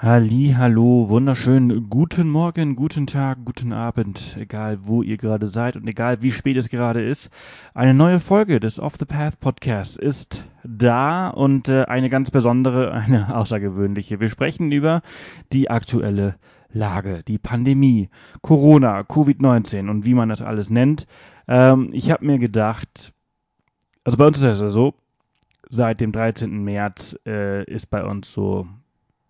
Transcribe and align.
Halli, 0.00 0.54
hallo, 0.56 1.08
wunderschön, 1.08 1.90
guten 1.90 2.30
Morgen, 2.30 2.76
guten 2.76 3.08
Tag, 3.08 3.38
guten 3.44 3.72
Abend, 3.72 4.36
egal 4.38 4.78
wo 4.82 5.02
ihr 5.02 5.16
gerade 5.16 5.48
seid 5.48 5.74
und 5.74 5.88
egal 5.88 6.22
wie 6.22 6.30
spät 6.30 6.56
es 6.56 6.68
gerade 6.68 7.04
ist. 7.04 7.30
Eine 7.74 7.94
neue 7.94 8.20
Folge 8.20 8.60
des 8.60 8.78
Off 8.78 8.94
the 8.96 9.06
Path 9.06 9.40
Podcasts 9.40 9.96
ist 9.96 10.44
da 10.62 11.26
und 11.26 11.68
äh, 11.68 11.82
eine 11.86 12.10
ganz 12.10 12.30
besondere, 12.30 12.92
eine 13.06 13.34
außergewöhnliche. 13.34 14.20
Wir 14.20 14.28
sprechen 14.28 14.70
über 14.70 15.02
die 15.52 15.68
aktuelle 15.68 16.36
Lage, 16.70 17.24
die 17.26 17.38
Pandemie, 17.38 18.08
Corona, 18.40 19.00
Covid-19 19.00 19.90
und 19.90 20.04
wie 20.04 20.14
man 20.14 20.28
das 20.28 20.42
alles 20.42 20.70
nennt. 20.70 21.08
Ähm, 21.48 21.88
ich 21.90 22.12
habe 22.12 22.24
mir 22.24 22.38
gedacht, 22.38 23.12
also 24.04 24.16
bei 24.16 24.28
uns 24.28 24.36
ist 24.36 24.44
es 24.44 24.60
ja 24.60 24.70
so, 24.70 24.94
seit 25.68 26.00
dem 26.00 26.12
13. 26.12 26.62
März 26.62 27.18
äh, 27.26 27.64
ist 27.64 27.90
bei 27.90 28.04
uns 28.04 28.32
so 28.32 28.68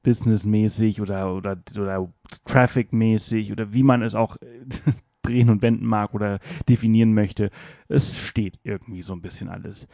businessmäßig 0.09 1.03
oder, 1.03 1.35
oder, 1.35 1.59
oder 1.79 2.09
trafficmäßig 2.47 3.53
oder 3.53 3.75
wie 3.75 3.83
man 3.83 4.01
es 4.01 4.15
auch 4.15 4.39
drehen 5.23 5.51
und 5.51 5.61
wenden 5.61 5.85
mag 5.85 6.15
oder 6.15 6.39
definieren 6.67 7.13
möchte. 7.13 7.51
Es 7.89 8.17
steht 8.17 8.59
irgendwie 8.63 9.03
so 9.03 9.13
ein 9.13 9.21
bisschen 9.21 9.51
alles. 9.51 9.87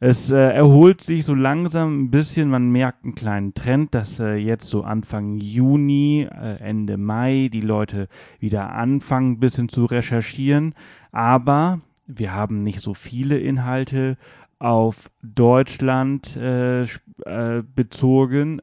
Es 0.00 0.30
äh, 0.30 0.38
erholt 0.38 1.02
sich 1.02 1.26
so 1.26 1.34
langsam 1.34 2.04
ein 2.04 2.10
bisschen, 2.10 2.48
man 2.48 2.70
merkt 2.70 3.04
einen 3.04 3.14
kleinen 3.14 3.52
Trend, 3.52 3.94
dass 3.94 4.18
äh, 4.20 4.36
jetzt 4.36 4.68
so 4.68 4.84
Anfang 4.84 5.36
Juni, 5.36 6.22
äh, 6.22 6.60
Ende 6.60 6.96
Mai 6.96 7.50
die 7.52 7.60
Leute 7.60 8.08
wieder 8.38 8.72
anfangen, 8.72 9.32
ein 9.32 9.40
bisschen 9.40 9.68
zu 9.68 9.84
recherchieren. 9.84 10.74
Aber 11.12 11.82
wir 12.06 12.32
haben 12.32 12.62
nicht 12.62 12.80
so 12.80 12.94
viele 12.94 13.38
Inhalte 13.38 14.16
auf 14.60 15.10
Deutschland 15.22 16.36
äh, 16.36 16.82
äh, 16.82 17.62
bezogen, 17.74 18.60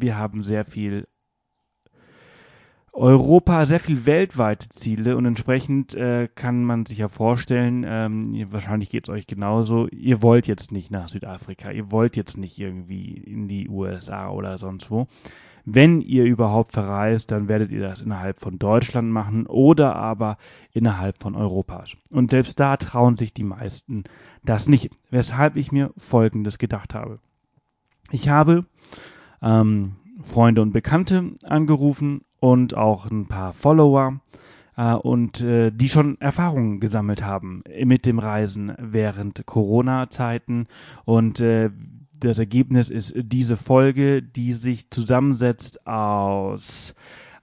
wir 0.00 0.16
haben 0.16 0.42
sehr 0.42 0.64
viel 0.64 1.06
Europa, 2.98 3.64
sehr 3.64 3.78
viel 3.78 4.06
weltweite 4.06 4.68
Ziele 4.70 5.16
und 5.16 5.24
entsprechend 5.24 5.94
äh, 5.94 6.28
kann 6.34 6.64
man 6.64 6.84
sich 6.84 6.98
ja 6.98 7.08
vorstellen, 7.08 7.84
ähm, 7.86 8.50
wahrscheinlich 8.50 8.90
geht 8.90 9.08
es 9.08 9.14
euch 9.14 9.28
genauso, 9.28 9.86
ihr 9.88 10.20
wollt 10.20 10.48
jetzt 10.48 10.72
nicht 10.72 10.90
nach 10.90 11.08
Südafrika, 11.08 11.70
ihr 11.70 11.92
wollt 11.92 12.16
jetzt 12.16 12.36
nicht 12.36 12.58
irgendwie 12.58 13.12
in 13.12 13.46
die 13.46 13.68
USA 13.68 14.30
oder 14.30 14.58
sonst 14.58 14.90
wo. 14.90 15.06
Wenn 15.64 16.00
ihr 16.00 16.24
überhaupt 16.24 16.72
verreist, 16.72 17.30
dann 17.30 17.46
werdet 17.46 17.70
ihr 17.70 17.82
das 17.82 18.00
innerhalb 18.00 18.40
von 18.40 18.58
Deutschland 18.58 19.12
machen 19.12 19.46
oder 19.46 19.94
aber 19.94 20.36
innerhalb 20.72 21.22
von 21.22 21.36
Europas. 21.36 21.94
Und 22.10 22.30
selbst 22.30 22.58
da 22.58 22.78
trauen 22.78 23.16
sich 23.16 23.32
die 23.32 23.44
meisten 23.44 24.04
das 24.42 24.66
nicht, 24.66 24.90
weshalb 25.10 25.56
ich 25.56 25.70
mir 25.70 25.92
Folgendes 25.96 26.58
gedacht 26.58 26.94
habe. 26.94 27.20
Ich 28.10 28.28
habe 28.28 28.64
ähm, 29.42 29.96
Freunde 30.22 30.62
und 30.62 30.72
Bekannte 30.72 31.32
angerufen 31.44 32.22
und 32.40 32.76
auch 32.76 33.10
ein 33.10 33.26
paar 33.26 33.52
Follower 33.52 34.20
äh, 34.76 34.94
und 34.94 35.40
äh, 35.40 35.70
die 35.70 35.88
schon 35.88 36.20
Erfahrungen 36.20 36.80
gesammelt 36.80 37.22
haben 37.22 37.62
mit 37.84 38.06
dem 38.06 38.18
Reisen 38.18 38.72
während 38.78 39.44
Corona-Zeiten. 39.46 40.66
Und 41.04 41.40
äh, 41.40 41.70
das 42.20 42.38
Ergebnis 42.38 42.90
ist 42.90 43.14
diese 43.16 43.56
Folge, 43.56 44.22
die 44.22 44.52
sich 44.52 44.90
zusammensetzt 44.90 45.86
aus 45.86 46.94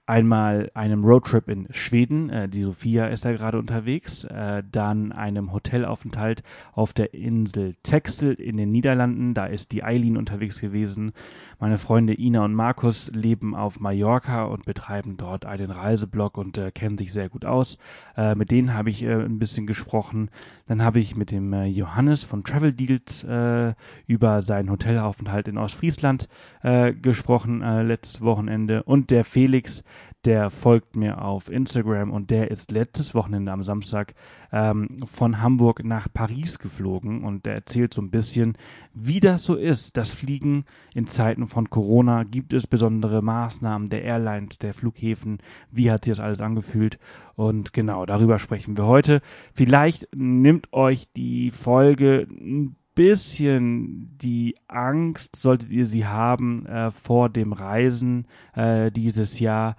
einmal 0.06 0.70
einem 0.74 1.04
Roadtrip 1.04 1.48
in 1.48 1.66
Schweden, 1.70 2.30
äh, 2.30 2.48
die 2.48 2.62
Sophia 2.62 3.06
ist 3.06 3.24
da 3.24 3.32
gerade 3.32 3.58
unterwegs, 3.58 4.24
äh, 4.24 4.62
dann 4.70 5.12
einem 5.12 5.52
Hotelaufenthalt 5.52 6.42
auf 6.72 6.92
der 6.92 7.12
Insel 7.12 7.74
Texel 7.82 8.34
in 8.34 8.56
den 8.56 8.70
Niederlanden, 8.70 9.34
da 9.34 9.46
ist 9.46 9.72
die 9.72 9.82
Eileen 9.82 10.16
unterwegs 10.16 10.60
gewesen. 10.60 11.12
Meine 11.58 11.78
Freunde 11.78 12.18
Ina 12.18 12.44
und 12.44 12.54
Markus 12.54 13.10
leben 13.12 13.54
auf 13.54 13.80
Mallorca 13.80 14.44
und 14.44 14.64
betreiben 14.64 15.16
dort 15.16 15.44
einen 15.44 15.70
Reiseblog 15.70 16.38
und 16.38 16.56
äh, 16.56 16.70
kennen 16.70 16.98
sich 16.98 17.12
sehr 17.12 17.28
gut 17.28 17.44
aus. 17.44 17.78
Äh, 18.16 18.34
mit 18.36 18.50
denen 18.50 18.74
habe 18.74 18.90
ich 18.90 19.02
äh, 19.02 19.12
ein 19.12 19.38
bisschen 19.38 19.66
gesprochen. 19.66 20.30
Dann 20.66 20.82
habe 20.82 21.00
ich 21.00 21.16
mit 21.16 21.30
dem 21.30 21.52
äh, 21.52 21.66
Johannes 21.66 22.22
von 22.22 22.44
Travel 22.44 22.72
Deals 22.72 23.24
äh, 23.24 23.74
über 24.06 24.42
seinen 24.42 24.70
Hotelaufenthalt 24.70 25.48
in 25.48 25.58
Ostfriesland 25.58 26.28
äh, 26.62 26.92
gesprochen 26.92 27.62
äh, 27.62 27.82
letztes 27.82 28.22
Wochenende 28.22 28.82
und 28.84 29.10
der 29.10 29.24
Felix, 29.24 29.82
der 30.26 30.50
folgt 30.50 30.96
mir 30.96 31.22
auf 31.22 31.50
Instagram 31.50 32.10
und 32.10 32.30
der 32.30 32.50
ist 32.50 32.72
letztes 32.72 33.14
Wochenende 33.14 33.52
am 33.52 33.62
Samstag 33.62 34.14
ähm, 34.52 35.02
von 35.04 35.40
Hamburg 35.40 35.84
nach 35.84 36.08
Paris 36.12 36.58
geflogen 36.58 37.22
und 37.22 37.46
der 37.46 37.54
erzählt 37.54 37.94
so 37.94 38.02
ein 38.02 38.10
bisschen, 38.10 38.58
wie 38.92 39.20
das 39.20 39.44
so 39.44 39.54
ist. 39.54 39.96
Das 39.96 40.10
Fliegen 40.10 40.64
in 40.94 41.06
Zeiten 41.06 41.46
von 41.46 41.70
Corona, 41.70 42.24
gibt 42.24 42.52
es 42.52 42.66
besondere 42.66 43.22
Maßnahmen 43.22 43.88
der 43.88 44.02
Airlines, 44.02 44.58
der 44.58 44.74
Flughäfen, 44.74 45.38
wie 45.70 45.90
hat 45.90 46.04
sich 46.04 46.12
das 46.12 46.20
alles 46.20 46.40
angefühlt 46.40 46.98
und 47.36 47.72
genau 47.72 48.04
darüber 48.04 48.38
sprechen 48.40 48.76
wir 48.76 48.86
heute. 48.86 49.20
Vielleicht 49.54 50.08
nimmt 50.14 50.72
euch 50.72 51.08
die 51.14 51.50
Folge 51.50 52.26
ein 52.28 52.74
bisschen 52.96 54.16
die 54.18 54.56
Angst, 54.66 55.36
solltet 55.36 55.70
ihr 55.70 55.86
sie 55.86 56.06
haben, 56.06 56.66
äh, 56.66 56.90
vor 56.90 57.28
dem 57.28 57.52
Reisen 57.52 58.26
äh, 58.54 58.90
dieses 58.90 59.38
Jahr. 59.38 59.76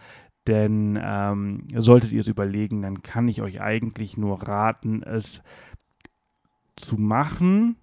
Denn 0.48 0.98
ähm, 1.02 1.68
solltet 1.76 2.14
ihr 2.14 2.22
es 2.22 2.28
überlegen, 2.28 2.82
dann 2.82 3.04
kann 3.04 3.28
ich 3.28 3.42
euch 3.42 3.62
eigentlich 3.62 4.18
nur 4.18 4.42
raten, 4.44 5.04
es 5.04 5.44
zu 6.78 6.98
machen. 6.98 7.76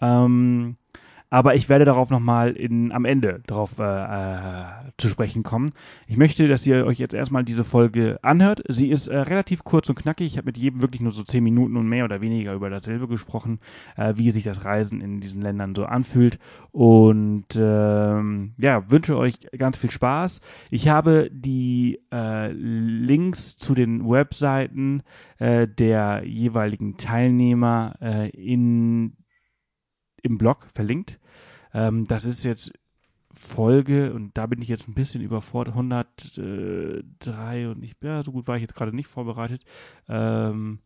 Ähm, 0.00 0.76
aber 1.36 1.54
ich 1.54 1.68
werde 1.68 1.84
darauf 1.84 2.08
nochmal 2.08 2.56
am 2.92 3.04
Ende 3.04 3.42
darauf 3.46 3.78
äh, 3.78 3.82
äh, 3.82 4.64
zu 4.96 5.10
sprechen 5.10 5.42
kommen. 5.42 5.68
Ich 6.06 6.16
möchte, 6.16 6.48
dass 6.48 6.66
ihr 6.66 6.86
euch 6.86 6.98
jetzt 6.98 7.12
erstmal 7.12 7.44
diese 7.44 7.62
Folge 7.62 8.18
anhört. 8.22 8.62
Sie 8.68 8.88
ist 8.88 9.08
äh, 9.08 9.18
relativ 9.18 9.62
kurz 9.62 9.90
und 9.90 9.96
knackig. 9.96 10.28
Ich 10.28 10.38
habe 10.38 10.46
mit 10.46 10.56
jedem 10.56 10.80
wirklich 10.80 11.02
nur 11.02 11.12
so 11.12 11.22
zehn 11.22 11.44
Minuten 11.44 11.76
und 11.76 11.90
mehr 11.90 12.06
oder 12.06 12.22
weniger 12.22 12.54
über 12.54 12.70
dasselbe 12.70 13.06
gesprochen, 13.06 13.60
äh, 13.98 14.14
wie 14.16 14.30
sich 14.30 14.44
das 14.44 14.64
Reisen 14.64 15.02
in 15.02 15.20
diesen 15.20 15.42
Ländern 15.42 15.74
so 15.74 15.84
anfühlt. 15.84 16.38
Und 16.72 17.48
ähm, 17.54 18.54
ja, 18.56 18.90
wünsche 18.90 19.18
euch 19.18 19.36
ganz 19.58 19.76
viel 19.76 19.90
Spaß. 19.90 20.40
Ich 20.70 20.88
habe 20.88 21.28
die 21.30 22.00
äh, 22.10 22.50
Links 22.50 23.58
zu 23.58 23.74
den 23.74 24.08
Webseiten 24.08 25.02
der 25.38 26.22
jeweiligen 26.24 26.96
Teilnehmer 26.96 27.96
in 28.32 29.12
im 30.22 30.38
Blog 30.38 30.66
verlinkt. 30.74 31.18
Ähm, 31.76 32.06
das 32.06 32.24
ist 32.24 32.42
jetzt 32.42 32.72
Folge 33.30 34.14
und 34.14 34.36
da 34.38 34.46
bin 34.46 34.62
ich 34.62 34.68
jetzt 34.68 34.88
ein 34.88 34.94
bisschen 34.94 35.20
überfordert. 35.20 35.74
103 35.74 37.68
und 37.68 37.82
ich, 37.84 37.92
ja, 38.02 38.22
so 38.22 38.32
gut 38.32 38.48
war 38.48 38.56
ich 38.56 38.62
jetzt 38.62 38.74
gerade 38.74 38.96
nicht 38.96 39.08
vorbereitet. 39.08 39.62
Ähm, 40.08 40.78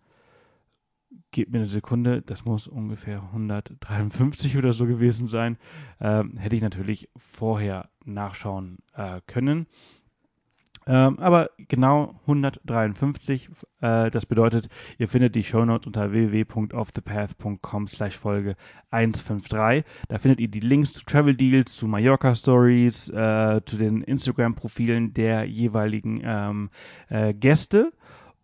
gebt 1.30 1.52
mir 1.52 1.58
eine 1.58 1.66
Sekunde, 1.66 2.22
das 2.22 2.44
muss 2.44 2.66
ungefähr 2.66 3.22
153 3.22 4.56
oder 4.58 4.72
so 4.72 4.86
gewesen 4.86 5.28
sein. 5.28 5.58
Ähm, 6.00 6.36
hätte 6.38 6.56
ich 6.56 6.62
natürlich 6.62 7.08
vorher 7.16 7.88
nachschauen 8.04 8.78
äh, 8.94 9.20
können. 9.28 9.68
Ähm, 10.90 11.20
aber 11.20 11.50
genau 11.68 12.16
153. 12.22 13.48
Äh, 13.80 14.10
das 14.10 14.26
bedeutet, 14.26 14.68
ihr 14.98 15.06
findet 15.06 15.36
die 15.36 15.44
Shownotes 15.44 15.86
unter 15.86 16.10
www.offthepath.com 16.10 17.86
slash 17.86 18.18
Folge 18.18 18.56
153. 18.90 19.84
Da 20.08 20.18
findet 20.18 20.40
ihr 20.40 20.48
die 20.48 20.58
Links 20.58 20.92
zu 20.92 21.04
Travel 21.04 21.36
Deals, 21.36 21.76
zu 21.76 21.86
Mallorca 21.86 22.34
Stories, 22.34 23.08
äh, 23.08 23.60
zu 23.64 23.76
den 23.76 24.02
Instagram-Profilen 24.02 25.14
der 25.14 25.44
jeweiligen 25.44 26.22
ähm, 26.24 26.70
äh, 27.08 27.34
Gäste. 27.34 27.92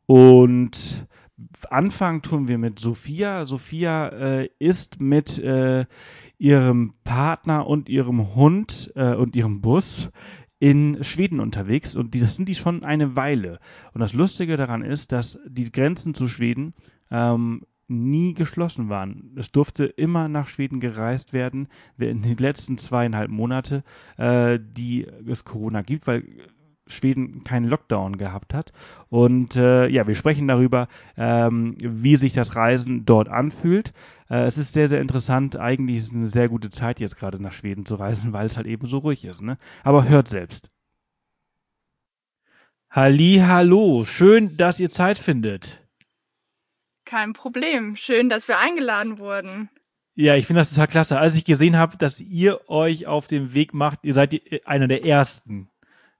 Und 0.06 1.08
Anfangen 1.68 2.22
tun 2.22 2.46
wir 2.46 2.58
mit 2.58 2.78
Sophia. 2.78 3.44
Sophia 3.44 4.08
äh, 4.08 4.48
ist 4.60 5.00
mit 5.00 5.38
äh, 5.40 5.84
ihrem 6.38 6.94
Partner 7.02 7.66
und 7.66 7.88
ihrem 7.88 8.36
Hund 8.36 8.92
äh, 8.94 9.14
und 9.14 9.34
ihrem 9.34 9.60
Bus 9.60 10.10
in 10.58 11.03
Schweden 11.04 11.41
unterwegs 11.41 11.97
und 11.97 12.14
die, 12.14 12.20
das 12.20 12.36
sind 12.36 12.48
die 12.48 12.54
schon 12.54 12.84
eine 12.84 13.16
Weile. 13.16 13.58
Und 13.92 14.00
das 14.00 14.14
Lustige 14.14 14.56
daran 14.56 14.82
ist, 14.82 15.12
dass 15.12 15.38
die 15.47 15.70
Grenzen 15.70 16.14
zu 16.14 16.28
Schweden 16.28 16.74
ähm, 17.10 17.62
nie 17.88 18.34
geschlossen 18.34 18.88
waren. 18.88 19.32
Es 19.36 19.53
durfte 19.53 19.84
immer 19.84 20.28
nach 20.28 20.48
Schweden 20.48 20.80
gereist 20.80 21.32
werden, 21.32 21.68
in 21.98 22.22
den 22.22 22.36
letzten 22.36 22.78
zweieinhalb 22.78 23.30
Monate, 23.30 23.84
äh, 24.16 24.58
die 24.60 25.06
es 25.26 25.44
Corona 25.44 25.82
gibt, 25.82 26.06
weil 26.06 26.24
Schweden 26.88 27.42
keinen 27.44 27.66
Lockdown 27.66 28.16
gehabt 28.16 28.54
hat. 28.54 28.72
Und 29.09 29.56
äh, 29.56 29.88
ja, 29.88 30.06
wir 30.06 30.14
sprechen 30.14 30.48
darüber, 30.48 30.88
ähm, 31.16 31.74
wie 31.80 32.16
sich 32.16 32.32
das 32.32 32.56
Reisen 32.56 33.04
dort 33.04 33.28
anfühlt. 33.28 33.92
Äh, 34.28 34.44
es 34.44 34.58
ist 34.58 34.72
sehr, 34.72 34.88
sehr 34.88 35.00
interessant. 35.00 35.56
Eigentlich 35.56 35.96
ist 35.98 36.08
es 36.08 36.14
eine 36.14 36.28
sehr 36.28 36.48
gute 36.48 36.70
Zeit, 36.70 37.00
jetzt 37.00 37.18
gerade 37.18 37.40
nach 37.40 37.52
Schweden 37.52 37.86
zu 37.86 37.94
reisen, 37.96 38.32
weil 38.32 38.46
es 38.46 38.56
halt 38.56 38.66
eben 38.66 38.86
so 38.86 38.98
ruhig 38.98 39.24
ist. 39.24 39.42
Ne? 39.42 39.58
Aber 39.84 40.08
hört 40.08 40.28
selbst. 40.28 40.70
Halli, 42.90 43.42
hallo, 43.46 44.04
schön, 44.04 44.56
dass 44.56 44.80
ihr 44.80 44.88
Zeit 44.88 45.18
findet. 45.18 45.86
Kein 47.04 47.34
Problem. 47.34 47.94
Schön, 47.94 48.28
dass 48.28 48.48
wir 48.48 48.58
eingeladen 48.58 49.18
wurden. 49.18 49.68
Ja, 50.14 50.34
ich 50.34 50.46
finde 50.46 50.60
das 50.62 50.70
total 50.70 50.86
klasse. 50.86 51.18
Als 51.18 51.36
ich 51.36 51.44
gesehen 51.44 51.76
habe, 51.76 51.98
dass 51.98 52.20
ihr 52.20 52.70
euch 52.70 53.06
auf 53.06 53.26
dem 53.26 53.52
Weg 53.52 53.74
macht, 53.74 54.00
ihr 54.04 54.14
seid 54.14 54.32
die, 54.32 54.64
einer 54.64 54.88
der 54.88 55.04
ersten, 55.04 55.68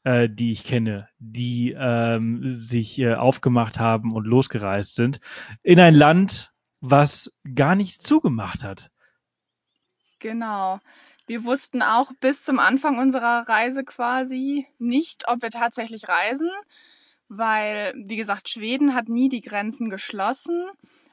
äh, 0.05 0.29
die 0.29 0.53
ich 0.53 0.65
kenne, 0.65 1.09
die 1.19 1.75
ähm, 1.77 2.41
sich 2.43 2.99
äh, 2.99 3.15
aufgemacht 3.15 3.79
haben 3.79 4.15
und 4.15 4.27
losgereist 4.27 4.97
sind 4.97 5.19
in 5.63 5.81
ein 5.81 5.95
Land, 5.95 6.53
was 6.91 7.33
gar 7.55 7.75
nicht 7.75 8.03
zugemacht 8.03 8.63
hat. 8.63 8.91
Genau. 10.19 10.81
Wir 11.27 11.45
wussten 11.45 11.83
auch 11.83 12.13
bis 12.21 12.45
zum 12.45 12.59
Anfang 12.59 12.99
unserer 12.99 13.49
Reise 13.49 13.85
quasi 13.85 14.67
nicht, 14.79 15.29
ob 15.29 15.43
wir 15.43 15.51
tatsächlich 15.51 16.09
reisen, 16.09 16.49
weil, 17.29 17.93
wie 17.97 18.17
gesagt, 18.17 18.49
Schweden 18.49 18.95
hat 18.95 19.09
nie 19.09 19.29
die 19.29 19.41
Grenzen 19.41 19.91
geschlossen. 19.91 20.67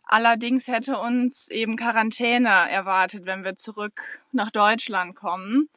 Allerdings 0.04 0.68
hätte 0.68 1.00
uns 1.00 1.48
eben 1.48 1.76
Quarantäne 1.76 2.50
erwartet, 2.70 3.26
wenn 3.26 3.44
wir 3.44 3.56
zurück 3.56 4.22
nach 4.32 4.52
Deutschland 4.52 5.16
kommen. 5.16 5.70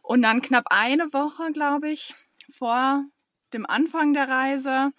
Und 0.00 0.22
dann 0.22 0.40
knapp 0.40 0.64
eine 0.70 1.12
Woche, 1.12 1.52
glaube 1.52 1.90
ich, 1.90 2.14
vor 2.50 3.04
dem 3.52 3.66
Anfang 3.66 4.14
der 4.14 4.28
Reise 4.28 4.92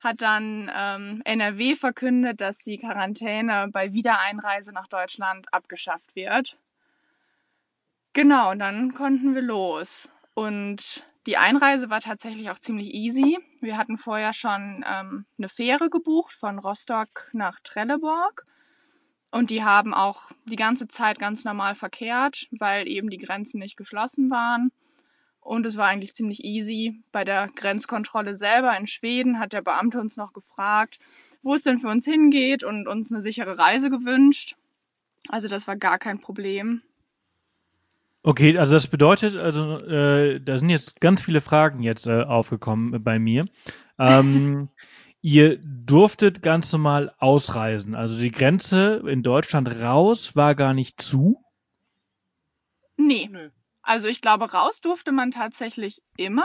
hat 0.00 0.22
dann 0.22 0.70
ähm, 0.74 1.22
NRW 1.24 1.74
verkündet, 1.74 2.40
dass 2.40 2.58
die 2.58 2.78
Quarantäne 2.78 3.68
bei 3.72 3.92
Wiedereinreise 3.92 4.72
nach 4.72 4.86
Deutschland 4.86 5.52
abgeschafft 5.52 6.14
wird. 6.14 6.56
Genau, 8.12 8.52
und 8.52 8.60
dann 8.60 8.94
konnten 8.94 9.34
wir 9.34 9.42
los. 9.42 10.08
Und 10.34 11.04
die 11.26 11.36
Einreise 11.36 11.90
war 11.90 12.00
tatsächlich 12.00 12.50
auch 12.50 12.58
ziemlich 12.58 12.94
easy. 12.94 13.38
Wir 13.60 13.76
hatten 13.76 13.98
vorher 13.98 14.32
schon 14.32 14.84
ähm, 14.88 15.26
eine 15.36 15.48
Fähre 15.48 15.90
gebucht 15.90 16.32
von 16.32 16.58
Rostock 16.58 17.28
nach 17.32 17.60
Trelleborg. 17.60 18.44
Und 19.30 19.50
die 19.50 19.62
haben 19.62 19.92
auch 19.92 20.30
die 20.46 20.56
ganze 20.56 20.88
Zeit 20.88 21.18
ganz 21.18 21.44
normal 21.44 21.74
verkehrt, 21.74 22.48
weil 22.50 22.88
eben 22.88 23.10
die 23.10 23.18
Grenzen 23.18 23.58
nicht 23.58 23.76
geschlossen 23.76 24.30
waren. 24.30 24.72
Und 25.48 25.64
es 25.64 25.78
war 25.78 25.86
eigentlich 25.86 26.12
ziemlich 26.12 26.44
easy. 26.44 27.00
Bei 27.10 27.24
der 27.24 27.48
Grenzkontrolle 27.56 28.36
selber 28.36 28.76
in 28.76 28.86
Schweden 28.86 29.40
hat 29.40 29.54
der 29.54 29.62
Beamte 29.62 29.98
uns 29.98 30.18
noch 30.18 30.34
gefragt, 30.34 30.98
wo 31.42 31.54
es 31.54 31.62
denn 31.62 31.78
für 31.78 31.88
uns 31.88 32.04
hingeht 32.04 32.64
und 32.64 32.86
uns 32.86 33.10
eine 33.10 33.22
sichere 33.22 33.58
Reise 33.58 33.88
gewünscht. 33.88 34.56
Also 35.30 35.48
das 35.48 35.66
war 35.66 35.76
gar 35.76 35.98
kein 35.98 36.20
Problem. 36.20 36.82
Okay, 38.22 38.58
also 38.58 38.74
das 38.74 38.88
bedeutet, 38.88 39.36
also 39.36 39.78
äh, 39.86 40.38
da 40.38 40.58
sind 40.58 40.68
jetzt 40.68 41.00
ganz 41.00 41.22
viele 41.22 41.40
Fragen 41.40 41.82
jetzt 41.82 42.06
äh, 42.06 42.24
aufgekommen 42.24 43.02
bei 43.02 43.18
mir. 43.18 43.46
Ähm, 44.00 44.68
ihr 45.22 45.58
durftet 45.58 46.40
ganz 46.40 46.72
normal 46.72 47.12
ausreisen. 47.18 47.96
Also 47.96 48.16
die 48.16 48.30
Grenze 48.30 49.02
in 49.08 49.24
Deutschland 49.24 49.68
raus 49.68 50.36
war 50.36 50.54
gar 50.54 50.72
nicht 50.72 51.02
zu. 51.02 51.42
Nee. 52.96 53.28
nee. 53.32 53.50
Also 53.88 54.06
ich 54.06 54.20
glaube, 54.20 54.52
raus 54.52 54.82
durfte 54.82 55.12
man 55.12 55.30
tatsächlich 55.30 56.02
immer, 56.18 56.44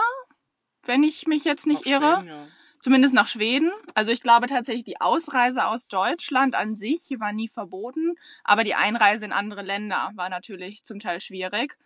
wenn 0.86 1.04
ich 1.04 1.28
mich 1.28 1.44
jetzt 1.44 1.68
nicht 1.68 1.86
Nach 1.86 1.92
irre. 1.92 2.16
Schweden, 2.16 2.28
ja. 2.28 2.48
Zumindest 2.80 3.14
nach 3.14 3.28
Schweden. 3.28 3.72
Also 3.96 4.12
ich 4.12 4.22
glaube 4.22 4.48
tatsächlich, 4.48 4.86
die 4.86 5.02
Ausreise 5.02 5.66
aus 5.68 5.90
Deutschland 5.90 6.56
an 6.56 6.78
sich 6.78 7.02
war 7.20 7.34
nie 7.34 7.50
verboten, 7.50 8.16
aber 8.46 8.64
die 8.64 8.76
Einreise 8.76 9.26
in 9.26 9.34
andere 9.34 9.62
Länder 9.62 10.12
war 10.16 10.30
natürlich 10.30 10.86
zum 10.86 11.00
Teil 11.00 11.20
schwierig. 11.20 11.78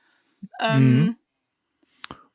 Ähm, 0.60 1.00
mhm. 1.00 1.16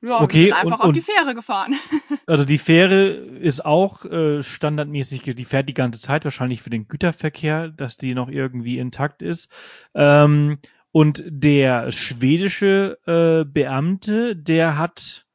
Ja, 0.00 0.20
okay, 0.20 0.38
wir 0.38 0.44
sind 0.46 0.54
einfach 0.54 0.80
und, 0.80 0.86
auf 0.86 0.92
die 0.92 1.00
Fähre 1.00 1.34
gefahren. 1.34 1.76
Also 2.26 2.44
die 2.44 2.58
Fähre 2.58 3.06
ist 3.08 3.64
auch 3.64 4.04
äh, 4.04 4.42
standardmäßig, 4.42 5.22
die 5.22 5.44
fährt 5.44 5.69
die 5.69 5.74
ganze 5.74 6.00
Zeit, 6.00 6.24
wahrscheinlich 6.24 6.62
für 6.62 6.70
den 6.70 6.88
Güterverkehr, 6.88 7.69
dass 7.69 7.96
die 7.96 8.14
noch 8.14 8.28
irgendwie 8.28 8.78
intakt 8.78 9.22
ist. 9.22 9.50
Ähm, 9.94 10.58
und 10.93 11.25
der 11.27 11.91
schwedische 11.91 12.99
äh, 13.06 13.44
Beamte, 13.50 14.37
der 14.37 14.79
hat 14.79 15.27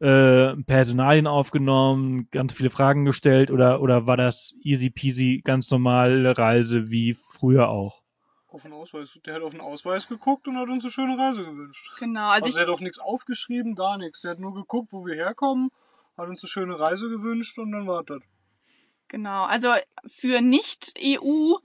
äh, 0.00 0.56
Personalien 0.66 1.26
aufgenommen, 1.26 2.28
ganz 2.30 2.54
viele 2.54 2.70
Fragen 2.70 3.04
gestellt 3.04 3.50
oder, 3.50 3.80
oder 3.80 4.06
war 4.06 4.16
das 4.16 4.54
easy 4.62 4.90
peasy, 4.90 5.42
ganz 5.44 5.70
normale 5.70 6.36
Reise 6.36 6.90
wie 6.90 7.14
früher 7.14 7.68
auch? 7.68 8.02
Auf 8.48 8.62
den 8.62 8.72
Ausweis. 8.72 9.18
Der 9.26 9.34
hat 9.34 9.42
auf 9.42 9.50
den 9.50 9.60
Ausweis 9.60 10.08
geguckt 10.08 10.48
und 10.48 10.56
hat 10.56 10.68
uns 10.68 10.82
eine 10.84 10.90
schöne 10.90 11.18
Reise 11.18 11.44
gewünscht. 11.44 11.90
Genau. 11.98 12.28
Also, 12.30 12.46
also 12.46 12.58
er 12.58 12.66
hat 12.66 12.72
auch 12.72 12.80
nichts 12.80 12.98
aufgeschrieben, 12.98 13.74
gar 13.74 13.98
nichts. 13.98 14.24
Er 14.24 14.30
hat 14.30 14.38
nur 14.38 14.54
geguckt, 14.54 14.92
wo 14.92 15.04
wir 15.04 15.14
herkommen, 15.14 15.70
hat 16.16 16.28
uns 16.28 16.42
eine 16.42 16.48
schöne 16.48 16.80
Reise 16.80 17.10
gewünscht 17.10 17.58
und 17.58 17.72
dann 17.72 17.86
war 17.86 18.02
das. 18.02 18.22
Genau. 19.08 19.44
Also 19.44 19.68
für 20.06 20.40
Nicht-EU 20.40 21.56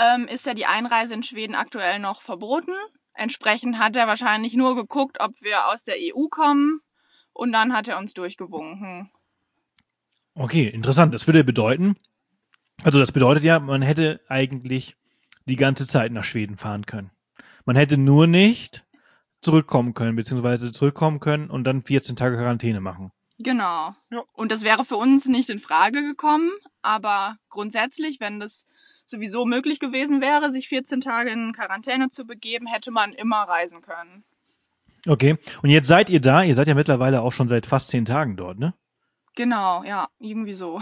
ähm, 0.00 0.26
ist 0.26 0.46
ja 0.46 0.54
die 0.54 0.66
Einreise 0.66 1.14
in 1.14 1.22
Schweden 1.22 1.54
aktuell 1.54 1.98
noch 1.98 2.22
verboten. 2.22 2.72
Entsprechend 3.14 3.78
hat 3.78 3.96
er 3.96 4.06
wahrscheinlich 4.06 4.54
nur 4.54 4.74
geguckt, 4.74 5.18
ob 5.20 5.32
wir 5.42 5.66
aus 5.66 5.84
der 5.84 5.96
EU 5.98 6.26
kommen 6.28 6.80
und 7.32 7.52
dann 7.52 7.72
hat 7.72 7.88
er 7.88 7.98
uns 7.98 8.14
durchgewunken. 8.14 9.10
Okay, 10.34 10.68
interessant. 10.68 11.12
Das 11.12 11.26
würde 11.26 11.44
bedeuten, 11.44 11.96
also 12.82 12.98
das 12.98 13.12
bedeutet 13.12 13.44
ja, 13.44 13.58
man 13.58 13.82
hätte 13.82 14.20
eigentlich 14.28 14.96
die 15.44 15.56
ganze 15.56 15.86
Zeit 15.86 16.12
nach 16.12 16.24
Schweden 16.24 16.56
fahren 16.56 16.86
können. 16.86 17.10
Man 17.66 17.76
hätte 17.76 17.98
nur 17.98 18.26
nicht 18.26 18.86
zurückkommen 19.42 19.94
können, 19.94 20.16
beziehungsweise 20.16 20.72
zurückkommen 20.72 21.20
können 21.20 21.50
und 21.50 21.64
dann 21.64 21.82
14 21.82 22.16
Tage 22.16 22.36
Quarantäne 22.36 22.80
machen. 22.80 23.10
Genau. 23.38 23.94
Ja. 24.10 24.22
Und 24.32 24.52
das 24.52 24.62
wäre 24.62 24.84
für 24.84 24.96
uns 24.96 25.26
nicht 25.26 25.48
in 25.48 25.58
Frage 25.58 26.02
gekommen, 26.02 26.50
aber 26.82 27.36
grundsätzlich, 27.48 28.20
wenn 28.20 28.38
das 28.38 28.66
sowieso 29.10 29.44
möglich 29.44 29.80
gewesen 29.80 30.20
wäre, 30.20 30.50
sich 30.50 30.68
14 30.68 31.00
Tage 31.00 31.30
in 31.30 31.52
Quarantäne 31.52 32.08
zu 32.08 32.26
begeben, 32.26 32.66
hätte 32.66 32.90
man 32.90 33.12
immer 33.12 33.42
reisen 33.42 33.82
können. 33.82 34.24
Okay. 35.06 35.36
Und 35.62 35.70
jetzt 35.70 35.88
seid 35.88 36.10
ihr 36.10 36.20
da. 36.20 36.42
Ihr 36.42 36.54
seid 36.54 36.68
ja 36.68 36.74
mittlerweile 36.74 37.22
auch 37.22 37.32
schon 37.32 37.48
seit 37.48 37.66
fast 37.66 37.90
zehn 37.90 38.04
Tagen 38.04 38.36
dort, 38.36 38.58
ne? 38.58 38.74
Genau, 39.34 39.82
ja, 39.84 40.08
irgendwie 40.18 40.52
so. 40.52 40.80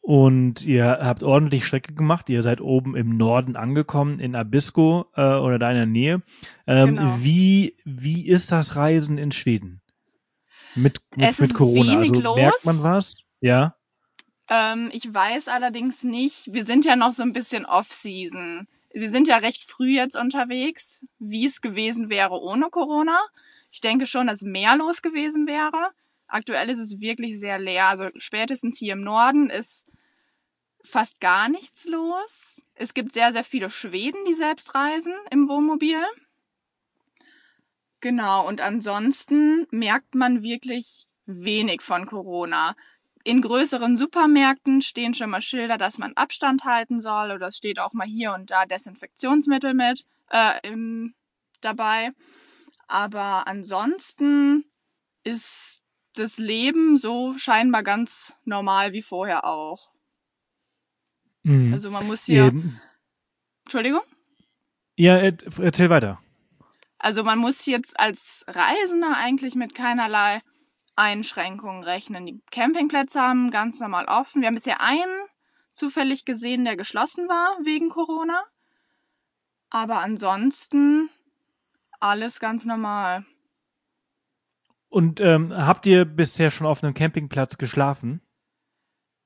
Und 0.00 0.64
ihr 0.64 0.98
habt 1.00 1.22
ordentlich 1.22 1.64
Strecke 1.64 1.94
gemacht. 1.94 2.28
Ihr 2.28 2.42
seid 2.42 2.60
oben 2.60 2.94
im 2.96 3.16
Norden 3.16 3.56
angekommen, 3.56 4.20
in 4.20 4.36
Abisko 4.36 5.06
äh, 5.16 5.20
oder 5.20 5.58
da 5.58 5.70
in 5.70 5.76
der 5.76 5.86
Nähe. 5.86 6.22
Ähm, 6.66 6.96
genau. 6.96 7.16
wie, 7.18 7.76
wie 7.84 8.28
ist 8.28 8.52
das 8.52 8.76
Reisen 8.76 9.18
in 9.18 9.32
Schweden? 9.32 9.82
Mit, 10.76 11.00
mit, 11.16 11.38
mit 11.40 11.54
Corona. 11.54 11.98
also 11.98 12.14
los. 12.20 12.36
merkt 12.36 12.64
man 12.66 12.82
was? 12.82 13.16
Ja. 13.40 13.74
Ähm, 14.48 14.90
ich 14.92 15.12
weiß 15.12 15.48
allerdings 15.48 16.02
nicht. 16.02 16.52
Wir 16.52 16.64
sind 16.64 16.84
ja 16.84 16.96
noch 16.96 17.12
so 17.12 17.22
ein 17.22 17.32
bisschen 17.32 17.66
Off-Season. 17.66 18.68
Wir 18.92 19.10
sind 19.10 19.28
ja 19.28 19.38
recht 19.38 19.64
früh 19.64 19.90
jetzt 19.90 20.16
unterwegs, 20.16 21.04
wie 21.18 21.44
es 21.46 21.60
gewesen 21.60 22.08
wäre 22.08 22.40
ohne 22.40 22.70
Corona. 22.70 23.18
Ich 23.70 23.80
denke 23.80 24.06
schon, 24.06 24.26
dass 24.26 24.42
mehr 24.42 24.76
los 24.76 25.02
gewesen 25.02 25.46
wäre. 25.46 25.90
Aktuell 26.28 26.70
ist 26.70 26.78
es 26.78 27.00
wirklich 27.00 27.38
sehr 27.38 27.58
leer. 27.58 27.86
Also 27.86 28.08
spätestens 28.16 28.78
hier 28.78 28.94
im 28.94 29.02
Norden 29.02 29.50
ist 29.50 29.86
fast 30.82 31.20
gar 31.20 31.48
nichts 31.48 31.84
los. 31.86 32.62
Es 32.74 32.94
gibt 32.94 33.12
sehr, 33.12 33.32
sehr 33.32 33.44
viele 33.44 33.70
Schweden, 33.70 34.24
die 34.24 34.34
selbst 34.34 34.74
reisen 34.74 35.12
im 35.30 35.48
Wohnmobil. 35.48 36.02
Genau, 38.00 38.46
und 38.46 38.60
ansonsten 38.60 39.66
merkt 39.70 40.14
man 40.14 40.42
wirklich 40.42 41.06
wenig 41.26 41.80
von 41.82 42.06
Corona. 42.06 42.76
In 43.26 43.40
größeren 43.42 43.96
Supermärkten 43.96 44.82
stehen 44.82 45.12
schon 45.12 45.30
mal 45.30 45.42
Schilder, 45.42 45.78
dass 45.78 45.98
man 45.98 46.12
Abstand 46.12 46.62
halten 46.62 47.00
soll, 47.00 47.32
oder 47.32 47.48
es 47.48 47.56
steht 47.56 47.80
auch 47.80 47.92
mal 47.92 48.06
hier 48.06 48.32
und 48.32 48.52
da 48.52 48.66
Desinfektionsmittel 48.66 49.74
mit 49.74 50.04
äh, 50.30 50.60
im, 50.62 51.12
dabei. 51.60 52.12
Aber 52.86 53.48
ansonsten 53.48 54.64
ist 55.24 55.82
das 56.14 56.38
Leben 56.38 56.98
so 56.98 57.36
scheinbar 57.36 57.82
ganz 57.82 58.38
normal 58.44 58.92
wie 58.92 59.02
vorher 59.02 59.44
auch. 59.44 59.90
Mhm. 61.42 61.74
Also 61.74 61.90
man 61.90 62.06
muss 62.06 62.26
hier. 62.26 62.44
Eben. 62.44 62.80
Entschuldigung? 63.64 64.02
Ja, 64.94 65.16
erzähl 65.16 65.90
weiter. 65.90 66.22
Also 67.00 67.24
man 67.24 67.40
muss 67.40 67.66
jetzt 67.66 67.98
als 67.98 68.44
Reisender 68.46 69.16
eigentlich 69.16 69.56
mit 69.56 69.74
keinerlei 69.74 70.42
Einschränkungen 70.96 71.84
rechnen. 71.84 72.26
Die 72.26 72.40
Campingplätze 72.50 73.20
haben 73.20 73.50
ganz 73.50 73.78
normal 73.80 74.06
offen. 74.06 74.40
Wir 74.40 74.48
haben 74.48 74.54
bisher 74.54 74.80
einen 74.80 75.28
zufällig 75.72 76.24
gesehen, 76.24 76.64
der 76.64 76.76
geschlossen 76.76 77.28
war 77.28 77.58
wegen 77.64 77.90
Corona. 77.90 78.42
Aber 79.70 79.98
ansonsten 79.98 81.10
alles 82.00 82.40
ganz 82.40 82.64
normal. 82.64 83.24
Und 84.88 85.20
ähm, 85.20 85.52
habt 85.54 85.86
ihr 85.86 86.04
bisher 86.04 86.50
schon 86.50 86.66
auf 86.66 86.82
einem 86.82 86.94
Campingplatz 86.94 87.58
geschlafen? 87.58 88.22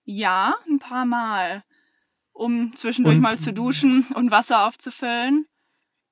Ja, 0.04 0.56
ein 0.68 0.78
paar 0.78 1.04
Mal. 1.04 1.62
Um 2.32 2.74
zwischendurch 2.74 3.16
und, 3.16 3.22
mal 3.22 3.38
zu 3.38 3.52
duschen 3.52 4.06
und 4.14 4.30
Wasser 4.30 4.66
aufzufüllen. 4.66 5.46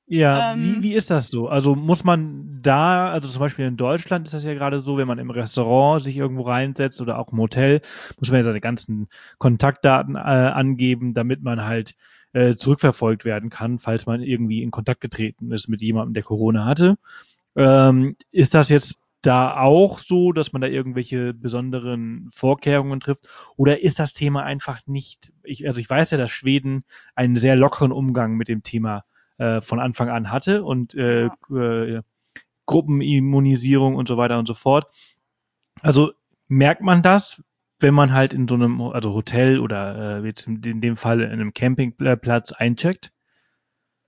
Ja, 0.08 0.54
ähm, 0.54 0.62
wie, 0.62 0.82
wie 0.82 0.94
ist 0.94 1.10
das 1.10 1.28
so? 1.28 1.48
Also 1.48 1.74
muss 1.74 2.02
man 2.02 2.60
da, 2.62 3.10
also 3.10 3.28
zum 3.28 3.40
Beispiel 3.40 3.66
in 3.66 3.76
Deutschland 3.76 4.26
ist 4.26 4.32
das 4.32 4.42
ja 4.42 4.54
gerade 4.54 4.80
so, 4.80 4.96
wenn 4.96 5.06
man 5.06 5.18
im 5.18 5.30
Restaurant 5.30 6.02
sich 6.02 6.16
irgendwo 6.16 6.42
reinsetzt 6.42 7.00
oder 7.02 7.18
auch 7.18 7.30
im 7.30 7.38
Hotel, 7.38 7.82
muss 8.18 8.30
man 8.30 8.38
ja 8.38 8.44
seine 8.44 8.60
ganzen 8.60 9.08
Kontaktdaten 9.38 10.14
äh, 10.16 10.18
angeben, 10.18 11.12
damit 11.12 11.42
man 11.42 11.64
halt 11.64 11.94
äh, 12.32 12.54
zurückverfolgt 12.54 13.26
werden 13.26 13.50
kann, 13.50 13.78
falls 13.78 14.06
man 14.06 14.22
irgendwie 14.22 14.62
in 14.62 14.70
Kontakt 14.70 15.02
getreten 15.02 15.52
ist 15.52 15.68
mit 15.68 15.82
jemandem, 15.82 16.14
der 16.14 16.22
Corona 16.22 16.64
hatte. 16.64 16.96
Ähm, 17.54 18.16
ist 18.30 18.54
das 18.54 18.70
jetzt 18.70 19.00
da 19.22 19.58
auch 19.60 19.98
so, 19.98 20.32
dass 20.32 20.52
man 20.52 20.62
da 20.62 20.68
irgendwelche 20.68 21.34
besonderen 21.34 22.28
Vorkehrungen 22.32 23.00
trifft? 23.00 23.28
Oder 23.56 23.82
ist 23.82 23.98
das 23.98 24.14
Thema 24.14 24.44
einfach 24.44 24.80
nicht, 24.86 25.32
ich, 25.42 25.66
also 25.66 25.80
ich 25.80 25.90
weiß 25.90 26.12
ja, 26.12 26.18
dass 26.18 26.30
Schweden 26.30 26.84
einen 27.14 27.36
sehr 27.36 27.56
lockeren 27.56 27.92
Umgang 27.92 28.36
mit 28.36 28.48
dem 28.48 28.62
Thema 28.62 29.04
äh, 29.38 29.60
von 29.60 29.80
Anfang 29.80 30.08
an 30.08 30.30
hatte 30.30 30.64
und 30.64 30.94
äh, 30.94 31.26
äh, 31.26 32.02
Gruppenimmunisierung 32.66 33.94
und 33.94 34.06
so 34.06 34.16
weiter 34.16 34.38
und 34.38 34.46
so 34.46 34.54
fort. 34.54 34.86
Also 35.80 36.12
merkt 36.48 36.82
man 36.82 37.02
das, 37.02 37.42
wenn 37.80 37.94
man 37.94 38.12
halt 38.12 38.32
in 38.32 38.48
so 38.48 38.54
einem, 38.54 38.80
also 38.82 39.14
Hotel 39.14 39.60
oder 39.60 40.18
äh, 40.18 40.26
jetzt 40.26 40.46
in, 40.46 40.80
dem 40.80 40.96
Fall 40.96 41.20
in 41.20 41.30
einem 41.30 41.54
Campingplatz 41.54 42.52
eincheckt? 42.52 43.12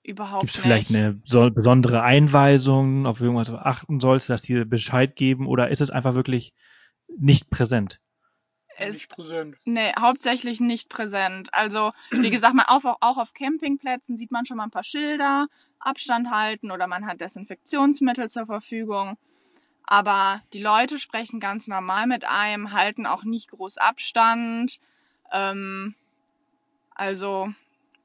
Überhaupt 0.03 0.43
Gibt 0.43 0.51
es 0.51 0.57
nicht. 0.57 0.65
vielleicht 0.65 0.91
eine 0.91 1.21
so, 1.25 1.51
besondere 1.51 2.03
Einweisung, 2.03 3.07
auf 3.07 3.21
irgendwas 3.21 3.53
achten 3.53 4.01
sollte, 4.01 4.29
dass 4.29 4.43
die 4.43 4.65
Bescheid 4.65 5.15
geben 5.15 5.47
oder 5.47 5.69
ist 5.69 5.81
es 5.81 5.91
einfach 5.91 6.15
wirklich 6.15 6.53
nicht 7.19 7.51
präsent? 7.51 8.01
Es, 8.81 8.95
Nicht 8.97 9.11
präsent. 9.11 9.57
nee, 9.65 9.93
hauptsächlich 9.99 10.61
nicht 10.61 10.89
präsent. 10.89 11.53
Also, 11.53 11.93
wie 12.11 12.31
gesagt, 12.31 12.55
man 12.55 12.67
auch, 12.69 12.85
auch 13.01 13.19
auf 13.19 13.35
Campingplätzen 13.35 14.17
sieht 14.17 14.31
man 14.31 14.47
schon 14.47 14.57
mal 14.57 14.65
ein 14.65 14.71
paar 14.71 14.85
Schilder, 14.85 15.47
Abstand 15.79 16.31
halten 16.31 16.71
oder 16.71 16.87
man 16.87 17.07
hat 17.07 17.21
Desinfektionsmittel 17.21 18.29
zur 18.29 18.47
Verfügung. 18.47 19.17
Aber 19.85 20.43
die 20.53 20.63
Leute 20.63 20.99
sprechen 20.99 21.41
ganz 21.41 21.67
normal 21.67 22.07
mit 22.07 22.25
einem, 22.25 22.73
halten 22.73 23.07
auch 23.07 23.25
nicht 23.25 23.51
groß 23.51 23.79
Abstand. 23.79 24.79
Ähm, 25.33 25.95
also 26.95 27.53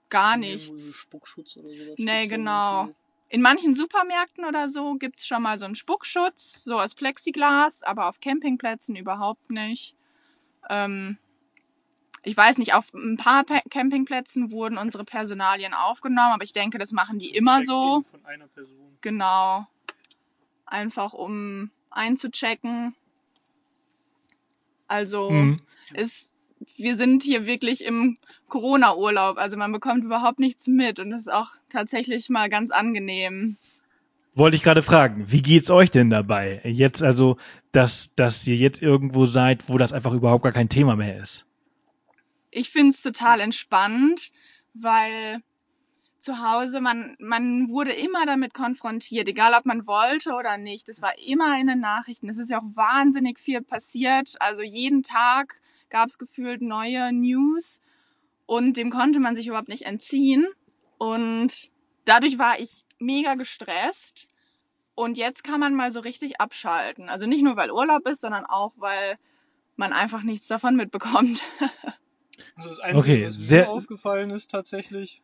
gar 0.09 0.37
nichts. 0.37 0.97
Spuckschutz 0.97 1.57
oder 1.57 1.69
sowas. 1.69 1.95
Nee, 1.97 2.27
genau. 2.27 2.89
In 3.29 3.41
manchen 3.41 3.73
Supermärkten 3.73 4.45
oder 4.45 4.69
so 4.69 4.95
gibt's 4.95 5.27
schon 5.27 5.43
mal 5.43 5.59
so 5.59 5.65
einen 5.65 5.75
Spuckschutz, 5.75 6.63
so 6.63 6.79
aus 6.79 6.95
Plexiglas, 6.95 7.83
aber 7.83 8.07
auf 8.07 8.19
Campingplätzen 8.19 8.95
überhaupt 8.95 9.49
nicht. 9.49 9.95
Ähm, 10.69 11.17
ich 12.23 12.35
weiß 12.35 12.57
nicht, 12.57 12.73
auf 12.73 12.93
ein 12.93 13.17
paar 13.17 13.43
Pa- 13.43 13.61
Campingplätzen 13.69 14.51
wurden 14.51 14.77
unsere 14.77 15.05
Personalien 15.05 15.73
aufgenommen, 15.73 16.33
aber 16.33 16.43
ich 16.43 16.53
denke, 16.53 16.77
das 16.77 16.91
machen 16.91 17.19
die 17.19 17.29
immer 17.35 17.61
so. 17.61 18.01
Von 18.01 18.25
einer 18.25 18.47
Person. 18.47 18.97
Genau. 19.01 19.67
Einfach 20.65 21.13
um 21.13 21.69
einzuchecken. 21.91 22.95
Also 24.87 25.31
Mhm. 25.31 25.61
ist, 25.93 26.33
wir 26.77 26.95
sind 26.95 27.23
hier 27.23 27.45
wirklich 27.45 27.83
im 27.83 28.17
Corona-Urlaub. 28.47 29.37
Also 29.37 29.57
man 29.57 29.71
bekommt 29.71 30.03
überhaupt 30.03 30.39
nichts 30.39 30.67
mit 30.67 30.99
und 30.99 31.11
das 31.11 31.21
ist 31.21 31.31
auch 31.33 31.49
tatsächlich 31.69 32.29
mal 32.29 32.49
ganz 32.49 32.71
angenehm. 32.71 33.57
Wollte 34.35 34.57
ich 34.57 34.63
gerade 34.63 34.83
fragen, 34.83 35.31
wie 35.31 35.41
geht's 35.41 35.71
euch 35.71 35.89
denn 35.89 36.09
dabei? 36.09 36.59
Jetzt 36.65 37.01
also, 37.01 37.37
dass, 37.71 38.13
dass 38.15 38.45
ihr 38.45 38.57
jetzt 38.57 38.81
irgendwo 38.81 39.25
seid, 39.25 39.69
wo 39.69 39.77
das 39.77 39.93
einfach 39.93 40.11
überhaupt 40.11 40.43
gar 40.43 40.51
kein 40.51 40.67
Thema 40.67 40.97
mehr 40.97 41.17
ist. 41.17 41.45
Ich 42.51 42.69
find's 42.69 43.01
total 43.01 43.39
entspannt, 43.39 44.31
weil 44.73 45.41
zu 46.19 46.43
Hause, 46.43 46.81
man, 46.81 47.15
man 47.19 47.69
wurde 47.69 47.91
immer 47.91 48.25
damit 48.25 48.53
konfrontiert, 48.53 49.27
egal 49.29 49.53
ob 49.53 49.65
man 49.65 49.87
wollte 49.87 50.33
oder 50.33 50.57
nicht. 50.57 50.89
Es 50.89 51.01
war 51.01 51.13
immer 51.25 51.57
in 51.59 51.67
den 51.67 51.79
Nachrichten. 51.79 52.27
Es 52.27 52.37
ist 52.37 52.49
ja 52.49 52.57
auch 52.57 52.75
wahnsinnig 52.75 53.39
viel 53.39 53.61
passiert. 53.61 54.35
Also 54.39 54.63
jeden 54.63 55.03
Tag 55.03 55.61
gab's 55.89 56.17
gefühlt 56.17 56.61
neue 56.61 57.13
News 57.13 57.79
und 58.47 58.75
dem 58.75 58.89
konnte 58.89 59.19
man 59.19 59.35
sich 59.35 59.47
überhaupt 59.47 59.69
nicht 59.69 59.85
entziehen. 59.85 60.45
Und 60.97 61.69
dadurch 62.05 62.37
war 62.37 62.59
ich 62.59 62.84
mega 62.99 63.35
gestresst. 63.35 64.27
Und 64.95 65.17
jetzt 65.17 65.43
kann 65.43 65.59
man 65.59 65.75
mal 65.75 65.91
so 65.91 65.99
richtig 65.99 66.39
abschalten. 66.39 67.09
Also 67.09 67.25
nicht 67.27 67.43
nur, 67.43 67.57
weil 67.57 67.71
Urlaub 67.71 68.07
ist, 68.07 68.21
sondern 68.21 68.45
auch, 68.45 68.73
weil 68.77 69.17
man 69.75 69.91
einfach 69.91 70.23
nichts 70.23 70.47
davon 70.47 70.75
mitbekommt. 70.75 71.43
Also 72.57 72.69
das 72.69 72.79
Einzige, 72.79 73.13
Okay, 73.13 73.25
was 73.27 73.33
sehr- 73.35 73.63
mir 73.63 73.69
aufgefallen 73.69 74.29
ist 74.29 74.51
tatsächlich, 74.51 75.21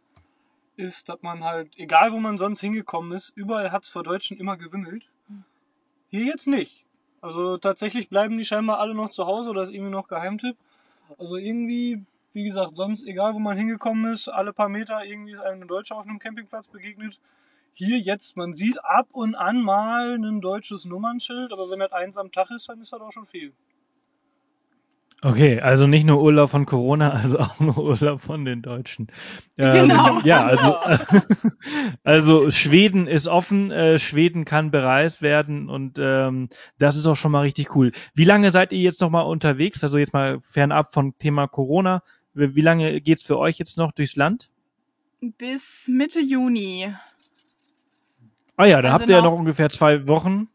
ist, 0.78 1.10
dass 1.10 1.22
man 1.22 1.44
halt, 1.44 1.78
egal 1.78 2.12
wo 2.13 2.18
man 2.20 2.38
sonst 2.38 2.62
hingekommen 2.62 3.12
ist, 3.12 3.32
überall 3.36 3.72
hat's 3.72 3.90
vor 3.90 4.04
Deutschen 4.04 4.38
immer 4.38 4.56
gewimmelt. 4.58 5.10
Hier 6.10 6.25
jetzt 6.25 6.48
nicht. 6.48 6.86
Also 7.22 7.58
tatsächlich 7.58 8.10
bleiben 8.10 8.38
die 8.38 8.46
scheinbar 8.46 8.80
alle 8.80 8.96
noch 8.96 9.10
zu 9.10 9.25
Hause 9.25 9.50
oder 9.50 9.63
ist 9.63 9.70
irgendwie 9.74 9.92
noch 9.92 10.08
Geheimtipp. 10.08 10.58
Also 11.18 11.36
irgendwie, 11.38 12.04
wie 12.34 12.44
gesagt, 12.46 12.75
sonst, 12.75 13.06
egal 13.06 13.34
wo 13.34 13.40
man 13.40 13.58
hingekommen 13.58 14.12
ist, 14.13 14.28
alle 14.30 14.54
paar 14.54 14.70
Meter 14.70 15.04
irgendwie 15.06 15.34
ist 15.34 15.40
einem 15.42 15.63
ein 15.63 15.68
Deutscher 15.68 15.98
auf 15.98 16.06
einem 16.08 16.20
Campingplatz 16.20 16.68
begegnet. 16.68 17.20
Hier 17.74 18.00
jetzt, 18.00 18.38
man 18.38 18.54
sieht 18.54 18.84
ab 18.84 19.08
und 19.12 19.36
an 19.36 19.62
mal 19.62 20.16
ein 20.16 20.42
deutsches 20.42 20.86
Nummernschild, 20.86 21.54
aber 21.54 21.70
wenn 21.70 21.80
das 21.80 21.92
eins 21.92 22.18
am 22.18 22.32
Tag 22.32 22.51
ist, 22.51 22.70
dann 22.70 22.80
ist 22.80 22.92
das 22.92 23.01
auch 23.01 23.12
schon 23.12 23.25
viel. 23.25 23.54
Okay, 25.24 25.60
also 25.60 25.86
nicht 25.86 26.04
nur 26.04 26.20
Urlaub 26.20 26.50
von 26.50 26.66
Corona, 26.66 27.12
also 27.24 27.40
auch 27.40 27.60
nur 27.60 27.78
Urlaub 27.78 28.22
von 28.22 28.44
den 28.44 28.63
Deutschen. 28.63 29.08
Ähm, 29.58 29.88
Genau. 29.88 30.20
Ja, 30.24 30.46
also, 30.46 30.75
also 32.04 32.51
Schweden 32.51 33.06
ist 33.06 33.28
offen, 33.28 33.72
äh, 33.72 34.00
Schweden 34.00 34.46
kann 34.46 34.72
bereist 34.72 35.22
werden 35.22 35.70
und 35.70 36.00
ähm, 36.01 36.50
das 36.80 36.96
ist 36.96 37.06
auch 37.06 37.16
schon 37.16 37.32
mal 37.32 37.42
richtig 37.42 37.75
cool. 37.75 37.92
Wie 38.16 38.25
lange 38.25 38.51
seid 38.51 38.72
ihr 38.72 38.80
jetzt 38.80 39.01
noch 39.01 39.12
mal 39.12 39.22
unterwegs? 39.22 39.84
Also 39.84 40.00
jetzt 40.00 40.13
mal 40.13 40.42
fernab 40.42 40.92
vom 40.92 41.16
Thema 41.20 41.48
Corona. 41.48 42.01
Wie 42.34 42.56
wie 42.56 42.62
lange 42.62 43.00
geht's 43.01 43.24
für 43.24 43.38
euch 43.38 43.60
jetzt 43.60 43.78
noch 43.78 43.92
durchs 43.92 44.16
Land? 44.16 44.50
Bis 45.20 45.88
Mitte 45.88 46.20
Juni. 46.20 46.96
Ah 48.62 48.65
ja, 48.68 48.80
da 48.80 48.89
Also 48.89 49.00
habt 49.01 49.10
ihr 49.10 49.15
ja 49.15 49.22
noch- 49.24 49.34
ungefähr 49.34 49.72
zwei 49.72 50.08
Wochen. 50.08 50.48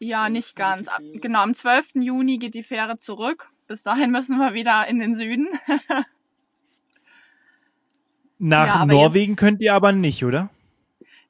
Ja, 0.00 0.28
nicht 0.28 0.56
ganz. 0.56 0.88
Ab- 0.88 1.00
Genau, 1.14 1.42
am 1.42 1.54
12. 1.54 1.90
Juni 2.02 2.38
geht 2.38 2.54
die 2.54 2.64
Fähre 2.64 2.96
zurück. 2.96 3.50
Bis 3.68 3.84
dahin 3.84 4.10
müssen 4.10 4.36
wir 4.38 4.52
wieder 4.52 4.88
in 4.88 4.98
den 4.98 5.14
Süden. 5.14 5.46
Nach 8.38 8.66
Ja, 8.66 8.86
Norwegen 8.86 9.32
jetzt- 9.32 9.38
könnt 9.38 9.60
ihr 9.60 9.74
aber 9.74 9.92
nicht, 9.92 10.24
oder? 10.24 10.48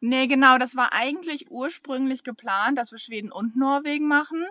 Nee, 0.00 0.26
genau, 0.26 0.57
das 0.57 0.75
war 0.76 0.95
eigentlich 0.95 1.50
ursprünglich 1.50 2.25
geplant, 2.25 2.78
dass 2.78 2.92
wir 2.92 2.99
Schweden 2.99 3.30
und 3.30 3.57
Norwegen 3.57 4.09
machen. 4.09 4.47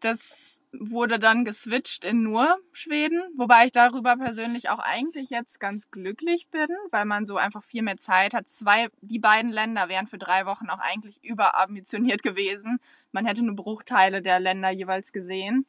Das 0.00 0.60
wurde 0.72 1.18
dann 1.18 1.44
geswitcht 1.44 2.04
in 2.04 2.22
nur 2.22 2.56
Schweden, 2.72 3.22
wobei 3.36 3.66
ich 3.66 3.72
darüber 3.72 4.16
persönlich 4.16 4.70
auch 4.70 4.78
eigentlich 4.78 5.30
jetzt 5.30 5.58
ganz 5.58 5.90
glücklich 5.90 6.48
bin, 6.48 6.68
weil 6.90 7.04
man 7.04 7.26
so 7.26 7.36
einfach 7.36 7.64
viel 7.64 7.82
mehr 7.82 7.96
Zeit 7.96 8.34
hat. 8.34 8.48
Zwei, 8.48 8.88
die 9.00 9.18
beiden 9.18 9.50
Länder 9.50 9.88
wären 9.88 10.06
für 10.06 10.18
drei 10.18 10.46
Wochen 10.46 10.70
auch 10.70 10.78
eigentlich 10.78 11.22
überambitioniert 11.24 12.22
gewesen. 12.22 12.78
Man 13.12 13.26
hätte 13.26 13.42
nur 13.42 13.56
Bruchteile 13.56 14.22
der 14.22 14.38
Länder 14.38 14.70
jeweils 14.70 15.12
gesehen. 15.12 15.66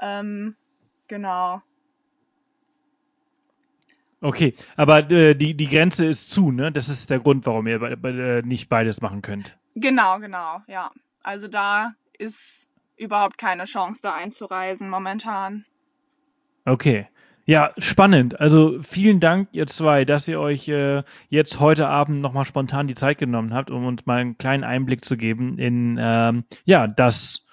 Ähm, 0.00 0.56
genau. 1.08 1.62
Okay, 4.20 4.54
aber 4.76 5.10
äh, 5.10 5.34
die, 5.34 5.56
die 5.56 5.66
Grenze 5.66 6.06
ist 6.06 6.30
zu, 6.30 6.52
ne? 6.52 6.70
Das 6.70 6.88
ist 6.88 7.10
der 7.10 7.18
Grund, 7.18 7.44
warum 7.44 7.66
ihr 7.66 7.80
be 7.80 7.96
be 7.96 8.38
äh, 8.38 8.46
nicht 8.46 8.68
beides 8.68 9.00
machen 9.00 9.20
könnt. 9.20 9.58
Genau, 9.74 10.20
genau, 10.20 10.62
ja. 10.68 10.92
Also 11.24 11.48
da 11.48 11.96
ist 12.18 12.68
überhaupt 13.02 13.38
keine 13.38 13.64
Chance, 13.64 14.00
da 14.02 14.14
einzureisen 14.14 14.88
momentan. 14.88 15.64
Okay. 16.64 17.08
Ja, 17.44 17.72
spannend. 17.76 18.38
Also 18.38 18.80
vielen 18.82 19.18
Dank, 19.18 19.48
ihr 19.50 19.66
zwei, 19.66 20.04
dass 20.04 20.28
ihr 20.28 20.38
euch 20.38 20.68
äh, 20.68 21.02
jetzt 21.28 21.58
heute 21.58 21.88
Abend 21.88 22.20
nochmal 22.20 22.44
spontan 22.44 22.86
die 22.86 22.94
Zeit 22.94 23.18
genommen 23.18 23.52
habt, 23.52 23.70
um 23.70 23.84
uns 23.84 24.06
mal 24.06 24.20
einen 24.20 24.38
kleinen 24.38 24.62
Einblick 24.62 25.04
zu 25.04 25.16
geben 25.16 25.58
in 25.58 25.98
ähm, 26.00 26.44
ja 26.64 26.86
das 26.86 27.48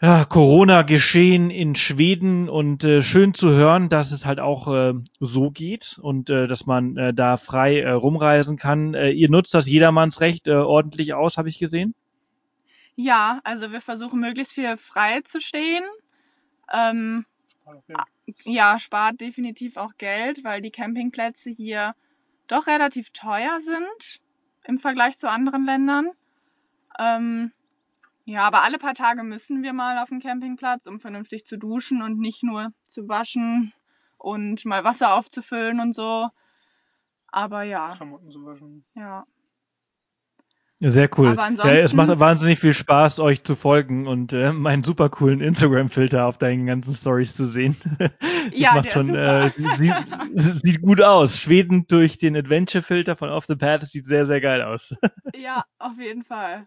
ja, 0.00 0.24
Corona-Geschehen 0.24 1.50
in 1.50 1.76
Schweden 1.76 2.48
und 2.48 2.82
äh, 2.82 3.00
schön 3.02 3.34
zu 3.34 3.50
hören, 3.50 3.88
dass 3.88 4.10
es 4.10 4.26
halt 4.26 4.40
auch 4.40 4.66
äh, 4.66 4.94
so 5.20 5.50
geht 5.52 5.98
und 6.02 6.28
äh, 6.28 6.48
dass 6.48 6.66
man 6.66 6.96
äh, 6.96 7.14
da 7.14 7.36
frei 7.36 7.80
äh, 7.80 7.90
rumreisen 7.90 8.56
kann. 8.56 8.94
Äh, 8.94 9.10
ihr 9.10 9.30
nutzt 9.30 9.54
das 9.54 9.68
Jedermannsrecht 9.68 10.48
äh, 10.48 10.54
ordentlich 10.54 11.14
aus, 11.14 11.36
habe 11.38 11.48
ich 11.48 11.60
gesehen. 11.60 11.94
Ja, 12.94 13.40
also 13.44 13.72
wir 13.72 13.80
versuchen 13.80 14.20
möglichst 14.20 14.52
viel 14.52 14.76
frei 14.76 15.22
zu 15.22 15.40
stehen. 15.40 15.84
Ähm, 16.72 17.26
ja, 18.44 18.78
spart 18.78 19.20
definitiv 19.20 19.76
auch 19.76 19.96
Geld, 19.96 20.44
weil 20.44 20.60
die 20.60 20.70
Campingplätze 20.70 21.50
hier 21.50 21.94
doch 22.46 22.66
relativ 22.66 23.10
teuer 23.10 23.60
sind 23.60 24.20
im 24.64 24.78
Vergleich 24.78 25.16
zu 25.16 25.30
anderen 25.30 25.64
Ländern. 25.64 26.10
Ähm, 26.98 27.52
ja, 28.24 28.42
aber 28.42 28.62
alle 28.62 28.78
paar 28.78 28.94
Tage 28.94 29.22
müssen 29.22 29.62
wir 29.62 29.72
mal 29.72 29.98
auf 29.98 30.10
den 30.10 30.20
Campingplatz, 30.20 30.86
um 30.86 31.00
vernünftig 31.00 31.44
zu 31.46 31.58
duschen 31.58 32.02
und 32.02 32.18
nicht 32.18 32.42
nur 32.42 32.72
zu 32.82 33.08
waschen 33.08 33.72
und 34.18 34.64
mal 34.64 34.84
Wasser 34.84 35.14
aufzufüllen 35.14 35.80
und 35.80 35.94
so. 35.94 36.28
Aber 37.28 37.62
ja, 37.62 37.94
Klamotten 37.96 38.30
zu 38.30 38.44
waschen. 38.44 38.84
ja. 38.94 39.24
Sehr 40.84 41.08
cool. 41.16 41.28
Aber 41.28 41.48
ja, 41.48 41.74
es 41.74 41.92
macht 41.94 42.04
ansonsten- 42.04 42.20
wahnsinnig 42.20 42.58
viel 42.58 42.74
Spaß, 42.74 43.20
euch 43.20 43.44
zu 43.44 43.54
folgen 43.54 44.08
und 44.08 44.32
äh, 44.32 44.52
meinen 44.52 44.82
super 44.82 45.10
coolen 45.10 45.40
Instagram-Filter 45.40 46.26
auf 46.26 46.38
deinen 46.38 46.66
ganzen 46.66 46.92
Stories 46.92 47.36
zu 47.36 47.46
sehen. 47.46 47.76
das 47.98 48.10
Ja, 48.52 48.74
macht 48.74 48.86
der 48.86 48.90
schon, 48.90 49.14
ist 49.14 49.58
äh, 49.60 49.74
sieht, 49.76 49.94
sieht 50.34 50.82
gut 50.82 51.00
aus. 51.00 51.38
Schweden 51.38 51.86
durch 51.86 52.18
den 52.18 52.36
Adventure-Filter 52.36 53.14
von 53.14 53.28
Off 53.30 53.44
the 53.46 53.54
Path, 53.54 53.86
sieht 53.86 54.04
sehr, 54.04 54.26
sehr 54.26 54.40
geil 54.40 54.62
aus. 54.62 54.94
Ja, 55.36 55.64
auf 55.78 55.98
jeden 55.98 56.24
Fall. 56.24 56.66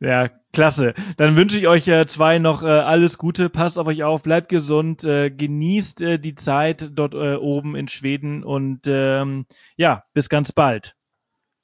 ja, 0.00 0.28
klasse. 0.52 0.94
Dann 1.16 1.34
wünsche 1.36 1.58
ich 1.58 1.66
euch 1.66 1.88
äh, 1.88 2.06
zwei 2.06 2.38
noch 2.38 2.62
äh, 2.62 2.66
alles 2.68 3.18
Gute. 3.18 3.48
Passt 3.50 3.76
auf 3.78 3.88
euch 3.88 4.04
auf, 4.04 4.22
bleibt 4.22 4.48
gesund, 4.48 5.02
äh, 5.04 5.30
genießt 5.30 6.00
äh, 6.02 6.18
die 6.18 6.36
Zeit 6.36 6.90
dort 6.92 7.14
äh, 7.14 7.34
oben 7.34 7.74
in 7.74 7.88
Schweden 7.88 8.44
und 8.44 8.82
ähm, 8.86 9.46
ja, 9.76 10.04
bis 10.14 10.28
ganz 10.28 10.52
bald. 10.52 10.94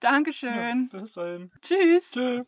Dankeschön. 0.00 0.90
Ja, 0.92 0.98
bis 1.00 1.12
dahin. 1.14 1.50
Tschüss. 1.60 2.12
Tschö. 2.12 2.44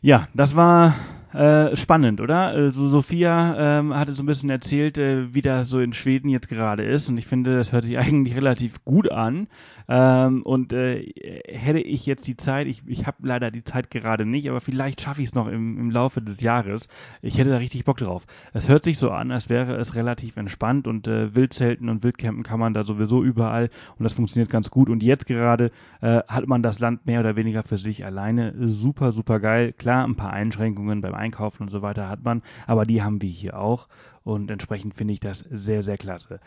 Ja, 0.00 0.28
das 0.34 0.54
war 0.54 0.94
äh, 1.34 1.74
spannend, 1.74 2.20
oder? 2.20 2.54
Äh, 2.56 2.70
so 2.70 2.86
Sophia 2.86 3.80
ähm, 3.80 3.94
hatte 3.94 4.12
so 4.12 4.22
ein 4.22 4.26
bisschen 4.26 4.50
erzählt, 4.50 4.98
äh, 4.98 5.34
wie 5.34 5.42
das 5.42 5.68
so 5.68 5.80
in 5.80 5.92
Schweden 5.92 6.28
jetzt 6.28 6.48
gerade 6.48 6.86
ist. 6.86 7.08
Und 7.08 7.18
ich 7.18 7.26
finde, 7.26 7.56
das 7.56 7.72
hört 7.72 7.82
sich 7.82 7.98
eigentlich 7.98 8.36
relativ 8.36 8.84
gut 8.84 9.10
an. 9.10 9.48
Ähm, 9.88 10.42
und 10.44 10.72
äh, 10.72 11.12
hätte 11.48 11.80
ich 11.80 12.06
jetzt 12.06 12.26
die 12.28 12.36
Zeit, 12.36 12.68
ich, 12.68 12.84
ich 12.86 13.08
habe 13.08 13.16
leider 13.22 13.50
die 13.50 13.64
Zeit 13.64 13.90
gerade 13.90 14.24
nicht, 14.24 14.48
aber 14.48 14.60
vielleicht 14.60 15.00
schaffe 15.00 15.22
ich 15.22 15.28
es 15.28 15.34
noch 15.34 15.48
im, 15.48 15.76
im 15.78 15.90
Laufe 15.90 16.22
des 16.22 16.40
Jahres. 16.40 16.86
Ich 17.20 17.36
hätte 17.36 17.50
da 17.50 17.56
richtig 17.56 17.84
Bock 17.84 17.96
drauf. 17.96 18.26
Es 18.52 18.68
hört 18.68 18.84
sich 18.84 18.96
so 18.96 19.10
an, 19.10 19.32
als 19.32 19.50
wäre 19.50 19.74
es 19.74 19.96
relativ 19.96 20.36
entspannt 20.36 20.86
und 20.86 21.08
äh, 21.08 21.34
Wildzelten 21.34 21.88
und 21.88 22.04
Wildcampen 22.04 22.44
kann 22.44 22.60
man 22.60 22.74
da 22.74 22.84
sowieso 22.84 23.24
überall 23.24 23.70
und 23.98 24.04
das 24.04 24.12
funktioniert 24.12 24.50
ganz 24.50 24.70
gut. 24.70 24.88
Und 24.88 25.02
jetzt 25.02 25.26
gerade 25.26 25.70
hat 26.02 26.46
man 26.46 26.62
das 26.62 26.80
Land 26.80 27.06
mehr 27.06 27.20
oder 27.20 27.36
weniger 27.36 27.62
für 27.62 27.78
sich 27.78 28.04
alleine. 28.04 28.52
Super, 28.58 29.10
super 29.10 29.40
geil. 29.40 29.72
Klar, 29.72 30.04
ein 30.04 30.16
paar 30.16 30.32
Einschränkungen 30.34 31.00
beim 31.00 31.14
Einkaufen 31.24 31.64
und 31.64 31.70
so 31.70 31.82
weiter 31.82 32.08
hat 32.08 32.22
man, 32.22 32.42
aber 32.66 32.84
die 32.84 33.02
haben 33.02 33.22
wir 33.22 33.30
hier 33.30 33.58
auch 33.58 33.88
und 34.22 34.50
entsprechend 34.50 34.94
finde 34.94 35.14
ich 35.14 35.20
das 35.20 35.40
sehr, 35.50 35.82
sehr 35.82 35.98
klasse. 35.98 36.40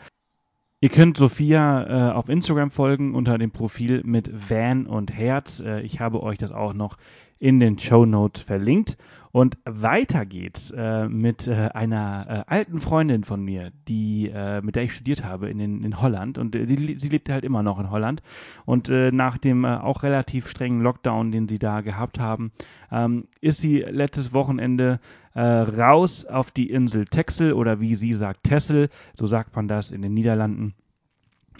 Ihr 0.80 0.90
könnt 0.90 1.16
Sophia 1.16 2.10
äh, 2.10 2.12
auf 2.12 2.28
Instagram 2.28 2.70
folgen 2.70 3.16
unter 3.16 3.36
dem 3.36 3.50
Profil 3.50 4.02
mit 4.04 4.30
Van 4.32 4.86
und 4.86 5.12
Herz. 5.12 5.58
Äh, 5.58 5.80
ich 5.80 5.98
habe 5.98 6.22
euch 6.22 6.38
das 6.38 6.52
auch 6.52 6.72
noch 6.72 6.96
in 7.38 7.60
den 7.60 7.78
Show 7.78 8.04
Notes 8.04 8.42
verlinkt. 8.42 8.96
Und 9.30 9.58
weiter 9.64 10.24
geht's 10.24 10.70
äh, 10.70 11.06
mit 11.06 11.46
äh, 11.48 11.68
einer 11.74 12.44
äh, 12.48 12.52
alten 12.52 12.80
Freundin 12.80 13.24
von 13.24 13.42
mir, 13.42 13.72
die 13.86 14.30
äh, 14.34 14.62
mit 14.62 14.74
der 14.74 14.84
ich 14.84 14.94
studiert 14.94 15.22
habe 15.22 15.50
in, 15.50 15.60
in, 15.60 15.84
in 15.84 16.00
Holland 16.00 16.38
und 16.38 16.56
äh, 16.56 16.64
die, 16.64 16.98
sie 16.98 17.08
lebt 17.08 17.28
halt 17.28 17.44
immer 17.44 17.62
noch 17.62 17.78
in 17.78 17.90
Holland 17.90 18.22
und 18.64 18.88
äh, 18.88 19.12
nach 19.12 19.36
dem 19.36 19.66
auch 19.66 20.02
relativ 20.02 20.48
strengen 20.48 20.80
Lockdown, 20.80 21.30
den 21.30 21.46
sie 21.46 21.58
da 21.58 21.82
gehabt 21.82 22.18
haben, 22.18 22.52
ähm, 22.90 23.26
ist 23.40 23.60
sie 23.60 23.78
letztes 23.80 24.32
Wochenende 24.32 25.00
raus 25.36 26.24
auf 26.24 26.50
die 26.50 26.68
Insel 26.68 27.04
Texel 27.04 27.52
oder 27.52 27.80
wie 27.80 27.94
sie 27.94 28.12
sagt 28.12 28.42
Tessel, 28.42 28.88
so 29.14 29.26
sagt 29.26 29.54
man 29.54 29.68
das 29.68 29.92
in 29.92 30.02
den 30.02 30.12
Niederlanden. 30.12 30.74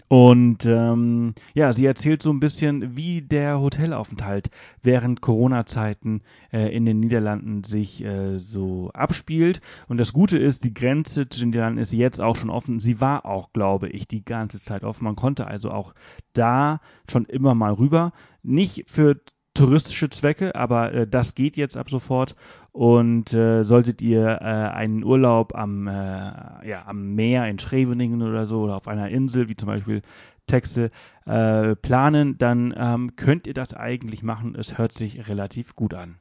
Und 0.09 0.65
ähm, 0.65 1.35
ja, 1.55 1.73
sie 1.73 1.85
erzählt 1.85 2.23
so 2.23 2.31
ein 2.31 2.41
bisschen, 2.41 2.97
wie 2.97 3.21
der 3.21 3.61
Hotelaufenthalt 3.61 4.51
während 4.83 5.21
Corona-Zeiten 5.21 6.23
äh, 6.53 6.75
in 6.75 6.87
den 6.87 7.01
Niederlanden 7.01 7.65
sich 7.65 8.05
äh, 8.05 8.39
so 8.39 8.91
abspielt. 8.95 9.61
Und 9.87 9.99
das 9.99 10.13
Gute 10.13 10.39
ist, 10.39 10.65
die 10.65 10.73
Grenze 10.73 11.29
zu 11.29 11.41
den 11.41 11.51
Niederlanden 11.51 11.81
ist 11.81 11.93
jetzt 11.93 12.21
auch 12.21 12.37
schon 12.37 12.51
offen. 12.51 12.81
Sie 12.81 13.01
war 13.01 13.27
auch, 13.27 13.53
glaube 13.53 13.89
ich, 13.89 14.09
die 14.09 14.25
ganze 14.25 14.63
Zeit 14.63 14.85
offen. 14.85 15.05
Man 15.05 15.17
konnte 15.17 15.47
also 15.47 15.71
auch 15.71 15.95
da 16.33 16.81
schon 17.11 17.27
immer 17.27 17.55
mal 17.55 17.75
rüber. 17.75 18.13
Nicht 18.43 18.89
für 18.89 19.21
touristische 19.59 20.09
Zwecke, 20.11 20.55
aber 20.55 20.93
äh, 20.93 21.07
das 21.07 21.35
geht 21.35 21.57
jetzt 21.57 21.77
ab 21.77 21.91
sofort. 21.91 22.37
Und 22.73 23.35
äh, 23.35 23.65
solltet 23.65 24.01
ihr 24.01 24.39
äh, 24.41 24.45
einen 24.45 25.03
Urlaub 25.03 25.55
am, 25.57 25.89
äh, 25.89 25.93
ja, 25.93 26.85
am 26.87 27.15
Meer 27.15 27.47
in 27.49 27.59
Scheveningen 27.59 28.23
oder 28.23 28.47
so 28.47 28.63
oder 28.63 28.77
auf 28.77 28.87
einer 28.87 29.09
Insel, 29.09 29.49
wie 29.49 29.57
zum 29.57 29.67
Beispiel 29.67 30.03
Texel, 30.47 30.91
äh, 31.27 31.75
planen, 31.77 32.39
dann 32.39 32.73
ähm, 32.77 33.17
könnt 33.17 33.47
ihr 33.47 33.55
das 33.55 33.75
eigentlich 33.75 34.23
machen. 34.23 34.55
Es 34.55 34.79
hört 34.79 34.93
sich 34.93 35.29
relativ 35.29 35.75
gut 35.75 35.95
an. 35.95 36.19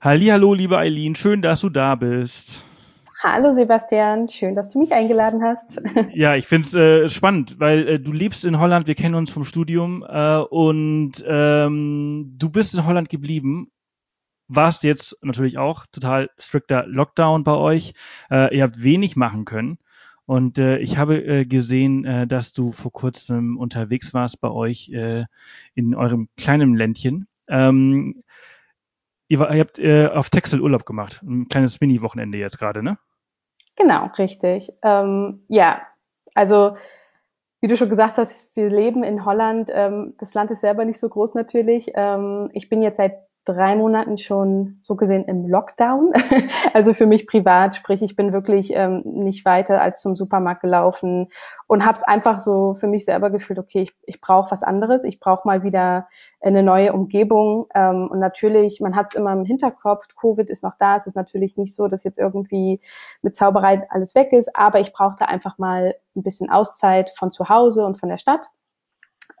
Hallihallo, 0.00 0.54
liebe 0.54 0.78
Eileen, 0.78 1.14
schön, 1.14 1.42
dass 1.42 1.60
du 1.60 1.68
da 1.68 1.94
bist. 1.94 2.64
Hallo 3.22 3.52
Sebastian, 3.52 4.30
schön, 4.30 4.54
dass 4.54 4.70
du 4.70 4.78
mich 4.78 4.92
eingeladen 4.92 5.42
hast. 5.42 5.82
Ja, 6.14 6.36
ich 6.36 6.46
find's 6.46 6.74
äh, 6.74 7.06
spannend, 7.10 7.60
weil 7.60 7.86
äh, 7.86 8.00
du 8.00 8.12
lebst 8.12 8.46
in 8.46 8.58
Holland, 8.58 8.86
wir 8.86 8.94
kennen 8.94 9.14
uns 9.14 9.30
vom 9.30 9.44
Studium 9.44 10.02
äh, 10.08 10.38
und 10.38 11.22
ähm, 11.26 12.32
du 12.34 12.48
bist 12.48 12.74
in 12.74 12.86
Holland 12.86 13.10
geblieben, 13.10 13.70
warst 14.48 14.84
jetzt 14.84 15.18
natürlich 15.20 15.58
auch 15.58 15.84
total 15.92 16.30
strikter 16.38 16.86
Lockdown 16.86 17.44
bei 17.44 17.52
euch. 17.52 17.92
Äh, 18.30 18.56
ihr 18.56 18.62
habt 18.62 18.82
wenig 18.82 19.16
machen 19.16 19.44
können 19.44 19.76
und 20.24 20.56
äh, 20.56 20.78
ich 20.78 20.96
habe 20.96 21.22
äh, 21.22 21.44
gesehen, 21.44 22.06
äh, 22.06 22.26
dass 22.26 22.54
du 22.54 22.72
vor 22.72 22.90
kurzem 22.90 23.58
unterwegs 23.58 24.14
warst 24.14 24.40
bei 24.40 24.48
euch 24.48 24.88
äh, 24.94 25.26
in 25.74 25.94
eurem 25.94 26.30
kleinen 26.38 26.74
Ländchen. 26.74 27.28
Ähm, 27.48 28.22
ihr, 29.28 29.38
war, 29.40 29.54
ihr 29.54 29.60
habt 29.60 29.78
äh, 29.78 30.06
auf 30.06 30.30
Texel 30.30 30.62
Urlaub 30.62 30.86
gemacht, 30.86 31.20
ein 31.22 31.48
kleines 31.48 31.82
Mini-Wochenende 31.82 32.38
jetzt 32.38 32.58
gerade, 32.58 32.82
ne? 32.82 32.96
Genau, 33.76 34.06
richtig. 34.18 34.72
Ähm, 34.82 35.44
ja, 35.48 35.80
also 36.34 36.76
wie 37.60 37.68
du 37.68 37.76
schon 37.76 37.90
gesagt 37.90 38.18
hast, 38.18 38.54
wir 38.56 38.68
leben 38.70 39.04
in 39.04 39.24
Holland. 39.26 39.70
Ähm, 39.74 40.14
das 40.18 40.34
Land 40.34 40.50
ist 40.50 40.62
selber 40.62 40.84
nicht 40.84 41.00
so 41.00 41.08
groß 41.08 41.34
natürlich. 41.34 41.92
Ähm, 41.94 42.50
ich 42.54 42.68
bin 42.70 42.82
jetzt 42.82 42.98
seit 42.98 43.18
drei 43.44 43.74
Monaten 43.74 44.18
schon 44.18 44.78
so 44.80 44.96
gesehen 44.96 45.24
im 45.24 45.48
Lockdown. 45.48 46.12
also 46.74 46.92
für 46.92 47.06
mich 47.06 47.26
privat, 47.26 47.74
sprich 47.74 48.02
ich 48.02 48.14
bin 48.14 48.32
wirklich 48.32 48.72
ähm, 48.74 49.02
nicht 49.04 49.44
weiter 49.44 49.80
als 49.80 50.00
zum 50.00 50.14
Supermarkt 50.14 50.60
gelaufen 50.60 51.28
und 51.66 51.84
habe 51.84 51.94
es 51.94 52.02
einfach 52.02 52.38
so 52.38 52.74
für 52.74 52.86
mich 52.86 53.04
selber 53.04 53.30
gefühlt, 53.30 53.58
okay, 53.58 53.82
ich, 53.82 53.92
ich 54.04 54.20
brauche 54.20 54.50
was 54.50 54.62
anderes, 54.62 55.04
ich 55.04 55.20
brauche 55.20 55.46
mal 55.46 55.62
wieder 55.62 56.06
eine 56.40 56.62
neue 56.62 56.92
Umgebung. 56.92 57.66
Ähm, 57.74 58.08
und 58.10 58.18
natürlich, 58.18 58.80
man 58.80 58.94
hat 58.94 59.06
es 59.08 59.14
immer 59.14 59.32
im 59.32 59.44
Hinterkopf, 59.44 60.08
Covid 60.20 60.50
ist 60.50 60.62
noch 60.62 60.74
da, 60.74 60.96
es 60.96 61.06
ist 61.06 61.16
natürlich 61.16 61.56
nicht 61.56 61.74
so, 61.74 61.88
dass 61.88 62.04
jetzt 62.04 62.18
irgendwie 62.18 62.80
mit 63.22 63.34
Zauberei 63.34 63.86
alles 63.90 64.14
weg 64.14 64.32
ist, 64.32 64.54
aber 64.54 64.80
ich 64.80 64.92
brauchte 64.92 65.28
einfach 65.28 65.58
mal 65.58 65.94
ein 66.14 66.22
bisschen 66.22 66.50
Auszeit 66.50 67.10
von 67.16 67.30
zu 67.30 67.48
Hause 67.48 67.86
und 67.86 67.98
von 67.98 68.08
der 68.08 68.18
Stadt. 68.18 68.50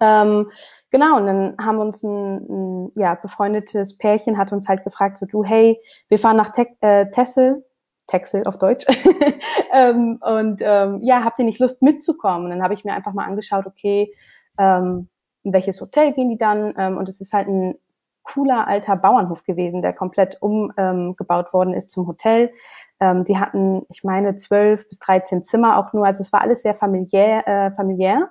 Ähm, 0.00 0.50
genau, 0.90 1.16
und 1.16 1.26
dann 1.26 1.56
haben 1.60 1.78
uns 1.78 2.02
ein, 2.02 2.46
ein 2.48 2.92
ja, 2.94 3.14
befreundetes 3.14 3.98
Pärchen 3.98 4.38
hat 4.38 4.52
uns 4.52 4.68
halt 4.68 4.84
gefragt, 4.84 5.18
so 5.18 5.26
du, 5.26 5.44
hey, 5.44 5.80
wir 6.08 6.18
fahren 6.18 6.36
nach 6.36 6.52
Te 6.52 6.66
äh, 6.80 7.10
Tessel, 7.10 7.64
Texel 8.06 8.46
auf 8.46 8.58
Deutsch. 8.58 8.86
ähm, 9.72 10.18
und 10.20 10.60
ähm, 10.62 11.00
ja, 11.02 11.24
habt 11.24 11.38
ihr 11.38 11.44
nicht 11.44 11.60
Lust 11.60 11.82
mitzukommen? 11.82 12.44
Und 12.44 12.50
dann 12.50 12.62
habe 12.62 12.74
ich 12.74 12.84
mir 12.84 12.94
einfach 12.94 13.12
mal 13.12 13.26
angeschaut, 13.26 13.66
okay, 13.66 14.14
ähm, 14.58 15.08
in 15.42 15.52
welches 15.52 15.80
Hotel 15.80 16.12
gehen 16.12 16.28
die 16.28 16.36
dann? 16.36 16.74
Ähm, 16.76 16.98
und 16.98 17.08
es 17.08 17.20
ist 17.20 17.32
halt 17.32 17.48
ein 17.48 17.74
cooler 18.22 18.68
alter 18.68 18.96
Bauernhof 18.96 19.44
gewesen, 19.44 19.82
der 19.82 19.92
komplett 19.92 20.40
umgebaut 20.40 21.46
ähm, 21.46 21.52
worden 21.52 21.74
ist 21.74 21.90
zum 21.90 22.06
Hotel. 22.06 22.52
Ähm, 23.00 23.24
die 23.24 23.38
hatten, 23.38 23.82
ich 23.88 24.04
meine, 24.04 24.36
zwölf 24.36 24.88
bis 24.88 24.98
dreizehn 24.98 25.42
Zimmer 25.42 25.78
auch 25.78 25.92
nur. 25.92 26.06
Also 26.06 26.22
es 26.22 26.32
war 26.32 26.42
alles 26.42 26.62
sehr 26.62 26.74
familiär. 26.74 27.46
Äh, 27.48 27.70
familiär. 27.72 28.30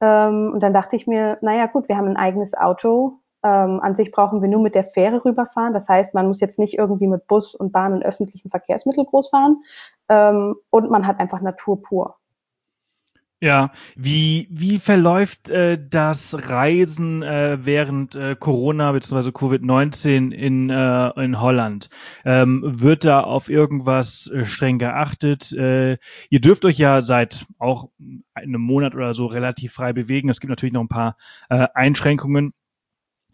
Ähm, 0.00 0.52
und 0.54 0.60
dann 0.62 0.72
dachte 0.72 0.96
ich 0.96 1.06
mir, 1.06 1.38
naja 1.42 1.66
gut, 1.66 1.88
wir 1.88 1.96
haben 1.96 2.08
ein 2.08 2.16
eigenes 2.16 2.54
Auto. 2.56 3.20
Ähm, 3.42 3.80
an 3.80 3.94
sich 3.94 4.10
brauchen 4.12 4.42
wir 4.42 4.48
nur 4.48 4.60
mit 4.60 4.74
der 4.74 4.84
Fähre 4.84 5.24
rüberfahren. 5.24 5.72
Das 5.72 5.88
heißt, 5.88 6.14
man 6.14 6.26
muss 6.26 6.40
jetzt 6.40 6.58
nicht 6.58 6.76
irgendwie 6.76 7.06
mit 7.06 7.26
Bus 7.26 7.54
und 7.54 7.72
Bahn 7.72 7.94
und 7.94 8.04
öffentlichen 8.04 8.50
Verkehrsmitteln 8.50 9.06
groß 9.06 9.30
fahren. 9.30 9.62
Ähm, 10.08 10.56
und 10.70 10.90
man 10.90 11.06
hat 11.06 11.20
einfach 11.20 11.40
Natur 11.40 11.82
pur. 11.82 12.19
Ja, 13.42 13.72
wie, 13.96 14.48
wie 14.50 14.78
verläuft 14.78 15.48
äh, 15.48 15.78
das 15.88 16.50
Reisen 16.50 17.22
äh, 17.22 17.56
während 17.62 18.14
äh, 18.14 18.36
Corona 18.38 18.92
bzw. 18.92 19.30
Covid-19 19.30 20.30
in, 20.30 20.68
äh, 20.68 21.08
in 21.24 21.40
Holland? 21.40 21.88
Ähm, 22.26 22.62
wird 22.62 23.06
da 23.06 23.22
auf 23.22 23.48
irgendwas 23.48 24.26
äh, 24.26 24.44
streng 24.44 24.78
geachtet? 24.78 25.52
Äh, 25.52 25.96
ihr 26.28 26.40
dürft 26.42 26.66
euch 26.66 26.76
ja 26.76 27.00
seit 27.00 27.46
auch 27.58 27.88
einem 28.34 28.60
Monat 28.60 28.94
oder 28.94 29.14
so 29.14 29.24
relativ 29.24 29.72
frei 29.72 29.94
bewegen. 29.94 30.28
Es 30.28 30.40
gibt 30.40 30.50
natürlich 30.50 30.74
noch 30.74 30.82
ein 30.82 30.88
paar 30.88 31.16
äh, 31.48 31.66
Einschränkungen. 31.72 32.52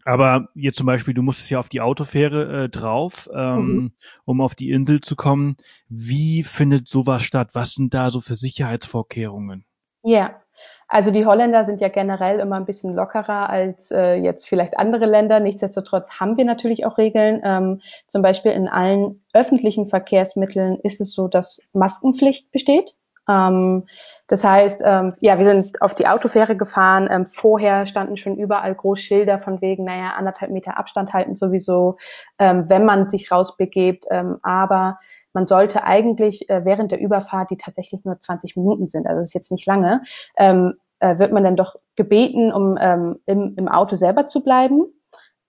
Aber 0.05 0.47
jetzt 0.55 0.77
zum 0.77 0.85
Beispiel, 0.85 1.15
du 1.15 1.21
musstest 1.21 1.49
ja 1.49 1.59
auf 1.59 1.67
die 1.67 1.81
Autofähre 1.81 2.63
äh, 2.63 2.69
drauf, 2.69 3.29
ähm, 3.33 3.67
mhm. 3.67 3.91
um 4.23 4.39
auf 4.39 4.55
die 4.55 4.71
Insel 4.71 5.01
zu 5.01 5.17
kommen. 5.17 5.57
Wie 5.89 6.43
findet 6.43 6.87
sowas 6.87 7.23
statt? 7.23 7.49
Was 7.55 7.73
sind 7.73 7.93
da 7.93 8.09
so 8.09 8.21
für 8.21 8.35
Sicherheitsvorkehrungen? 8.35 9.65
Ja, 10.03 10.41
also 10.87 11.11
die 11.11 11.25
Holländer 11.25 11.65
sind 11.65 11.81
ja 11.81 11.89
generell 11.89 12.39
immer 12.39 12.55
ein 12.55 12.65
bisschen 12.65 12.93
lockerer 12.95 13.49
als 13.49 13.91
äh, 13.91 14.15
jetzt 14.15 14.47
vielleicht 14.47 14.77
andere 14.77 15.05
Länder. 15.05 15.39
Nichtsdestotrotz 15.39 16.19
haben 16.19 16.37
wir 16.37 16.45
natürlich 16.45 16.85
auch 16.85 16.97
Regeln. 16.97 17.41
Ähm, 17.43 17.81
zum 18.07 18.21
Beispiel 18.21 18.51
in 18.51 18.67
allen 18.67 19.23
öffentlichen 19.33 19.87
Verkehrsmitteln 19.87 20.79
ist 20.83 21.01
es 21.01 21.13
so, 21.13 21.27
dass 21.27 21.61
Maskenpflicht 21.73 22.51
besteht. 22.51 22.95
Ähm, 23.29 23.85
das 24.27 24.43
heißt, 24.43 24.81
ähm, 24.85 25.11
ja, 25.21 25.37
wir 25.37 25.45
sind 25.45 25.81
auf 25.81 25.93
die 25.93 26.07
Autofähre 26.07 26.55
gefahren. 26.55 27.07
Ähm, 27.11 27.25
vorher 27.25 27.85
standen 27.85 28.17
schon 28.17 28.37
überall 28.37 28.73
groß 28.73 28.99
Schilder 28.99 29.39
von 29.39 29.61
wegen, 29.61 29.83
naja, 29.83 30.13
anderthalb 30.17 30.51
Meter 30.51 30.77
Abstand 30.77 31.13
halten 31.13 31.35
sowieso, 31.35 31.97
ähm, 32.39 32.69
wenn 32.69 32.85
man 32.85 33.09
sich 33.09 33.31
rausbegebt. 33.31 34.05
Ähm, 34.09 34.37
aber 34.43 34.99
man 35.37 35.45
sollte 35.45 35.83
eigentlich 35.83 36.49
äh, 36.49 36.65
während 36.65 36.91
der 36.91 36.99
Überfahrt, 36.99 37.51
die 37.51 37.57
tatsächlich 37.57 38.03
nur 38.03 38.19
20 38.19 38.55
Minuten 38.55 38.87
sind, 38.87 39.05
also 39.05 39.19
das 39.19 39.27
ist 39.27 39.35
jetzt 39.35 39.51
nicht 39.51 39.67
lange, 39.67 40.01
ähm, 40.35 40.73
äh, 40.99 41.19
wird 41.19 41.31
man 41.31 41.43
dann 41.43 41.55
doch 41.55 41.75
gebeten, 41.95 42.51
um 42.51 42.75
ähm, 42.81 43.19
im, 43.27 43.53
im 43.55 43.67
Auto 43.67 43.95
selber 43.95 44.25
zu 44.25 44.43
bleiben. 44.43 44.87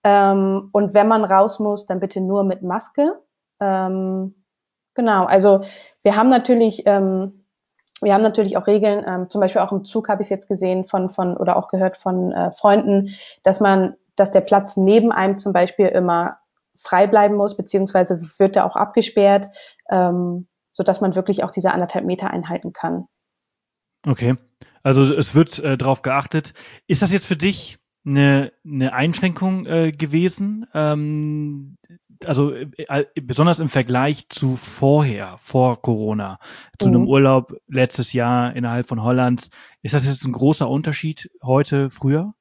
Ähm, 0.03 0.69
und 0.73 0.93
wenn 0.93 1.07
man 1.07 1.23
raus 1.23 1.57
muss, 1.59 1.87
dann 1.87 1.99
bitte 1.99 2.21
nur 2.21 2.43
mit 2.43 2.61
Maske. 2.61 3.19
Ähm, 3.59 4.35
genau, 4.93 5.25
also 5.25 5.61
wir 6.03 6.15
haben 6.15 6.27
natürlich 6.27 6.83
ähm, 6.85 7.47
wir 7.99 8.13
haben 8.13 8.21
natürlich 8.21 8.57
auch 8.57 8.67
Regeln, 8.67 9.03
ähm, 9.07 9.27
zum 9.31 9.41
Beispiel 9.41 9.63
auch 9.63 9.71
im 9.71 9.85
Zug 9.85 10.07
habe 10.07 10.21
ich 10.21 10.27
es 10.27 10.29
jetzt 10.29 10.47
gesehen 10.47 10.85
von, 10.85 11.09
von 11.09 11.35
oder 11.35 11.57
auch 11.57 11.67
gehört 11.67 11.97
von 11.97 12.31
äh, 12.31 12.51
Freunden, 12.51 13.15
dass 13.41 13.59
man, 13.59 13.95
dass 14.15 14.31
der 14.31 14.41
Platz 14.41 14.77
neben 14.77 15.11
einem 15.11 15.39
zum 15.39 15.51
Beispiel 15.51 15.87
immer 15.87 16.37
frei 16.81 17.07
bleiben 17.07 17.35
muss, 17.35 17.57
beziehungsweise 17.57 18.19
wird 18.39 18.55
er 18.55 18.65
auch 18.65 18.75
abgesperrt, 18.75 19.47
ähm, 19.89 20.47
so 20.73 20.83
dass 20.83 21.01
man 21.01 21.15
wirklich 21.15 21.43
auch 21.43 21.51
diese 21.51 21.71
anderthalb 21.71 22.05
Meter 22.05 22.31
einhalten 22.31 22.73
kann. 22.73 23.05
Okay, 24.07 24.35
also 24.83 25.03
es 25.03 25.35
wird 25.35 25.59
äh, 25.59 25.77
darauf 25.77 26.01
geachtet. 26.01 26.53
Ist 26.87 27.01
das 27.01 27.11
jetzt 27.11 27.25
für 27.25 27.35
dich 27.35 27.79
eine, 28.05 28.51
eine 28.65 28.93
Einschränkung 28.93 29.65
äh, 29.65 29.91
gewesen? 29.91 30.65
Ähm, 30.73 31.77
also 32.25 32.53
äh, 32.53 32.67
äh, 32.77 33.05
besonders 33.21 33.59
im 33.59 33.69
Vergleich 33.69 34.29
zu 34.29 34.55
vorher, 34.55 35.37
vor 35.39 35.81
Corona, 35.81 36.39
zu 36.79 36.89
mhm. 36.89 36.95
einem 36.95 37.07
Urlaub 37.07 37.53
letztes 37.67 38.13
Jahr 38.13 38.55
innerhalb 38.55 38.87
von 38.87 39.03
Hollands, 39.03 39.49
ist 39.81 39.93
das 39.93 40.05
jetzt 40.05 40.25
ein 40.25 40.33
großer 40.33 40.69
Unterschied 40.69 41.29
heute, 41.43 41.89
früher? 41.89 42.33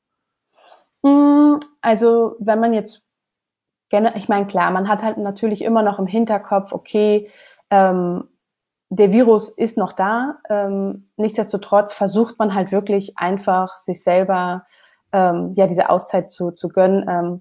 Mm, 1.02 1.56
also 1.80 2.36
wenn 2.40 2.60
man 2.60 2.74
jetzt 2.74 3.04
ich 4.14 4.28
meine 4.28 4.46
klar, 4.46 4.70
man 4.70 4.88
hat 4.88 5.02
halt 5.02 5.18
natürlich 5.18 5.62
immer 5.62 5.82
noch 5.82 5.98
im 5.98 6.06
Hinterkopf, 6.06 6.72
okay, 6.72 7.30
ähm, 7.70 8.28
der 8.90 9.12
Virus 9.12 9.50
ist 9.50 9.76
noch 9.76 9.92
da. 9.92 10.38
Ähm, 10.48 11.10
nichtsdestotrotz 11.16 11.92
versucht 11.92 12.38
man 12.38 12.54
halt 12.54 12.72
wirklich 12.72 13.18
einfach 13.18 13.78
sich 13.78 14.02
selber 14.02 14.64
ähm, 15.12 15.52
ja 15.54 15.66
diese 15.66 15.90
Auszeit 15.90 16.30
zu, 16.30 16.52
zu 16.52 16.68
gönnen. 16.68 17.04
Ähm, 17.08 17.40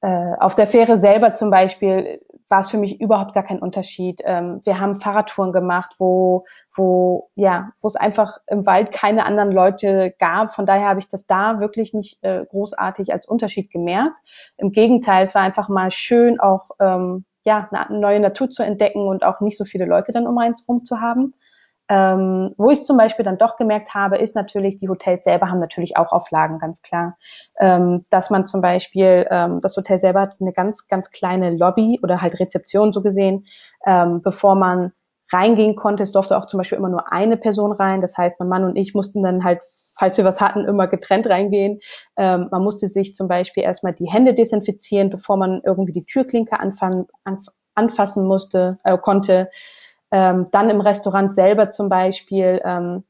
äh, 0.00 0.34
auf 0.38 0.54
der 0.54 0.66
Fähre 0.66 0.98
selber 0.98 1.34
zum 1.34 1.50
Beispiel 1.50 2.20
war 2.48 2.60
es 2.60 2.70
für 2.70 2.78
mich 2.78 3.00
überhaupt 3.00 3.34
gar 3.34 3.42
kein 3.42 3.60
Unterschied. 3.60 4.20
Ähm, 4.24 4.60
wir 4.64 4.80
haben 4.80 4.94
Fahrradtouren 4.94 5.52
gemacht, 5.52 5.94
wo, 5.98 6.44
wo, 6.74 7.30
ja, 7.34 7.70
wo 7.80 7.88
es 7.88 7.96
einfach 7.96 8.38
im 8.46 8.66
Wald 8.66 8.92
keine 8.92 9.24
anderen 9.24 9.52
Leute 9.52 10.14
gab. 10.18 10.52
Von 10.52 10.66
daher 10.66 10.88
habe 10.88 11.00
ich 11.00 11.08
das 11.08 11.26
da 11.26 11.60
wirklich 11.60 11.94
nicht 11.94 12.22
äh, 12.22 12.44
großartig 12.48 13.12
als 13.12 13.26
Unterschied 13.26 13.70
gemerkt. 13.70 14.14
Im 14.56 14.72
Gegenteil, 14.72 15.24
es 15.24 15.34
war 15.34 15.42
einfach 15.42 15.68
mal 15.68 15.90
schön, 15.90 16.40
auch 16.40 16.70
ähm, 16.80 17.24
ja, 17.44 17.68
eine 17.70 17.98
neue 17.98 18.20
Natur 18.20 18.50
zu 18.50 18.62
entdecken 18.62 19.06
und 19.08 19.24
auch 19.24 19.40
nicht 19.40 19.58
so 19.58 19.64
viele 19.64 19.84
Leute 19.84 20.12
dann 20.12 20.26
um 20.26 20.38
eins 20.38 20.64
rum 20.68 20.84
zu 20.84 21.00
haben. 21.00 21.34
Ähm, 21.92 22.54
wo 22.56 22.70
ich 22.70 22.84
zum 22.84 22.96
Beispiel 22.96 23.22
dann 23.22 23.36
doch 23.36 23.58
gemerkt 23.58 23.94
habe, 23.94 24.16
ist 24.16 24.34
natürlich, 24.34 24.76
die 24.78 24.88
Hotels 24.88 25.24
selber 25.24 25.50
haben 25.50 25.60
natürlich 25.60 25.98
auch 25.98 26.10
Auflagen, 26.10 26.58
ganz 26.58 26.80
klar. 26.80 27.18
Ähm, 27.60 28.02
dass 28.08 28.30
man 28.30 28.46
zum 28.46 28.62
Beispiel, 28.62 29.26
ähm, 29.30 29.60
das 29.60 29.76
Hotel 29.76 29.98
selber 29.98 30.22
hat 30.22 30.36
eine 30.40 30.54
ganz, 30.54 30.86
ganz 30.88 31.10
kleine 31.10 31.50
Lobby 31.54 32.00
oder 32.02 32.22
halt 32.22 32.40
Rezeption 32.40 32.94
so 32.94 33.02
gesehen, 33.02 33.44
ähm, 33.84 34.22
bevor 34.22 34.54
man 34.54 34.92
reingehen 35.30 35.76
konnte. 35.76 36.02
Es 36.02 36.12
durfte 36.12 36.38
auch 36.38 36.46
zum 36.46 36.56
Beispiel 36.56 36.78
immer 36.78 36.88
nur 36.88 37.12
eine 37.12 37.36
Person 37.36 37.72
rein. 37.72 38.00
Das 38.00 38.16
heißt, 38.16 38.40
mein 38.40 38.48
Mann 38.48 38.64
und 38.64 38.76
ich 38.76 38.94
mussten 38.94 39.22
dann 39.22 39.44
halt, 39.44 39.60
falls 39.98 40.16
wir 40.16 40.24
was 40.24 40.40
hatten, 40.40 40.64
immer 40.64 40.86
getrennt 40.86 41.26
reingehen. 41.26 41.80
Ähm, 42.16 42.48
man 42.50 42.62
musste 42.62 42.88
sich 42.88 43.14
zum 43.14 43.28
Beispiel 43.28 43.64
erstmal 43.64 43.92
die 43.92 44.10
Hände 44.10 44.32
desinfizieren, 44.32 45.10
bevor 45.10 45.36
man 45.36 45.60
irgendwie 45.62 45.92
die 45.92 46.04
Türklinke 46.04 46.58
anfangen, 46.58 47.06
anfassen 47.74 48.26
musste, 48.26 48.78
äh, 48.82 48.96
konnte. 48.96 49.50
Ähm, 50.12 50.46
dann 50.52 50.70
im 50.70 50.80
Restaurant 50.80 51.34
selber 51.34 51.70
zum 51.70 51.88
Beispiel, 51.88 52.60
ähm, 52.64 53.04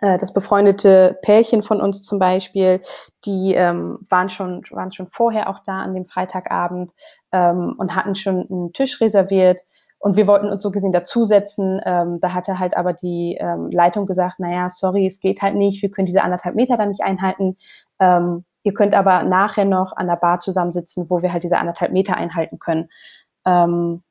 äh, 0.00 0.18
das 0.18 0.32
befreundete 0.32 1.18
Pärchen 1.22 1.62
von 1.62 1.80
uns 1.80 2.02
zum 2.02 2.18
Beispiel, 2.18 2.80
die 3.24 3.54
ähm, 3.54 3.98
waren 4.08 4.30
schon 4.30 4.62
waren 4.70 4.92
schon 4.92 5.06
vorher 5.06 5.48
auch 5.50 5.60
da 5.60 5.80
an 5.80 5.94
dem 5.94 6.06
Freitagabend 6.06 6.90
ähm, 7.32 7.74
und 7.78 7.94
hatten 7.94 8.14
schon 8.14 8.46
einen 8.50 8.72
Tisch 8.72 9.00
reserviert. 9.00 9.60
Und 9.98 10.16
wir 10.16 10.26
wollten 10.26 10.48
uns 10.48 10.62
so 10.62 10.70
gesehen 10.70 10.92
dazusetzen. 10.92 11.78
Ähm, 11.84 12.20
da 12.20 12.32
hatte 12.32 12.58
halt 12.58 12.74
aber 12.74 12.94
die 12.94 13.36
ähm, 13.38 13.70
Leitung 13.70 14.06
gesagt, 14.06 14.40
naja, 14.40 14.70
sorry, 14.70 15.04
es 15.04 15.20
geht 15.20 15.42
halt 15.42 15.56
nicht, 15.56 15.82
wir 15.82 15.90
können 15.90 16.06
diese 16.06 16.22
anderthalb 16.22 16.54
Meter 16.54 16.78
da 16.78 16.86
nicht 16.86 17.02
einhalten. 17.02 17.58
Ähm, 17.98 18.44
ihr 18.62 18.72
könnt 18.72 18.94
aber 18.94 19.24
nachher 19.24 19.66
noch 19.66 19.94
an 19.94 20.06
der 20.06 20.16
Bar 20.16 20.40
zusammensitzen, 20.40 21.10
wo 21.10 21.20
wir 21.20 21.34
halt 21.34 21.44
diese 21.44 21.58
anderthalb 21.58 21.92
Meter 21.92 22.16
einhalten 22.16 22.58
können. 22.58 22.88
Ähm, 23.44 24.02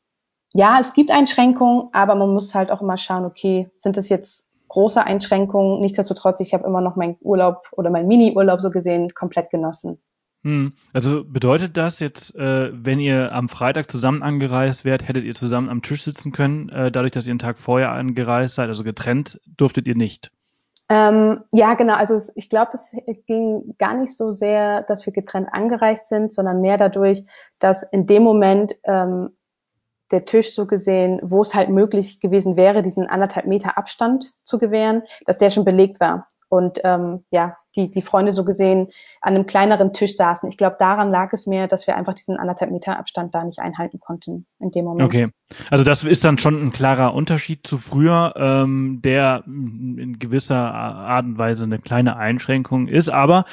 ja, 0.54 0.78
es 0.80 0.94
gibt 0.94 1.12
Einschränkungen, 1.12 1.90
aber 1.92 2.16
man 2.16 2.34
muss 2.34 2.56
halt 2.56 2.72
auch 2.72 2.82
immer 2.82 2.98
schauen, 2.98 3.26
okay, 3.26 3.70
sind 3.78 3.98
das 3.98 4.10
jetzt 4.10 4.48
große 4.68 5.04
Einschränkungen? 5.04 5.80
Nichtsdestotrotz, 5.82 6.40
ich 6.40 6.54
habe 6.54 6.66
immer 6.66 6.82
noch 6.82 6.96
meinen 6.96 7.18
Urlaub 7.22 7.68
oder 7.74 7.90
meinen 7.90 8.08
Mini-Urlaub 8.08 8.62
so 8.62 8.70
gesehen 8.70 9.14
komplett 9.14 9.50
genossen. 9.50 10.00
Hm. 10.44 10.74
Also 10.94 11.26
bedeutet 11.26 11.76
das 11.76 12.00
jetzt, 12.00 12.34
äh, 12.36 12.72
wenn 12.74 13.00
ihr 13.00 13.34
am 13.34 13.50
Freitag 13.50 13.92
zusammen 13.92 14.24
angereist 14.24 14.86
wärt, 14.86 15.08
hättet 15.08 15.26
ihr 15.26 15.36
zusammen 15.36 15.70
am 15.70 15.82
Tisch 15.82 16.04
sitzen 16.04 16.32
können, 16.32 16.70
äh, 16.70 16.92
dadurch, 16.92 17.12
dass 17.12 17.28
ihr 17.28 17.32
einen 17.32 17.40
Tag 17.40 17.60
vorher 17.60 17.92
angereist 17.92 18.56
seid, 18.56 18.70
also 18.70 18.84
getrennt, 18.84 19.42
durftet 19.58 19.86
ihr 19.86 19.98
nicht? 19.98 20.32
Ähm, 20.88 21.42
ja, 21.52 21.76
genau. 21.76 21.94
Also 21.94 22.16
es, 22.16 22.36
ich 22.36 22.50
glaube, 22.50 22.70
das 22.72 22.96
ging 23.28 23.76
gar 23.78 23.96
nicht 23.96 24.16
so 24.16 24.32
sehr, 24.32 24.82
dass 24.84 25.06
wir 25.06 25.14
getrennt 25.14 25.50
angereist 25.52 26.10
sind, 26.10 26.34
sondern 26.34 26.62
mehr 26.62 26.78
dadurch, 26.78 27.24
dass 27.60 27.84
in 27.84 28.08
dem 28.08 28.24
Moment 28.24 28.74
ähm, 28.86 29.30
der 30.12 30.26
Tisch 30.26 30.54
so 30.54 30.66
gesehen, 30.66 31.20
wo 31.22 31.42
es 31.42 31.54
halt 31.54 31.70
möglich 31.70 32.20
gewesen 32.20 32.58
wäre, 32.58 32.82
diesen 32.82 33.08
anderthalb 33.08 33.46
Meter 33.46 33.78
Abstand 33.78 34.34
zu 34.44 34.58
gewähren, 34.58 35.04
dass 35.26 35.38
der 35.38 35.50
schon 35.50 35.66
belegt 35.66 36.00
war. 36.00 36.28
Und 36.50 36.80
ähm, 36.84 37.24
ja, 37.30 37.58
die, 37.76 37.92
die 37.92 38.02
Freunde 38.02 38.32
so 38.32 38.44
gesehen 38.44 38.88
an 39.22 39.36
einem 39.36 39.46
kleineren 39.46 39.94
Tisch 39.94 40.16
saßen. 40.16 40.50
Ich 40.50 40.58
glaube, 40.58 40.78
daran 40.80 41.12
lag 41.12 41.32
es 41.34 41.46
mir, 41.46 41.68
dass 41.68 41.88
wir 41.88 41.96
einfach 41.96 42.14
diesen 42.14 42.38
anderthalb 42.38 42.72
Meter 42.72 42.98
Abstand 42.98 43.36
da 43.36 43.44
nicht 43.44 43.60
einhalten 43.60 44.00
konnten 44.00 44.46
in 44.60 44.72
dem 44.72 44.86
Moment. 44.86 45.06
Okay, 45.08 45.30
also 45.70 45.84
das 45.84 46.04
ist 46.04 46.24
dann 46.24 46.38
schon 46.38 46.62
ein 46.62 46.72
klarer 46.72 47.14
Unterschied 47.14 47.66
zu 47.66 47.78
früher, 47.78 48.34
ähm, 48.36 49.02
der 49.04 49.44
in 49.46 50.18
gewisser 50.20 50.74
Art 50.74 51.26
und 51.26 51.38
Weise 51.38 51.64
eine 51.66 51.80
kleine 51.80 52.18
Einschränkung 52.18 52.88
ist, 52.88 53.10
aber 53.10 53.46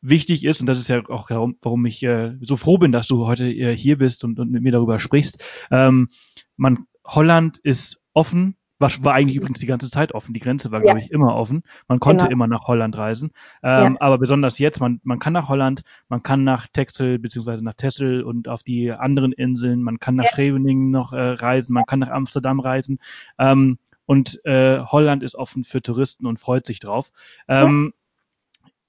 wichtig 0.00 0.44
ist, 0.44 0.60
und 0.60 0.66
das 0.66 0.78
ist 0.78 0.88
ja 0.88 1.02
auch 1.08 1.30
warum 1.30 1.86
ich 1.86 2.02
äh, 2.02 2.34
so 2.40 2.56
froh 2.56 2.78
bin, 2.78 2.92
dass 2.92 3.06
du 3.06 3.26
heute 3.26 3.44
äh, 3.44 3.76
hier 3.76 3.98
bist 3.98 4.24
und, 4.24 4.38
und 4.40 4.50
mit 4.50 4.62
mir 4.62 4.72
darüber 4.72 4.98
sprichst, 4.98 5.44
ähm, 5.70 6.08
man, 6.56 6.86
Holland 7.04 7.58
ist 7.58 8.00
offen 8.14 8.57
war, 8.78 8.90
war 9.00 9.14
eigentlich 9.14 9.36
übrigens 9.36 9.58
die 9.58 9.66
ganze 9.66 9.90
Zeit 9.90 10.12
offen. 10.12 10.32
Die 10.32 10.40
Grenze 10.40 10.70
war, 10.70 10.80
glaube 10.80 11.00
ich, 11.00 11.10
immer 11.10 11.34
offen. 11.34 11.62
Man 11.88 12.00
konnte 12.00 12.24
genau. 12.24 12.32
immer 12.32 12.46
nach 12.46 12.66
Holland 12.66 12.96
reisen. 12.96 13.30
Ähm, 13.62 13.94
ja. 13.94 14.00
Aber 14.00 14.18
besonders 14.18 14.58
jetzt, 14.58 14.80
man, 14.80 15.00
man 15.02 15.18
kann 15.18 15.32
nach 15.32 15.48
Holland, 15.48 15.82
man 16.08 16.22
kann 16.22 16.44
nach 16.44 16.66
Texel 16.68 17.18
beziehungsweise 17.18 17.64
nach 17.64 17.74
Texel 17.74 18.22
und 18.22 18.48
auf 18.48 18.62
die 18.62 18.92
anderen 18.92 19.32
Inseln, 19.32 19.82
man 19.82 19.98
kann 19.98 20.14
nach 20.16 20.24
ja. 20.24 20.34
Scheveningen 20.34 20.90
noch 20.90 21.12
äh, 21.12 21.20
reisen, 21.20 21.74
man 21.74 21.84
kann 21.86 22.00
nach 22.00 22.10
Amsterdam 22.10 22.60
reisen. 22.60 22.98
Ähm, 23.38 23.78
und 24.06 24.42
äh, 24.46 24.80
Holland 24.80 25.22
ist 25.22 25.34
offen 25.34 25.64
für 25.64 25.82
Touristen 25.82 26.26
und 26.26 26.38
freut 26.38 26.64
sich 26.64 26.80
drauf. 26.80 27.10
Ähm, 27.46 27.92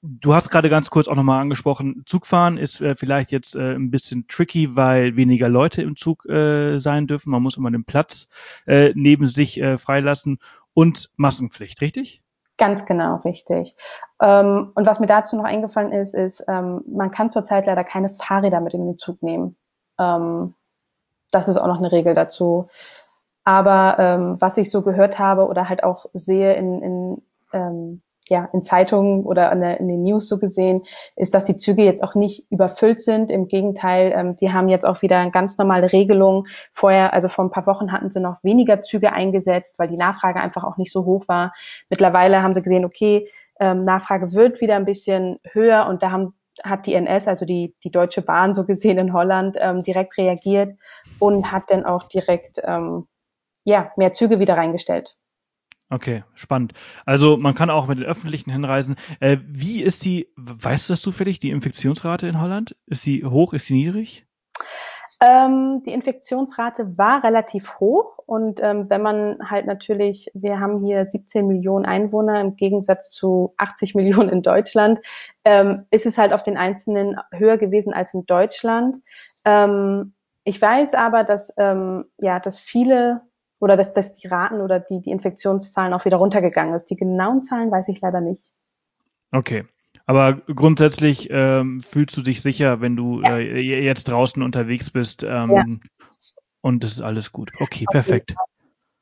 Du 0.01 0.33
hast 0.33 0.49
gerade 0.49 0.69
ganz 0.69 0.89
kurz 0.89 1.09
auch 1.09 1.15
nochmal 1.15 1.41
angesprochen, 1.41 2.03
Zugfahren 2.05 2.57
ist 2.57 2.79
äh, 2.79 2.95
vielleicht 2.95 3.33
jetzt 3.33 3.55
äh, 3.55 3.75
ein 3.75 3.91
bisschen 3.91 4.27
tricky, 4.29 4.77
weil 4.77 5.17
weniger 5.17 5.49
Leute 5.49 5.81
im 5.81 5.97
Zug 5.97 6.25
äh, 6.25 6.77
sein 6.79 7.05
dürfen. 7.05 7.31
Man 7.31 7.43
muss 7.43 7.57
immer 7.57 7.69
den 7.69 7.83
Platz 7.83 8.29
äh, 8.65 8.93
neben 8.95 9.27
sich 9.27 9.59
äh, 9.59 9.77
freilassen 9.77 10.39
und 10.73 11.09
Maskenpflicht, 11.17 11.81
richtig? 11.81 12.23
Ganz 12.57 12.85
genau, 12.85 13.17
richtig. 13.17 13.75
Ähm, 14.21 14.71
und 14.73 14.85
was 14.85 15.01
mir 15.01 15.07
dazu 15.07 15.35
noch 15.35 15.43
eingefallen 15.43 15.91
ist, 15.91 16.15
ist, 16.15 16.45
ähm, 16.47 16.81
man 16.87 17.11
kann 17.11 17.29
zurzeit 17.29 17.65
leider 17.65 17.83
keine 17.83 18.09
Fahrräder 18.09 18.61
mit 18.61 18.73
in 18.73 18.85
den 18.85 18.97
Zug 18.97 19.21
nehmen. 19.21 19.57
Ähm, 19.99 20.53
das 21.31 21.49
ist 21.49 21.57
auch 21.57 21.67
noch 21.67 21.79
eine 21.79 21.91
Regel 21.91 22.15
dazu. 22.15 22.69
Aber 23.43 23.97
ähm, 23.99 24.39
was 24.39 24.57
ich 24.57 24.69
so 24.69 24.81
gehört 24.81 25.19
habe 25.19 25.47
oder 25.47 25.67
halt 25.67 25.83
auch 25.83 26.05
sehe 26.13 26.53
in, 26.53 26.81
in 26.81 27.21
ähm, 27.51 28.01
ja, 28.29 28.49
in 28.53 28.63
Zeitungen 28.63 29.25
oder 29.25 29.51
in, 29.51 29.87
den 29.87 30.03
News 30.03 30.27
so 30.27 30.39
gesehen, 30.39 30.83
ist, 31.15 31.33
dass 31.33 31.45
die 31.45 31.57
Züge 31.57 31.83
jetzt 31.83 32.03
auch 32.03 32.15
nicht 32.15 32.45
überfüllt 32.51 33.01
sind. 33.01 33.31
Im 33.31 33.47
Gegenteil, 33.47 34.13
ähm, 34.15 34.33
die 34.33 34.53
haben 34.53 34.69
jetzt 34.69 34.85
auch 34.85 35.01
wieder 35.01 35.29
ganz 35.31 35.57
normale 35.57 35.91
Regelungen. 35.91 36.45
Vorher, 36.71 37.13
also 37.13 37.27
vor 37.27 37.45
ein 37.45 37.51
paar 37.51 37.65
Wochen 37.65 37.91
hatten 37.91 38.11
sie 38.11 38.19
noch 38.19 38.43
weniger 38.43 38.81
Züge 38.81 39.13
eingesetzt, 39.13 39.79
weil 39.79 39.87
die 39.87 39.97
Nachfrage 39.97 40.39
einfach 40.39 40.63
auch 40.63 40.77
nicht 40.77 40.91
so 40.91 41.05
hoch 41.05 41.27
war. 41.27 41.53
Mittlerweile 41.89 42.43
haben 42.43 42.53
sie 42.53 42.61
gesehen, 42.61 42.85
okay, 42.85 43.27
ähm, 43.59 43.83
Nachfrage 43.83 44.33
wird 44.33 44.61
wieder 44.61 44.75
ein 44.75 44.85
bisschen 44.85 45.39
höher 45.51 45.87
und 45.87 46.03
da 46.03 46.11
haben 46.11 46.33
hat 46.63 46.85
die 46.87 46.93
NS, 46.93 47.27
also 47.27 47.45
die, 47.45 47.75
die 47.83 47.91
Deutsche 47.91 48.21
Bahn 48.21 48.53
so 48.53 48.65
gesehen 48.65 48.97
in 48.97 49.13
Holland, 49.13 49.57
ähm, 49.59 49.79
direkt 49.79 50.17
reagiert 50.17 50.73
und 51.17 51.51
hat 51.51 51.71
dann 51.71 51.85
auch 51.85 52.03
direkt 52.03 52.59
ähm, 52.63 53.07
ja, 53.63 53.91
mehr 53.95 54.13
Züge 54.13 54.39
wieder 54.39 54.57
reingestellt. 54.57 55.15
Okay, 55.91 56.23
spannend. 56.35 56.73
Also 57.05 57.35
man 57.37 57.55
kann 57.55 57.71
auch 57.71 57.87
mit 57.87 57.99
den 57.99 58.05
öffentlichen 58.05 58.51
hinreisen. 58.51 58.95
Äh, 59.19 59.37
wie 59.47 59.81
ist 59.81 60.05
die, 60.05 60.31
weißt 60.37 60.87
du 60.87 60.93
das 60.93 61.01
zufällig, 61.01 61.39
die 61.39 61.49
Infektionsrate 61.49 62.27
in 62.27 62.39
Holland? 62.39 62.75
Ist 62.85 63.01
sie 63.01 63.25
hoch, 63.25 63.53
ist 63.53 63.65
sie 63.65 63.73
niedrig? 63.73 64.27
Ähm, 65.21 65.81
die 65.85 65.91
Infektionsrate 65.91 66.97
war 66.97 67.23
relativ 67.23 67.79
hoch 67.79 68.19
und 68.25 68.61
ähm, 68.63 68.89
wenn 68.89 69.01
man 69.01 69.49
halt 69.49 69.65
natürlich, 69.65 70.31
wir 70.33 70.61
haben 70.61 70.85
hier 70.85 71.03
17 71.03 71.45
Millionen 71.45 71.85
Einwohner 71.85 72.39
im 72.39 72.55
Gegensatz 72.55 73.09
zu 73.09 73.53
80 73.57 73.95
Millionen 73.95 74.29
in 74.29 74.43
Deutschland, 74.43 74.99
ähm, 75.43 75.85
ist 75.91 76.05
es 76.05 76.17
halt 76.17 76.31
auf 76.31 76.43
den 76.43 76.55
Einzelnen 76.55 77.19
höher 77.33 77.57
gewesen 77.57 77.93
als 77.93 78.13
in 78.13 78.27
Deutschland. 78.27 79.03
Ähm, 79.43 80.13
ich 80.45 80.61
weiß 80.61 80.93
aber, 80.93 81.25
dass 81.25 81.53
ähm, 81.57 82.05
ja, 82.17 82.39
dass 82.39 82.57
viele 82.57 83.21
oder 83.59 83.75
dass, 83.75 83.93
dass 83.93 84.13
die 84.13 84.27
Raten 84.27 84.61
oder 84.61 84.79
die, 84.79 85.01
die 85.01 85.11
Infektionszahlen 85.11 85.93
auch 85.93 86.05
wieder 86.05 86.17
runtergegangen 86.17 86.73
ist. 86.73 86.85
Die 86.89 86.95
genauen 86.95 87.43
Zahlen 87.43 87.71
weiß 87.71 87.87
ich 87.89 88.01
leider 88.01 88.21
nicht. 88.21 88.43
Okay. 89.31 89.65
Aber 90.05 90.33
grundsätzlich 90.33 91.29
ähm, 91.31 91.81
fühlst 91.81 92.17
du 92.17 92.23
dich 92.23 92.41
sicher, 92.41 92.81
wenn 92.81 92.95
du 92.95 93.21
ja. 93.21 93.37
äh, 93.37 93.59
jetzt 93.59 94.05
draußen 94.05 94.41
unterwegs 94.41 94.89
bist 94.89 95.23
ähm, 95.23 95.51
ja. 95.51 95.63
und 96.61 96.83
es 96.83 96.93
ist 96.93 97.01
alles 97.01 97.31
gut. 97.31 97.51
Okay, 97.59 97.85
perfekt. 97.91 98.33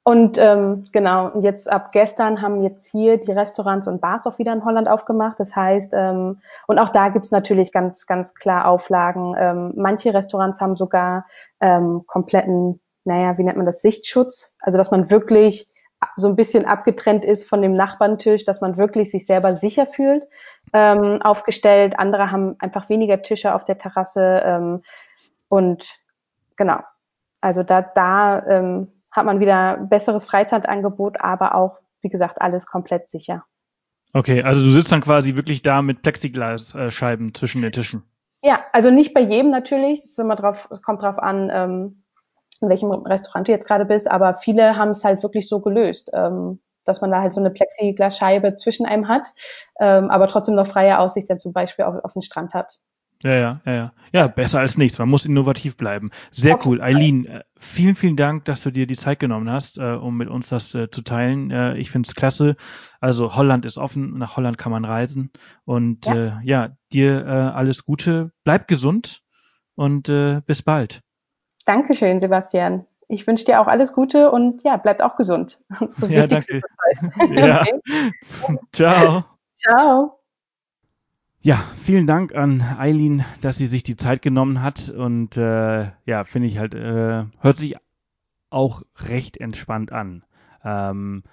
Und 0.08 0.38
ähm, 0.38 0.86
genau, 0.94 1.32
und 1.32 1.44
jetzt 1.44 1.70
ab 1.70 1.92
gestern 1.92 2.42
haben 2.42 2.64
jetzt 2.64 2.90
hier 2.90 3.18
die 3.18 3.34
Restaurants 3.34 3.90
und 3.90 4.00
Bars 4.00 4.26
auch 4.26 4.40
wieder 4.40 4.54
in 4.54 4.64
Holland 4.64 4.88
aufgemacht. 4.88 5.38
Das 5.38 5.54
heißt, 5.54 5.94
ähm, 5.94 6.40
und 6.66 6.80
auch 6.80 6.88
da 6.88 7.10
gibt's 7.10 7.32
natürlich 7.32 7.74
ganz, 7.74 8.06
ganz 8.06 8.34
klar 8.34 8.70
Auflagen. 8.70 9.36
Ähm, 9.38 9.74
manche 9.76 10.14
Restaurants 10.14 10.62
haben 10.62 10.78
sogar 10.78 11.26
ähm, 11.60 12.04
kompletten 12.08 12.80
naja, 13.08 13.38
wie 13.38 13.44
nennt 13.44 13.58
man 13.58 13.66
das, 13.66 13.82
Sichtschutz. 13.82 14.54
Also 14.60 14.78
dass 14.78 14.92
man 14.92 15.10
wirklich 15.10 15.68
so 16.16 16.28
ein 16.28 16.36
bisschen 16.36 16.66
abgetrennt 16.66 17.26
ist 17.26 17.50
von 17.50 17.62
dem 17.62 17.74
Nachbarntisch, 17.74 18.46
dass 18.46 18.62
man 18.62 18.78
wirklich 18.78 19.10
sich 19.10 19.26
selber 19.26 19.56
sicher 19.56 19.88
fühlt, 19.88 20.24
ähm, 20.74 21.20
aufgestellt. 21.24 21.98
Andere 21.98 22.32
haben 22.32 22.56
einfach 22.60 22.90
weniger 22.90 23.22
Tische 23.24 23.56
auf 23.56 23.64
der 23.64 23.80
Terrasse 23.80 24.42
ähm, 24.46 24.84
und 25.48 25.88
genau. 26.56 26.80
Also 27.42 27.64
da, 27.64 27.82
da 27.82 28.46
ähm, 28.46 28.92
hat 29.12 29.26
man 29.26 29.40
wieder 29.40 29.78
besseres 29.78 30.26
Freizeitangebot, 30.26 31.20
aber 31.20 31.56
auch, 31.56 31.80
wie 32.02 32.10
gesagt, 32.10 32.42
alles 32.42 32.68
komplett 32.68 33.10
sicher. 33.10 33.46
Okay, 34.14 34.44
also 34.44 34.62
du 34.62 34.70
sitzt 34.70 34.92
dann 34.92 35.02
quasi 35.02 35.36
wirklich 35.36 35.62
da 35.62 35.82
mit 35.82 36.02
Plexiglasscheiben 36.02 37.34
zwischen 37.34 37.62
den 37.62 37.72
Tischen. 37.72 38.04
Ja, 38.42 38.60
also 38.72 38.92
nicht 38.92 39.14
bei 39.14 39.22
jedem 39.22 39.50
natürlich. 39.50 40.00
Es, 40.00 40.06
ist 40.06 40.20
immer 40.20 40.36
drauf, 40.36 40.68
es 40.72 40.82
kommt 40.82 41.02
drauf 41.02 41.20
an, 41.20 41.50
ähm, 41.52 42.04
in 42.62 42.70
welchem 42.70 42.92
Restaurant 42.92 43.48
du 43.48 43.52
jetzt 43.52 43.68
gerade 43.68 43.86
bist, 43.86 44.10
aber 44.10 44.34
viele 44.34 44.76
haben 44.76 44.90
es 44.90 45.04
halt 45.04 45.24
wirklich 45.24 45.48
so 45.48 45.60
gelöst, 45.60 46.10
ähm, 46.14 46.60
dass 46.86 47.02
man 47.02 47.12
da 47.12 47.22
halt 47.22 47.34
so 47.34 47.40
eine 47.40 47.50
Plexiglasscheibe 47.50 48.56
zwischen 48.56 48.86
einem 48.86 49.08
hat, 49.08 49.28
ähm, 49.80 50.10
aber 50.10 50.28
trotzdem 50.28 50.56
noch 50.56 50.68
freie 50.68 51.00
Aussicht 51.00 51.30
dann 51.30 51.40
zum 51.40 51.54
Beispiel 51.54 51.86
auf, 51.86 51.96
auf 52.04 52.14
den 52.14 52.22
Strand 52.22 52.54
hat. 52.54 52.80
Ja, 53.24 53.34
ja, 53.34 53.62
ja, 53.66 53.74
ja. 53.74 53.94
Ja, 54.14 54.28
besser 54.28 54.60
als 54.60 54.78
nichts. 54.78 55.00
Man 55.00 55.10
muss 55.10 55.26
innovativ 55.26 55.76
bleiben. 55.76 56.12
Sehr 56.32 56.54
okay. 56.54 56.64
cool. 56.66 56.82
Eileen, 56.82 57.26
äh, 57.26 57.44
vielen, 57.58 57.96
vielen 57.96 58.16
Dank, 58.16 58.46
dass 58.46 58.62
du 58.62 58.72
dir 58.72 58.86
die 58.86 58.96
Zeit 58.96 59.20
genommen 59.20 59.50
hast, 59.50 59.80
äh, 59.80 59.94
um 59.94 60.18
mit 60.18 60.30
uns 60.30 60.50
das 60.50 60.74
äh, 60.76 60.90
zu 60.90 61.02
teilen. 61.02 61.50
Äh, 61.50 61.78
ich 61.78 61.90
finde 61.90 62.08
es 62.08 62.16
klasse. 62.16 62.56
Also 63.02 63.36
Holland 63.36 63.66
ist 63.66 63.78
offen, 63.78 64.18
nach 64.18 64.38
Holland 64.38 64.58
kann 64.58 64.72
man 64.72 64.86
reisen. 64.86 65.32
Und 65.66 66.06
ja, 66.06 66.14
äh, 66.14 66.32
ja 66.44 66.70
dir 66.94 67.26
äh, 67.26 67.30
alles 67.30 67.86
Gute. 67.86 68.32
Bleib 68.44 68.68
gesund 68.68 69.24
und 69.76 70.12
bis 70.48 70.64
bald. 70.64 71.02
Dankeschön, 71.68 72.22
Sebastian. 72.22 72.86
Ich 73.10 73.28
wünsche 73.28 73.44
dir 73.44 73.60
auch 73.60 73.68
alles 73.68 73.92
Gute 73.92 74.32
und 74.32 74.64
ja, 74.64 74.78
bleibt 74.78 75.02
auch 75.02 75.18
gesund. 75.18 75.62
Das 75.80 75.82
ist 75.82 76.04
das 76.04 76.12
ja, 76.12 76.24
Wichtigste. 76.24 76.62
Danke. 77.02 77.36
ja. 77.40 77.66
Ciao. 78.72 79.26
Ciao. 79.54 80.20
Ja, 81.42 81.62
vielen 81.76 82.08
Dank 82.08 82.34
an 82.34 82.64
Eileen, 82.78 83.26
dass 83.42 83.58
sie 83.58 83.66
sich 83.66 83.84
die 83.84 83.98
Zeit 83.98 84.22
genommen 84.22 84.62
hat 84.62 84.90
und 84.90 85.36
äh, 85.36 85.92
ja, 86.06 86.24
finde 86.24 86.48
ich 86.48 86.58
halt, 86.58 86.74
äh, 86.74 87.26
hört 87.40 87.58
sich 87.58 87.76
auch 88.50 88.84
recht 89.06 89.38
entspannt 89.38 89.92
an 89.92 90.24
ähm, 90.64 91.24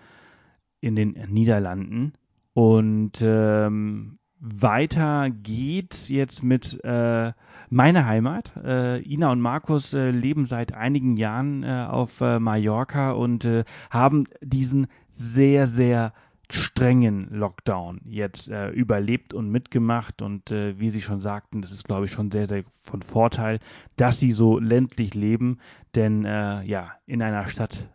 in 0.81 0.97
den 0.97 1.13
Niederlanden 1.29 2.15
und 2.55 3.23
ähm, 3.23 4.19
weiter 4.41 5.31
geht's 5.31 6.09
jetzt 6.09 6.43
mit 6.43 6.83
äh, 6.85 7.33
meiner 7.75 8.07
Heimat. 8.07 8.53
Äh, 8.65 9.03
Ina 9.03 9.33
und 9.33 9.41
Markus 9.41 9.95
äh, 9.95 10.11
leben 10.11 10.47
seit 10.47 10.73
einigen 10.73 11.17
Jahren 11.17 11.65
äh, 11.65 11.87
auf 11.91 12.21
äh, 12.21 12.39
Mallorca 12.39 13.11
und 13.11 13.45
äh, 13.45 13.65
haben 13.91 14.25
diesen 14.41 14.87
sehr, 15.09 15.67
sehr 15.67 16.13
strengen 16.51 17.29
Lockdown 17.31 18.01
jetzt 18.05 18.49
äh, 18.51 18.69
überlebt 18.71 19.35
und 19.35 19.51
mitgemacht 19.51 20.23
und 20.23 20.51
wie 20.51 20.91
Sie 20.91 21.01
schon 21.01 21.21
sagten, 21.21 21.63
das 21.63 21.73
ist 21.73 21.85
glaube 21.85 22.05
ich 22.05 22.13
schon 22.13 22.31
sehr, 22.31 22.47
sehr 22.47 22.65
von 22.83 23.01
Vorteil, 23.01 23.61
dass 23.97 24.21
Sie 24.21 24.31
so 24.31 24.59
ländlich 24.59 25.15
leben, 25.15 25.59
denn 25.95 26.25
ja, 26.25 26.93
in 27.07 27.23
einer 27.23 27.49
Stadt 27.49 27.89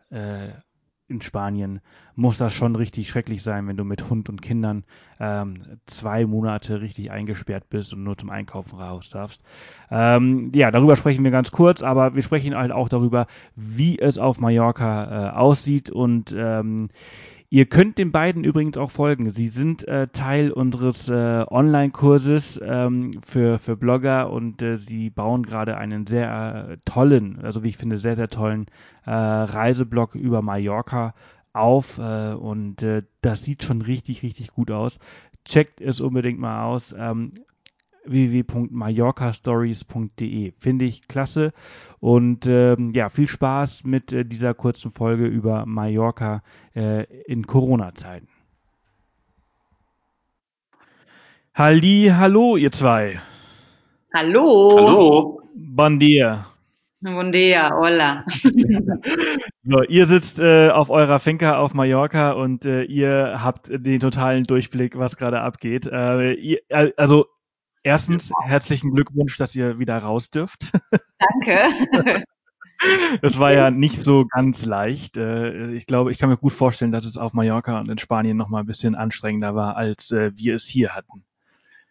in 1.09 1.21
Spanien 1.21 1.81
muss 2.15 2.37
das 2.37 2.53
schon 2.53 2.75
richtig 2.75 3.09
schrecklich 3.09 3.43
sein, 3.43 3.67
wenn 3.67 3.77
du 3.77 3.83
mit 3.83 4.09
Hund 4.09 4.29
und 4.29 4.41
Kindern 4.41 4.83
ähm, 5.19 5.79
zwei 5.85 6.25
Monate 6.25 6.81
richtig 6.81 7.11
eingesperrt 7.11 7.69
bist 7.69 7.93
und 7.93 8.03
nur 8.03 8.17
zum 8.17 8.29
Einkaufen 8.29 8.79
raus 8.79 9.09
darfst. 9.09 9.41
Ähm, 9.89 10.51
ja, 10.53 10.71
darüber 10.71 10.95
sprechen 10.95 11.23
wir 11.23 11.31
ganz 11.31 11.51
kurz, 11.51 11.81
aber 11.81 12.15
wir 12.15 12.23
sprechen 12.23 12.55
halt 12.55 12.71
auch 12.71 12.89
darüber, 12.89 13.27
wie 13.55 13.99
es 13.99 14.17
auf 14.17 14.39
Mallorca 14.39 15.29
äh, 15.29 15.37
aussieht 15.37 15.89
und 15.89 16.35
ähm, 16.37 16.89
Ihr 17.51 17.65
könnt 17.65 17.97
den 17.97 18.11
beiden 18.11 18.43
übrigens 18.43 18.77
auch 18.77 18.91
folgen. 18.91 19.31
Sie 19.31 19.47
sind 19.47 19.87
äh, 19.87 20.07
Teil 20.09 20.51
unseres 20.51 21.09
äh, 21.09 21.45
Online-Kurses 21.49 22.61
ähm, 22.63 23.19
für, 23.25 23.57
für 23.57 23.75
Blogger 23.75 24.29
und 24.31 24.61
äh, 24.61 24.77
sie 24.77 25.09
bauen 25.09 25.41
gerade 25.41 25.75
einen 25.75 26.05
sehr 26.05 26.69
äh, 26.69 26.77
tollen, 26.85 27.39
also 27.41 27.63
wie 27.63 27.69
ich 27.69 27.77
finde, 27.77 27.97
sehr, 27.97 28.15
sehr 28.15 28.27
tollen 28.27 28.67
äh, 29.05 29.11
Reiseblog 29.11 30.13
über 30.13 30.43
Mallorca 30.43 31.15
auf 31.51 31.97
äh, 31.97 32.33
und 32.33 32.83
äh, 32.83 33.01
das 33.21 33.43
sieht 33.43 33.63
schon 33.63 33.81
richtig, 33.81 34.21
richtig 34.21 34.51
gut 34.51 34.69
aus. 34.69 34.99
Checkt 35.43 35.81
es 35.81 36.01
unbedingt 36.01 36.39
mal 36.39 36.65
aus. 36.65 36.93
Ähm, 36.95 37.33
www.mallorcastories.de. 38.05 40.53
Finde 40.57 40.85
ich 40.85 41.07
klasse. 41.07 41.53
Und 41.99 42.45
ähm, 42.47 42.91
ja, 42.93 43.09
viel 43.09 43.27
Spaß 43.27 43.85
mit 43.85 44.13
äh, 44.13 44.23
dieser 44.25 44.53
kurzen 44.53 44.91
Folge 44.91 45.25
über 45.25 45.65
Mallorca 45.65 46.43
äh, 46.75 47.05
in 47.25 47.47
Corona-Zeiten. 47.47 48.27
Halli, 51.53 52.11
hallo, 52.15 52.55
ihr 52.55 52.71
zwei. 52.71 53.19
Hallo. 54.13 54.69
Hallo. 54.75 55.41
Bon 55.53 55.99
dia. 55.99 56.45
Bon 57.01 57.31
dia, 57.31 57.69
hola. 57.73 58.25
so, 59.63 59.83
ihr 59.87 60.05
sitzt 60.05 60.41
äh, 60.41 60.69
auf 60.69 60.89
eurer 60.89 61.19
Finca 61.19 61.57
auf 61.57 61.73
Mallorca 61.73 62.31
und 62.31 62.65
äh, 62.65 62.83
ihr 62.83 63.39
habt 63.41 63.69
den 63.69 64.01
totalen 64.01 64.43
Durchblick, 64.43 64.97
was 64.97 65.15
gerade 65.15 65.39
abgeht. 65.39 65.85
Äh, 65.85 66.33
ihr, 66.33 66.59
äh, 66.67 66.91
also 66.97 67.27
Erstens, 67.83 68.31
herzlichen 68.41 68.93
Glückwunsch, 68.93 69.37
dass 69.37 69.55
ihr 69.55 69.79
wieder 69.79 69.97
raus 69.97 70.29
dürft. 70.29 70.71
Danke. 71.19 72.23
Es 73.21 73.37
war 73.39 73.51
ja 73.51 73.71
nicht 73.71 74.01
so 74.01 74.25
ganz 74.25 74.63
leicht. 74.63 75.17
Äh, 75.17 75.73
ich 75.73 75.85
glaube, 75.85 76.11
ich 76.11 76.17
kann 76.17 76.29
mir 76.29 76.37
gut 76.37 76.53
vorstellen, 76.53 76.93
dass 76.93 77.03
es 77.03 77.17
auf 77.17 77.33
Mallorca 77.33 77.77
und 77.77 77.89
in 77.89 77.97
Spanien 77.97 78.37
noch 78.37 78.47
mal 78.47 78.61
ein 78.61 78.65
bisschen 78.65 78.95
anstrengender 78.95 79.53
war, 79.53 79.75
als 79.75 80.11
äh, 80.11 80.31
wir 80.35 80.55
es 80.55 80.65
hier 80.65 80.95
hatten. 80.95 81.25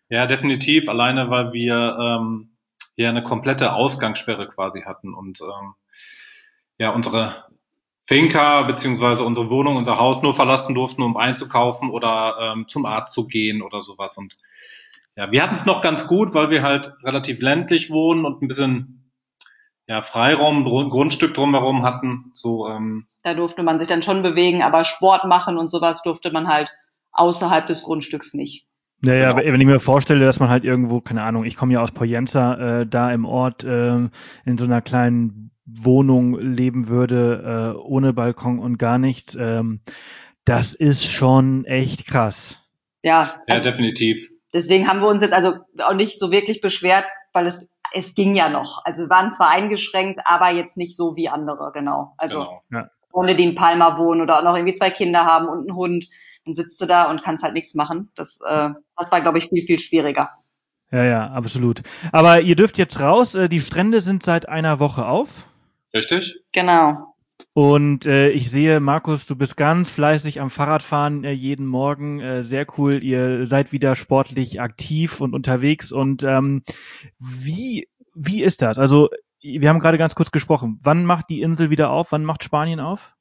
Ja, 0.09 0.27
definitiv. 0.27 0.88
Alleine, 0.88 1.29
weil 1.29 1.53
wir 1.53 1.94
ähm, 2.01 2.57
hier 2.96 3.11
eine 3.11 3.22
komplette 3.22 3.74
Ausgangssperre 3.74 4.48
quasi 4.48 4.83
hatten 4.83 5.12
und 5.12 5.40
ähm, 5.42 5.74
ja 6.79 6.90
unsere 6.90 7.44
Finca 8.05 8.62
beziehungsweise 8.62 9.22
unsere 9.22 9.51
Wohnung, 9.51 9.77
unser 9.77 9.98
Haus 9.98 10.22
nur 10.22 10.35
verlassen 10.35 10.74
durften, 10.74 11.03
um 11.03 11.18
einzukaufen 11.18 11.90
oder 11.90 12.37
ähm, 12.40 12.66
zum 12.66 12.87
Arzt 12.87 13.12
zu 13.12 13.29
gehen 13.29 13.61
oder 13.61 13.83
sowas. 13.83 14.16
Und 14.16 14.38
ja, 15.19 15.33
wir 15.33 15.43
hatten 15.43 15.55
es 15.55 15.67
noch 15.67 15.83
ganz 15.83 16.07
gut, 16.07 16.33
weil 16.33 16.49
wir 16.49 16.63
halt 16.63 16.95
relativ 17.03 17.43
ländlich 17.43 17.91
wohnen 17.91 18.25
und 18.25 18.41
ein 18.41 18.47
bisschen 18.47 19.11
ja, 19.89 20.01
Freiraum, 20.01 20.65
Grundstück 20.65 21.35
drumherum 21.35 21.83
hatten. 21.83 22.31
So, 22.35 22.69
ähm, 22.69 23.09
da 23.25 23.35
durfte 23.35 23.65
man 23.65 23.81
sich 23.81 23.89
dann 23.89 24.03
schon 24.03 24.23
bewegen, 24.23 24.63
aber 24.63 24.85
Sport 24.85 25.25
machen 25.25 25.59
und 25.59 25.69
sowas 25.69 26.03
durfte 26.03 26.31
man 26.31 26.47
halt 26.47 26.71
außerhalb 27.11 27.67
des 27.67 27.83
Grundstücks 27.83 28.33
nicht. 28.35 28.69
Naja, 29.01 29.33
genau. 29.33 29.53
wenn 29.53 29.61
ich 29.61 29.67
mir 29.67 29.81
vorstelle, 29.81 30.25
dass 30.25 30.39
man 30.39 30.51
halt 30.51 30.65
irgendwo, 30.65 31.01
keine 31.01 31.25
Ahnung, 31.25 31.45
ich 31.45 31.57
komme 31.57 31.73
ja 31.73 31.81
aus 31.81 31.91
Poyenza, 31.91 32.83
äh, 32.83 32.87
da 32.87 33.11
im 33.11 33.25
Ort 33.25 33.65
äh, 33.65 33.97
in 33.97 34.57
so 34.57 34.67
einer 34.67 34.83
kleinen 34.83 35.51
Wohnung 35.67 36.39
leben 36.39 36.87
würde, 36.87 37.75
äh, 37.75 37.81
ohne 37.81 38.13
Balkon 38.13 38.61
und 38.61 38.79
gar 38.79 38.99
nichts, 38.99 39.37
ähm, 39.41 39.81
das 40.45 40.75
ist 40.75 41.11
schon 41.11 41.65
echt 41.65 42.07
krass. 42.07 42.61
Ja, 43.03 43.43
also, 43.49 43.65
ja, 43.65 43.71
definitiv 43.73 44.38
deswegen 44.53 44.89
haben 44.89 45.01
wir 45.01 45.09
uns 45.09 45.23
jetzt 45.23 45.35
also 45.35 45.57
auch 45.83 45.95
nicht 45.95 46.19
so 46.19 46.33
wirklich 46.33 46.61
beschwert, 46.61 47.09
weil 47.33 47.47
es 47.47 47.69
es 47.93 48.15
ging 48.15 48.35
ja 48.35 48.49
noch. 48.49 48.85
Also 48.85 49.05
wir 49.05 49.11
waren 49.11 49.31
zwar 49.31 49.51
eingeschränkt, 49.51 50.21
aber 50.25 50.51
jetzt 50.51 50.77
nicht 50.77 50.97
so 50.97 51.17
wie 51.17 51.29
andere, 51.29 51.71
genau. 51.73 52.15
Also 52.17 52.41
genau. 52.41 52.63
Ja. 52.71 52.91
Freunde, 53.11 53.35
die 53.35 53.45
in 53.45 53.55
Palma 53.55 53.99
wohnen 53.99 54.21
oder 54.21 54.39
auch 54.39 54.43
noch 54.43 54.55
irgendwie 54.55 54.75
zwei 54.75 54.91
Kinder 54.91 55.25
haben 55.25 55.49
und 55.49 55.61
einen 55.61 55.77
Hund, 55.77 56.09
dann 56.45 56.55
sitzt 56.55 56.81
du 56.81 56.87
da 56.87 57.11
und 57.11 57.23
kannst 57.23 57.43
halt 57.43 57.55
nichts 57.55 57.75
machen. 57.75 58.11
Das, 58.15 58.41
äh, 58.45 58.71
das 58.97 59.11
war, 59.11 59.21
glaube 59.21 59.39
ich, 59.39 59.49
viel, 59.49 59.63
viel 59.63 59.79
schwieriger. 59.79 60.31
Ja, 60.91 61.05
ja, 61.05 61.27
absolut. 61.31 61.83
Aber 62.13 62.41
ihr 62.41 62.57
dürft 62.57 62.79
jetzt 62.79 63.01
raus. 63.01 63.35
Äh, 63.35 63.49
die 63.49 63.61
Strände 63.61 64.01
sind 64.01 64.23
seit 64.23 64.49
einer 64.49 64.79
Woche 64.79 65.07
auf. 65.07 65.47
Richtig? 65.93 66.43
Genau. 66.53 67.08
Und 67.59 68.07
äh, 68.07 68.31
ich 68.31 68.53
sehe, 68.53 68.79
Markus, 68.79 69.27
du 69.27 69.35
bist 69.35 69.57
ganz 69.57 69.90
fleißig 69.90 70.40
am 70.40 70.49
Fahrradfahren 70.49 71.25
äh, 71.25 71.33
jeden 71.33 71.66
Morgen. 71.66 72.21
Äh, 72.21 72.44
sehr 72.44 72.64
cool. 72.79 73.03
Ihr 73.03 73.47
seid 73.47 73.73
wieder 73.73 73.97
sportlich 73.97 74.61
aktiv 74.61 75.21
und 75.21 75.35
unterwegs. 75.35 75.90
Und 75.90 76.23
ähm, 76.23 76.62
wie, 77.18 77.88
wie 78.14 78.44
ist 78.44 78.62
das? 78.62 78.79
Also, 78.79 79.09
wir 79.40 79.68
haben 79.68 79.81
gerade 79.81 79.99
ganz 79.99 80.14
kurz 80.14 80.31
gesprochen. 80.31 80.79
Wann 80.85 81.05
macht 81.05 81.31
die 81.31 81.42
Insel 81.42 81.68
wieder 81.68 81.90
auf? 81.90 82.12
Wann 82.12 82.25
macht 82.25 82.44
Spanien 82.44 82.79
auf? 82.79 83.16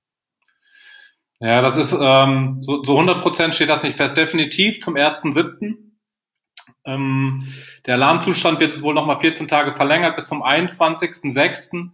Ja, 1.40 1.64
das 1.64 1.76
ist 1.76 1.98
ähm, 2.00 2.58
so, 2.60 2.84
so 2.84 2.92
100 2.92 3.24
Prozent 3.24 3.56
steht 3.56 3.70
das 3.70 3.82
nicht 3.82 3.98
fest. 3.98 4.18
Definitiv 4.18 4.82
zum 4.82 4.98
1.7. 4.98 5.78
Ähm, 6.86 7.44
der 7.88 7.96
Alarmzustand 7.96 8.60
wird 8.60 8.84
wohl 8.84 8.94
nochmal 8.94 9.20
14 9.20 9.48
Tage 9.48 9.72
verlängert 9.72 10.16
bis 10.16 10.28
zum 10.28 10.44
21.06. 10.44 11.90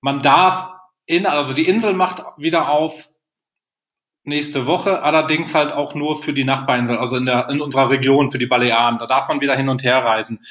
Man 0.00 0.22
darf 0.22 0.77
in, 1.08 1.26
also 1.26 1.54
die 1.54 1.66
Insel 1.66 1.94
macht 1.94 2.22
wieder 2.36 2.68
auf 2.68 3.10
nächste 4.24 4.66
Woche, 4.66 5.02
allerdings 5.02 5.54
halt 5.54 5.72
auch 5.72 5.94
nur 5.94 6.16
für 6.16 6.34
die 6.34 6.44
Nachbarinsel, 6.44 6.98
also 6.98 7.16
in 7.16 7.24
der 7.24 7.48
in 7.48 7.62
unserer 7.62 7.90
Region 7.90 8.30
für 8.30 8.38
die 8.38 8.46
Balearen. 8.46 8.98
Da 8.98 9.06
darf 9.06 9.26
man 9.28 9.40
wieder 9.40 9.56
hin 9.56 9.70
und 9.70 9.82
her 9.82 10.04
reisen. 10.04 10.44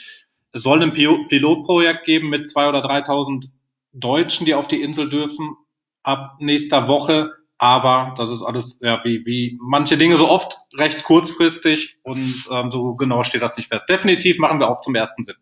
Es 0.51 0.63
soll 0.63 0.81
ein 0.81 0.93
Pilotprojekt 0.93 2.05
geben 2.05 2.29
mit 2.29 2.49
zwei 2.49 2.67
oder 2.67 2.83
3.000 2.83 3.45
Deutschen, 3.93 4.45
die 4.45 4.55
auf 4.55 4.67
die 4.67 4.81
Insel 4.81 5.09
dürfen 5.09 5.55
ab 6.01 6.37
nächster 6.39 6.87
Woche. 6.87 7.31
Aber 7.59 8.13
das 8.17 8.31
ist 8.31 8.43
alles, 8.43 8.79
ja, 8.81 9.03
wie, 9.03 9.25
wie 9.25 9.57
manche 9.61 9.97
Dinge 9.97 10.17
so 10.17 10.29
oft 10.29 10.57
recht 10.75 11.03
kurzfristig 11.03 11.97
und 12.03 12.47
ähm, 12.51 12.71
so 12.71 12.95
genau 12.95 13.23
steht 13.23 13.41
das 13.41 13.57
nicht 13.57 13.69
fest. 13.69 13.89
Definitiv 13.89 14.39
machen 14.39 14.59
wir 14.59 14.69
auf 14.69 14.81
zum 14.81 14.95
1.7. 14.95 15.33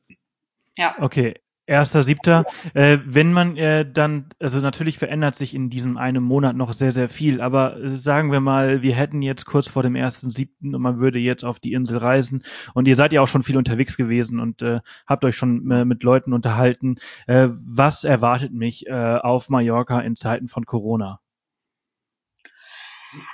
Ja. 0.78 0.96
Okay, 1.00 1.36
Erster, 1.68 2.04
siebter. 2.04 2.46
Äh, 2.76 3.00
wenn 3.06 3.34
man 3.34 3.58
äh, 3.58 3.90
dann, 3.92 4.30
also 4.40 4.60
natürlich 4.60 5.00
verändert 5.00 5.36
sich 5.36 5.56
in 5.56 5.72
diesem 5.72 5.98
einen 5.98 6.24
Monat 6.24 6.56
noch 6.56 6.74
sehr, 6.74 6.92
sehr 6.92 7.10
viel, 7.10 7.42
aber 7.42 7.78
äh, 7.78 7.98
sagen 7.98 8.32
wir 8.32 8.40
mal, 8.40 8.84
wir 8.84 8.94
hätten 8.94 9.24
jetzt 9.24 9.46
kurz 9.46 9.68
vor 9.68 9.82
dem 9.82 9.96
ersten, 9.96 10.30
siebten 10.30 10.76
und 10.76 10.82
man 10.82 11.00
würde 11.00 11.18
jetzt 11.18 11.44
auf 11.44 11.60
die 11.60 11.74
Insel 11.74 11.98
reisen 11.98 12.44
und 12.76 12.88
ihr 12.88 12.96
seid 12.96 13.14
ja 13.14 13.22
auch 13.22 13.28
schon 13.28 13.42
viel 13.42 13.58
unterwegs 13.58 13.98
gewesen 13.98 14.40
und 14.40 14.62
äh, 14.62 14.80
habt 15.08 15.26
euch 15.26 15.36
schon 15.36 15.72
äh, 15.72 15.86
mit 15.86 16.04
Leuten 16.04 16.34
unterhalten. 16.34 16.98
Äh, 17.26 17.48
was 17.50 18.04
erwartet 18.04 18.54
mich 18.54 18.86
äh, 18.86 19.18
auf 19.24 19.50
Mallorca 19.50 20.00
in 20.02 20.16
Zeiten 20.16 20.48
von 20.48 20.66
Corona? 20.66 21.20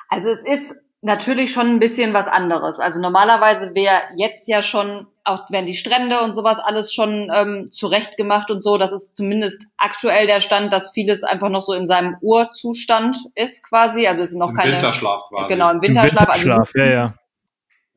Also 0.08 0.30
es 0.30 0.44
ist 0.44 0.76
natürlich 1.02 1.52
schon 1.52 1.68
ein 1.68 1.80
bisschen 1.80 2.14
was 2.14 2.28
anderes. 2.28 2.80
Also 2.80 3.02
normalerweise 3.02 3.74
wäre 3.76 4.04
jetzt 4.16 4.48
ja 4.48 4.62
schon, 4.62 5.08
auch 5.24 5.50
wären 5.52 5.66
die 5.66 5.76
Strände 5.76 6.22
und 6.22 6.34
sowas 6.34 6.60
alles 6.60 6.94
schon 6.94 7.30
ähm, 7.34 7.72
zurechtgemacht 7.72 8.50
und 8.50 8.60
so. 8.60 8.78
Das 8.78 8.92
ist 8.92 9.16
zumindest 9.16 9.64
aktuell 9.78 10.26
der 10.26 10.42
Stand, 10.42 10.74
dass 10.74 10.92
vieles 10.92 11.24
einfach 11.24 11.50
noch 11.50 11.62
so 11.62 11.74
in 11.74 11.86
seinem 11.86 12.16
Urzustand 12.22 13.18
ist 13.36 13.68
quasi. 13.68 14.08
Also 14.08 14.24
es 14.24 14.32
sind 14.32 14.40
noch 14.40 14.50
Im 14.50 14.56
keine. 14.56 14.74
Winterschlaf 14.74 15.22
quasi. 15.30 15.54
Genau, 15.54 15.70
im 15.70 15.82
Winterschlaf. 15.82 16.24
Im 16.24 16.28
Winterschlaf, 16.28 16.60
also, 16.60 16.78
ja, 16.80 16.86
ja. 16.86 17.14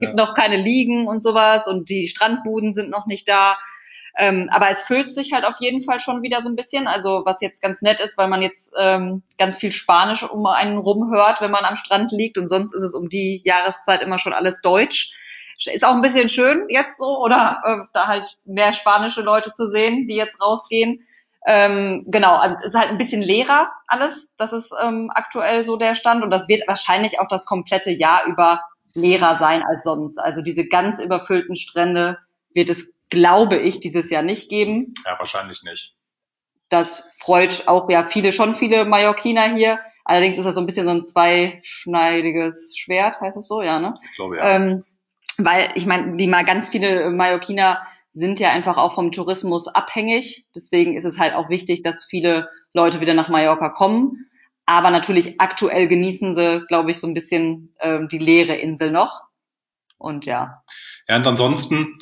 gibt 0.00 0.16
noch 0.16 0.34
keine 0.34 0.56
Liegen 0.56 1.06
und 1.06 1.20
sowas 1.20 1.66
und 1.66 1.88
die 1.88 2.08
Strandbuden 2.08 2.72
sind 2.72 2.90
noch 2.90 3.06
nicht 3.06 3.28
da. 3.28 3.56
Ähm, 4.16 4.48
aber 4.52 4.70
es 4.70 4.80
füllt 4.80 5.12
sich 5.12 5.32
halt 5.32 5.44
auf 5.44 5.56
jeden 5.58 5.80
Fall 5.80 5.98
schon 5.98 6.22
wieder 6.22 6.40
so 6.40 6.48
ein 6.48 6.56
bisschen. 6.56 6.86
Also 6.86 7.22
was 7.24 7.40
jetzt 7.40 7.62
ganz 7.62 7.82
nett 7.82 8.00
ist, 8.00 8.16
weil 8.16 8.28
man 8.28 8.42
jetzt 8.42 8.72
ähm, 8.78 9.22
ganz 9.38 9.56
viel 9.56 9.72
Spanisch 9.72 10.22
um 10.22 10.46
einen 10.46 10.78
rumhört, 10.78 11.40
wenn 11.40 11.50
man 11.50 11.64
am 11.64 11.76
Strand 11.76 12.12
liegt. 12.12 12.38
Und 12.38 12.46
sonst 12.46 12.74
ist 12.74 12.82
es 12.82 12.94
um 12.94 13.08
die 13.08 13.40
Jahreszeit 13.44 14.02
immer 14.02 14.18
schon 14.18 14.32
alles 14.32 14.60
Deutsch. 14.60 15.12
Ist 15.58 15.84
auch 15.84 15.94
ein 15.94 16.02
bisschen 16.02 16.28
schön 16.28 16.66
jetzt 16.68 16.98
so, 16.98 17.18
oder 17.18 17.62
äh, 17.64 17.86
da 17.92 18.06
halt 18.06 18.38
mehr 18.44 18.72
spanische 18.72 19.22
Leute 19.22 19.52
zu 19.52 19.68
sehen, 19.68 20.06
die 20.06 20.16
jetzt 20.16 20.40
rausgehen. 20.40 21.06
Ähm, 21.46 22.04
genau, 22.06 22.36
also 22.36 22.56
es 22.58 22.64
ist 22.66 22.74
halt 22.74 22.90
ein 22.90 22.98
bisschen 22.98 23.22
leerer 23.22 23.70
alles. 23.86 24.30
Das 24.36 24.52
ist 24.52 24.72
ähm, 24.82 25.10
aktuell 25.14 25.64
so 25.64 25.76
der 25.76 25.94
Stand. 25.94 26.22
Und 26.22 26.30
das 26.30 26.48
wird 26.48 26.66
wahrscheinlich 26.66 27.20
auch 27.20 27.28
das 27.28 27.46
komplette 27.46 27.90
Jahr 27.90 28.24
über 28.26 28.60
leerer 28.94 29.36
sein 29.36 29.62
als 29.62 29.84
sonst. 29.84 30.18
Also 30.18 30.40
diese 30.42 30.66
ganz 30.68 31.00
überfüllten 31.00 31.56
Strände 31.56 32.18
wird 32.54 32.70
es 32.70 32.94
glaube 33.10 33.56
ich, 33.58 33.80
dieses 33.80 34.10
Jahr 34.10 34.22
nicht 34.22 34.48
geben. 34.48 34.94
Ja, 35.04 35.18
wahrscheinlich 35.18 35.62
nicht. 35.62 35.94
Das 36.68 37.14
freut 37.18 37.68
auch 37.68 37.88
ja 37.88 38.04
viele, 38.04 38.32
schon 38.32 38.54
viele 38.54 38.84
Mallorquiner 38.84 39.54
hier. 39.54 39.78
Allerdings 40.04 40.36
ist 40.36 40.44
das 40.44 40.54
so 40.54 40.60
ein 40.60 40.66
bisschen 40.66 40.86
so 40.86 40.92
ein 40.92 41.04
zweischneidiges 41.04 42.74
Schwert, 42.76 43.20
heißt 43.20 43.36
es 43.36 43.48
so, 43.48 43.62
ja, 43.62 43.78
ne? 43.78 43.94
Ich 44.02 44.16
glaube 44.16 44.36
ja. 44.36 44.56
Ähm, 44.56 44.84
weil 45.38 45.72
ich 45.74 45.86
meine, 45.86 46.16
die 46.16 46.26
mal 46.26 46.44
ganz 46.44 46.68
viele 46.68 47.10
Mallorquiner 47.10 47.82
sind 48.12 48.38
ja 48.38 48.50
einfach 48.50 48.76
auch 48.76 48.94
vom 48.94 49.10
Tourismus 49.10 49.66
abhängig. 49.66 50.46
Deswegen 50.54 50.96
ist 50.96 51.04
es 51.04 51.18
halt 51.18 51.34
auch 51.34 51.48
wichtig, 51.48 51.82
dass 51.82 52.04
viele 52.04 52.48
Leute 52.72 53.00
wieder 53.00 53.14
nach 53.14 53.28
Mallorca 53.28 53.70
kommen. 53.70 54.24
Aber 54.66 54.90
natürlich 54.90 55.40
aktuell 55.40 55.88
genießen 55.88 56.34
sie, 56.34 56.64
glaube 56.68 56.92
ich, 56.92 56.98
so 56.98 57.06
ein 57.06 57.14
bisschen 57.14 57.74
ähm, 57.80 58.08
die 58.08 58.18
leere 58.18 58.54
Insel 58.54 58.90
noch. 58.90 59.22
Und 59.98 60.26
ja. 60.26 60.62
Ja, 61.08 61.16
und 61.16 61.26
ansonsten, 61.26 61.98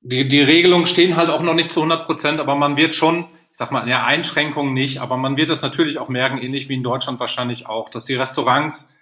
die, 0.00 0.28
die 0.28 0.40
Regelungen 0.40 0.86
stehen 0.86 1.16
halt 1.16 1.28
auch 1.28 1.42
noch 1.42 1.54
nicht 1.54 1.72
zu 1.72 1.80
100 1.80 2.06
Prozent, 2.06 2.40
aber 2.40 2.54
man 2.54 2.76
wird 2.76 2.94
schon, 2.94 3.24
ich 3.50 3.58
sag 3.58 3.72
mal, 3.72 3.88
ja, 3.88 4.04
Einschränkungen 4.04 4.72
nicht, 4.72 5.00
aber 5.00 5.16
man 5.16 5.36
wird 5.36 5.50
es 5.50 5.62
natürlich 5.62 5.98
auch 5.98 6.08
merken, 6.08 6.38
ähnlich 6.38 6.68
wie 6.68 6.74
in 6.74 6.82
Deutschland 6.82 7.18
wahrscheinlich 7.18 7.66
auch, 7.66 7.88
dass 7.88 8.04
die 8.04 8.14
Restaurants 8.14 8.95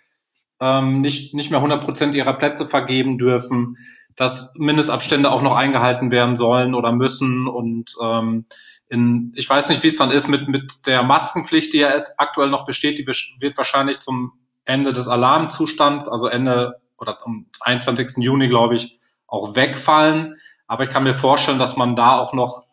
ähm, 0.61 1.01
nicht, 1.01 1.35
nicht 1.35 1.51
mehr 1.51 1.59
100 1.59 1.85
Prozent 1.85 2.15
ihrer 2.15 2.35
Plätze 2.35 2.67
vergeben 2.67 3.19
dürfen, 3.19 3.77
dass 4.17 4.55
Mindestabstände 4.57 5.31
auch 5.31 5.43
noch 5.43 5.57
eingehalten 5.57 6.11
werden 6.11 6.37
sollen 6.37 6.75
oder 6.75 6.93
müssen 6.93 7.47
und 7.49 7.95
ähm, 8.03 8.47
in, 8.89 9.33
ich 9.35 9.49
weiß 9.49 9.71
nicht, 9.71 9.83
wie 9.83 9.89
es 9.89 9.97
dann 9.97 10.11
ist 10.11 10.29
mit, 10.29 10.49
mit 10.49 10.87
der 10.87 11.03
Maskenpflicht, 11.03 11.73
die 11.73 11.79
ja 11.79 11.97
aktuell 12.19 12.51
noch 12.51 12.65
besteht, 12.65 12.99
die 12.99 13.07
wird 13.07 13.57
wahrscheinlich 13.57 13.99
zum 14.01 14.33
Ende 14.65 14.93
des 14.93 15.09
Alarmzustands, 15.09 16.09
also 16.09 16.29
Ende 16.29 16.81
oder 16.99 17.17
zum 17.17 17.47
21. 17.61 18.23
Juni, 18.23 18.49
glaube 18.49 18.77
ich, 18.77 18.99
auch 19.27 19.57
wegfallen. 19.57 20.37
Aber 20.67 20.85
ich 20.85 20.91
kann 20.91 21.05
mir 21.05 21.15
vorstellen, 21.15 21.59
dass 21.59 21.77
man 21.77 21.97
da 21.97 22.17
auch 22.17 22.33
noch 22.33 22.67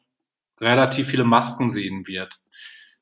relativ 0.60 1.08
viele 1.08 1.24
Masken 1.24 1.70
sehen 1.70 2.08
wird. 2.08 2.40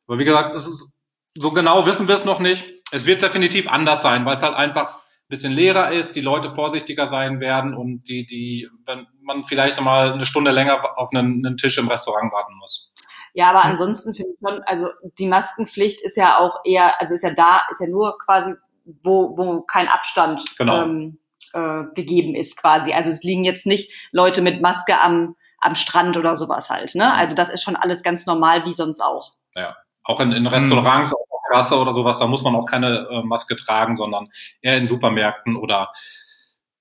Aber 0.08 0.20
wie 0.20 0.26
gesagt, 0.26 0.56
es 0.56 0.68
ist, 0.68 1.00
so 1.36 1.52
genau 1.52 1.86
wissen 1.86 2.08
wir 2.08 2.15
es 2.15 2.26
noch 2.26 2.39
nicht. 2.39 2.65
Es 2.91 3.06
wird 3.06 3.21
definitiv 3.21 3.69
anders 3.69 4.02
sein, 4.02 4.25
weil 4.25 4.36
es 4.36 4.43
halt 4.43 4.56
einfach 4.56 4.95
ein 4.95 5.28
bisschen 5.30 5.54
leerer 5.54 5.91
ist, 5.91 6.15
die 6.15 6.21
Leute 6.21 6.49
vorsichtiger 6.49 7.08
sein 7.08 7.39
werden 7.39 7.75
und 7.75 8.10
die, 8.10 8.25
die, 8.25 8.67
wenn 8.86 9.08
man 9.21 9.43
vielleicht 9.43 9.78
nochmal 9.78 10.13
eine 10.13 10.25
Stunde 10.25 10.52
länger 10.52 10.97
auf 10.97 11.10
einen, 11.13 11.45
einen 11.45 11.58
Tisch 11.58 11.78
im 11.78 11.88
Restaurant 11.88 12.32
warten 12.34 12.56
muss. 12.58 12.91
Ja, 13.34 13.52
aber 13.52 13.63
ansonsten 13.63 14.15
finde 14.15 14.32
ich 14.32 14.39
schon, 14.39 14.63
also 14.63 14.88
die 15.19 15.28
Maskenpflicht 15.28 16.02
ist 16.02 16.17
ja 16.17 16.39
auch 16.39 16.58
eher, 16.65 16.99
also 16.99 17.13
ist 17.13 17.23
ja 17.23 17.34
da, 17.34 17.62
ist 17.71 17.80
ja 17.80 17.88
nur 17.88 18.17
quasi, 18.17 18.56
wo, 19.04 19.38
wo 19.38 19.62
kein 19.62 19.88
Abstand 19.88 20.43
Genau. 20.58 20.84
ähm, 20.84 21.19
äh, 21.54 21.84
gegeben 21.95 22.36
ist 22.36 22.58
quasi. 22.58 22.93
Also 22.93 23.10
es 23.10 23.23
liegen 23.23 23.43
jetzt 23.43 23.65
nicht 23.65 23.91
Leute 24.12 24.41
mit 24.41 24.62
Maske 24.62 24.99
am, 24.99 25.36
am 25.60 25.75
Strand 25.75 26.17
oder 26.17 26.36
sowas 26.36 26.69
halt. 26.69 26.95
Ne? 26.95 27.13
Also 27.13 27.36
das 27.36 27.49
ist 27.49 27.62
schon 27.63 27.75
alles 27.75 28.04
ganz 28.04 28.25
normal 28.25 28.65
wie 28.65 28.73
sonst 28.73 29.02
auch. 29.02 29.34
Ja. 29.56 29.75
Auch 30.04 30.19
in, 30.21 30.32
in 30.32 30.47
Restaurants, 30.47 31.13
auch 31.13 31.19
auf 31.29 31.29
Kasse 31.50 31.78
oder 31.78 31.94
sowas, 31.94 32.20
da 32.20 32.28
muss 32.28 32.44
man 32.44 32.56
auch 32.56 32.66
keine 32.66 33.08
äh, 33.10 33.24
Maske 33.24 33.56
tragen, 33.56 33.96
sondern 33.96 34.30
eher 34.62 34.78
in 34.78 34.88
Supermärkten 34.88 35.56
oder 35.56 35.92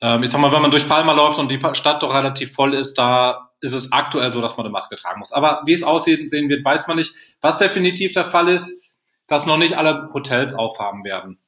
ähm, 0.01 0.23
ich 0.23 0.31
sag 0.31 0.41
mal, 0.41 0.53
wenn 0.53 0.63
man 0.63 0.71
durch 0.71 0.89
Palma 0.89 1.13
läuft 1.13 1.39
und 1.39 1.51
die 1.51 1.61
Stadt 1.73 2.03
doch 2.03 2.15
relativ 2.15 2.53
voll 2.53 2.75
ist, 2.75 2.99
da 2.99 3.51
ist 3.61 3.73
es 3.73 3.93
aktuell 3.93 4.33
so, 4.33 4.41
dass 4.41 4.57
man 4.57 4.67
eine 4.67 4.73
Maske 4.73 4.97
tragen 4.97 5.19
muss. 5.19 5.33
Aber 5.33 5.63
wie 5.67 5.73
es 5.73 5.83
aussehen 5.83 6.29
sehen 6.29 6.49
wird, 6.49 6.65
weiß 6.65 6.87
man 6.87 6.97
nicht. 6.97 7.13
Was 7.41 7.59
definitiv 7.59 8.13
der 8.13 8.25
Fall 8.25 8.49
ist, 8.49 8.89
dass 9.27 9.47
noch 9.47 9.59
nicht 9.59 9.77
alle 9.77 10.11
Hotels 10.15 10.55
aufhaben 10.55 11.05
werden. 11.05 11.39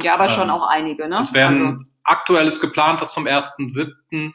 Ja, 0.00 0.14
aber 0.14 0.28
schon 0.28 0.48
Ähm, 0.48 0.50
auch 0.50 0.68
einige, 0.68 1.08
ne? 1.08 1.18
Es 1.20 1.34
werden 1.34 1.66
also, 1.66 1.78
aktuell 2.04 2.46
ist 2.46 2.60
geplant, 2.60 3.00
dass 3.00 3.12
zum 3.12 3.26
1.7. 3.26 4.32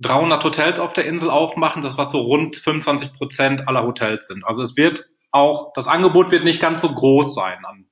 300 0.00 0.42
Hotels 0.42 0.80
auf 0.80 0.94
der 0.94 1.06
Insel 1.06 1.30
aufmachen, 1.30 1.80
das 1.80 1.96
was 1.96 2.10
so 2.10 2.22
rund 2.22 2.56
25 2.56 3.12
Prozent 3.12 3.68
aller 3.68 3.84
Hotels 3.84 4.26
sind. 4.26 4.44
Also 4.44 4.62
es 4.62 4.76
wird 4.76 5.04
auch, 5.32 5.72
das 5.72 5.88
Angebot 5.88 6.30
wird 6.30 6.44
nicht 6.44 6.60
ganz 6.60 6.82
so 6.82 6.94
groß 6.94 7.34
sein 7.34 7.64
an 7.64 7.86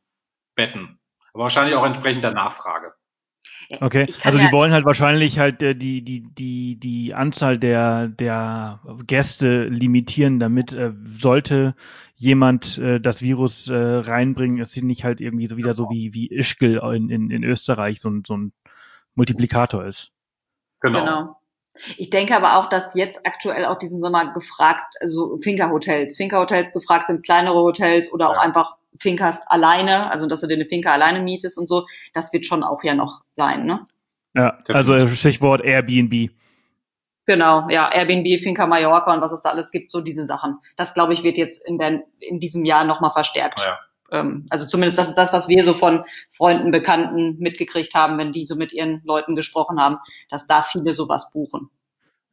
Betten, 0.55 1.01
aber 1.33 1.45
wahrscheinlich 1.45 1.75
auch 1.75 1.85
entsprechend 1.85 2.23
der 2.23 2.33
Nachfrage. 2.33 2.93
Okay, 3.81 4.07
also 4.25 4.39
ja- 4.39 4.47
die 4.47 4.53
wollen 4.53 4.73
halt 4.73 4.85
wahrscheinlich 4.85 5.39
halt 5.39 5.63
äh, 5.63 5.75
die 5.75 6.03
die 6.03 6.23
die 6.23 6.79
die 6.79 7.15
Anzahl 7.15 7.57
der 7.57 8.09
der 8.09 8.81
Gäste 9.07 9.65
limitieren, 9.65 10.41
damit 10.41 10.73
äh, 10.75 10.93
sollte 11.05 11.75
jemand 12.17 12.79
äh, 12.79 13.01
das 13.01 13.23
Virus 13.23 13.69
äh, 13.69 13.77
reinbringen, 13.77 14.61
es 14.61 14.73
sind 14.73 14.87
nicht 14.89 15.05
halt 15.05 15.21
irgendwie 15.21 15.47
so 15.47 15.57
wieder 15.57 15.75
so 15.75 15.89
wie 15.89 16.13
wie 16.13 16.31
Ischgl 16.31 16.81
in, 16.95 17.11
in, 17.11 17.31
in 17.31 17.45
Österreich 17.45 18.01
so 18.01 18.11
ein 18.11 18.25
so 18.27 18.37
ein 18.37 18.53
Multiplikator 19.15 19.85
ist. 19.85 20.13
Genau. 20.81 21.01
genau. 21.01 21.40
Ich 21.97 22.11
denke 22.11 22.37
aber 22.37 22.57
auch, 22.57 22.69
dass 22.69 22.95
jetzt 22.95 23.27
aktuell 23.27 23.65
auch 23.65 23.79
diesen 23.79 24.01
Sommer 24.01 24.33
gefragt, 24.33 24.95
also 25.01 25.39
Finca-Hotels, 25.43 26.17
Finca-Hotels 26.17 26.73
gefragt 26.73 27.07
sind, 27.07 27.25
kleinere 27.25 27.61
Hotels 27.61 28.13
oder 28.13 28.31
auch 28.31 28.35
Ja. 28.35 28.41
einfach 28.41 28.77
Finkas 28.99 29.47
alleine, 29.47 30.11
also 30.11 30.27
dass 30.27 30.41
du 30.41 30.47
dir 30.47 30.55
eine 30.55 30.67
Finca 30.67 30.93
alleine 30.93 31.21
mietest 31.21 31.59
und 31.59 31.69
so, 31.69 31.87
das 32.13 32.33
wird 32.33 32.47
schon 32.47 32.63
auch 32.63 32.83
ja 32.83 32.95
noch 32.95 33.23
sein, 33.33 33.65
ne? 33.65 33.87
Ja, 34.35 34.59
also 34.69 35.07
Stichwort 35.09 35.63
Airbnb. 35.63 36.31
Genau, 37.27 37.69
ja, 37.69 37.91
Airbnb, 37.93 38.41
Finca 38.41 38.67
Mallorca 38.67 39.15
und 39.15 39.21
was 39.21 39.33
es 39.33 39.43
da 39.43 39.51
alles 39.51 39.71
gibt, 39.71 39.93
so 39.93 40.01
diese 40.01 40.25
Sachen. 40.27 40.59
Das, 40.77 40.95
glaube 40.95 41.15
ich, 41.15 41.23
wird 41.23 41.37
jetzt 41.37 41.67
in, 41.67 41.79
der, 41.79 42.03
in 42.19 42.41
diesem 42.41 42.65
Jahr 42.65 42.85
nochmal 42.85 43.13
verstärkt. 43.13 43.61
Ja. 43.61 43.79
Ähm, 44.13 44.47
also 44.51 44.67
zumindest 44.67 44.99
das 44.99 45.09
ist 45.09 45.19
das, 45.19 45.33
was 45.33 45.49
wir 45.49 45.65
so 45.65 45.75
von 45.75 46.05
Freunden, 46.29 46.71
Bekannten 46.71 47.37
mitgekriegt 47.39 47.95
haben, 47.95 48.19
wenn 48.19 48.33
die 48.33 48.47
so 48.47 48.57
mit 48.57 48.73
ihren 48.73 49.03
Leuten 49.05 49.37
gesprochen 49.37 49.81
haben, 49.81 49.99
dass 50.29 50.47
da 50.47 50.63
viele 50.63 50.93
sowas 50.93 51.31
buchen. 51.31 51.71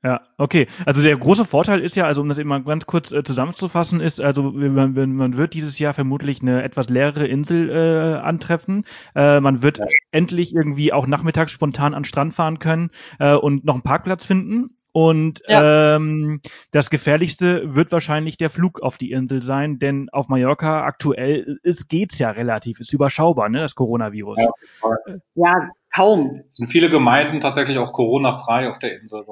Ja, 0.04 0.22
okay. 0.38 0.68
Also 0.86 1.02
der 1.02 1.18
große 1.18 1.44
Vorteil 1.44 1.82
ist 1.82 1.96
ja, 1.96 2.06
also 2.06 2.22
um 2.22 2.30
das 2.30 2.38
eben 2.38 2.50
mal 2.50 2.64
ganz 2.64 2.86
kurz 2.86 3.12
äh, 3.12 3.24
zusammenzufassen, 3.24 4.00
ist, 4.00 4.22
also 4.22 4.44
man, 4.44 4.94
man 4.94 5.38
wird 5.38 5.54
dieses 5.56 5.80
Jahr 5.80 5.94
vermutlich 5.94 6.42
eine 6.42 6.64
etwas 6.64 6.88
leere 6.88 7.26
Insel 7.26 7.70
äh, 7.70 8.20
antreffen. 8.20 8.86
Äh, 9.16 9.40
man 9.40 9.64
wird 9.64 9.80
ja. 9.80 9.86
endlich 10.12 10.54
irgendwie 10.54 10.94
auch 10.94 11.08
nachmittags 11.08 11.52
spontan 11.52 11.96
an 11.96 12.04
den 12.04 12.06
Strand 12.08 12.34
fahren 12.36 12.60
können 12.60 12.92
äh, 13.20 13.34
und 13.34 13.66
noch 13.66 13.74
einen 13.74 13.84
Parkplatz 13.84 14.24
finden. 14.24 14.77
Und 15.00 15.44
ja. 15.48 15.96
ähm, 15.96 16.42
das 16.72 16.90
Gefährlichste 16.90 17.76
wird 17.76 17.92
wahrscheinlich 17.92 18.38
der 18.38 18.50
Flug 18.50 18.82
auf 18.82 18.98
die 18.98 19.12
Insel 19.12 19.44
sein, 19.44 19.78
denn 19.78 20.10
auf 20.12 20.28
Mallorca 20.28 20.86
aktuell 20.86 21.60
ist 21.62 21.88
geht's 21.88 22.18
ja 22.18 22.32
relativ, 22.32 22.80
ist 22.80 22.94
überschaubar, 22.94 23.48
ne, 23.48 23.60
das 23.60 23.76
Coronavirus. 23.76 24.40
Ja, 24.40 24.90
ja 25.36 25.70
kaum. 25.94 26.42
Es 26.48 26.56
sind 26.56 26.66
viele 26.66 26.90
Gemeinden 26.90 27.40
tatsächlich 27.42 27.78
auch 27.78 27.94
Corona-frei 27.94 28.72
auf 28.72 28.80
der 28.80 29.00
Insel. 29.00 29.24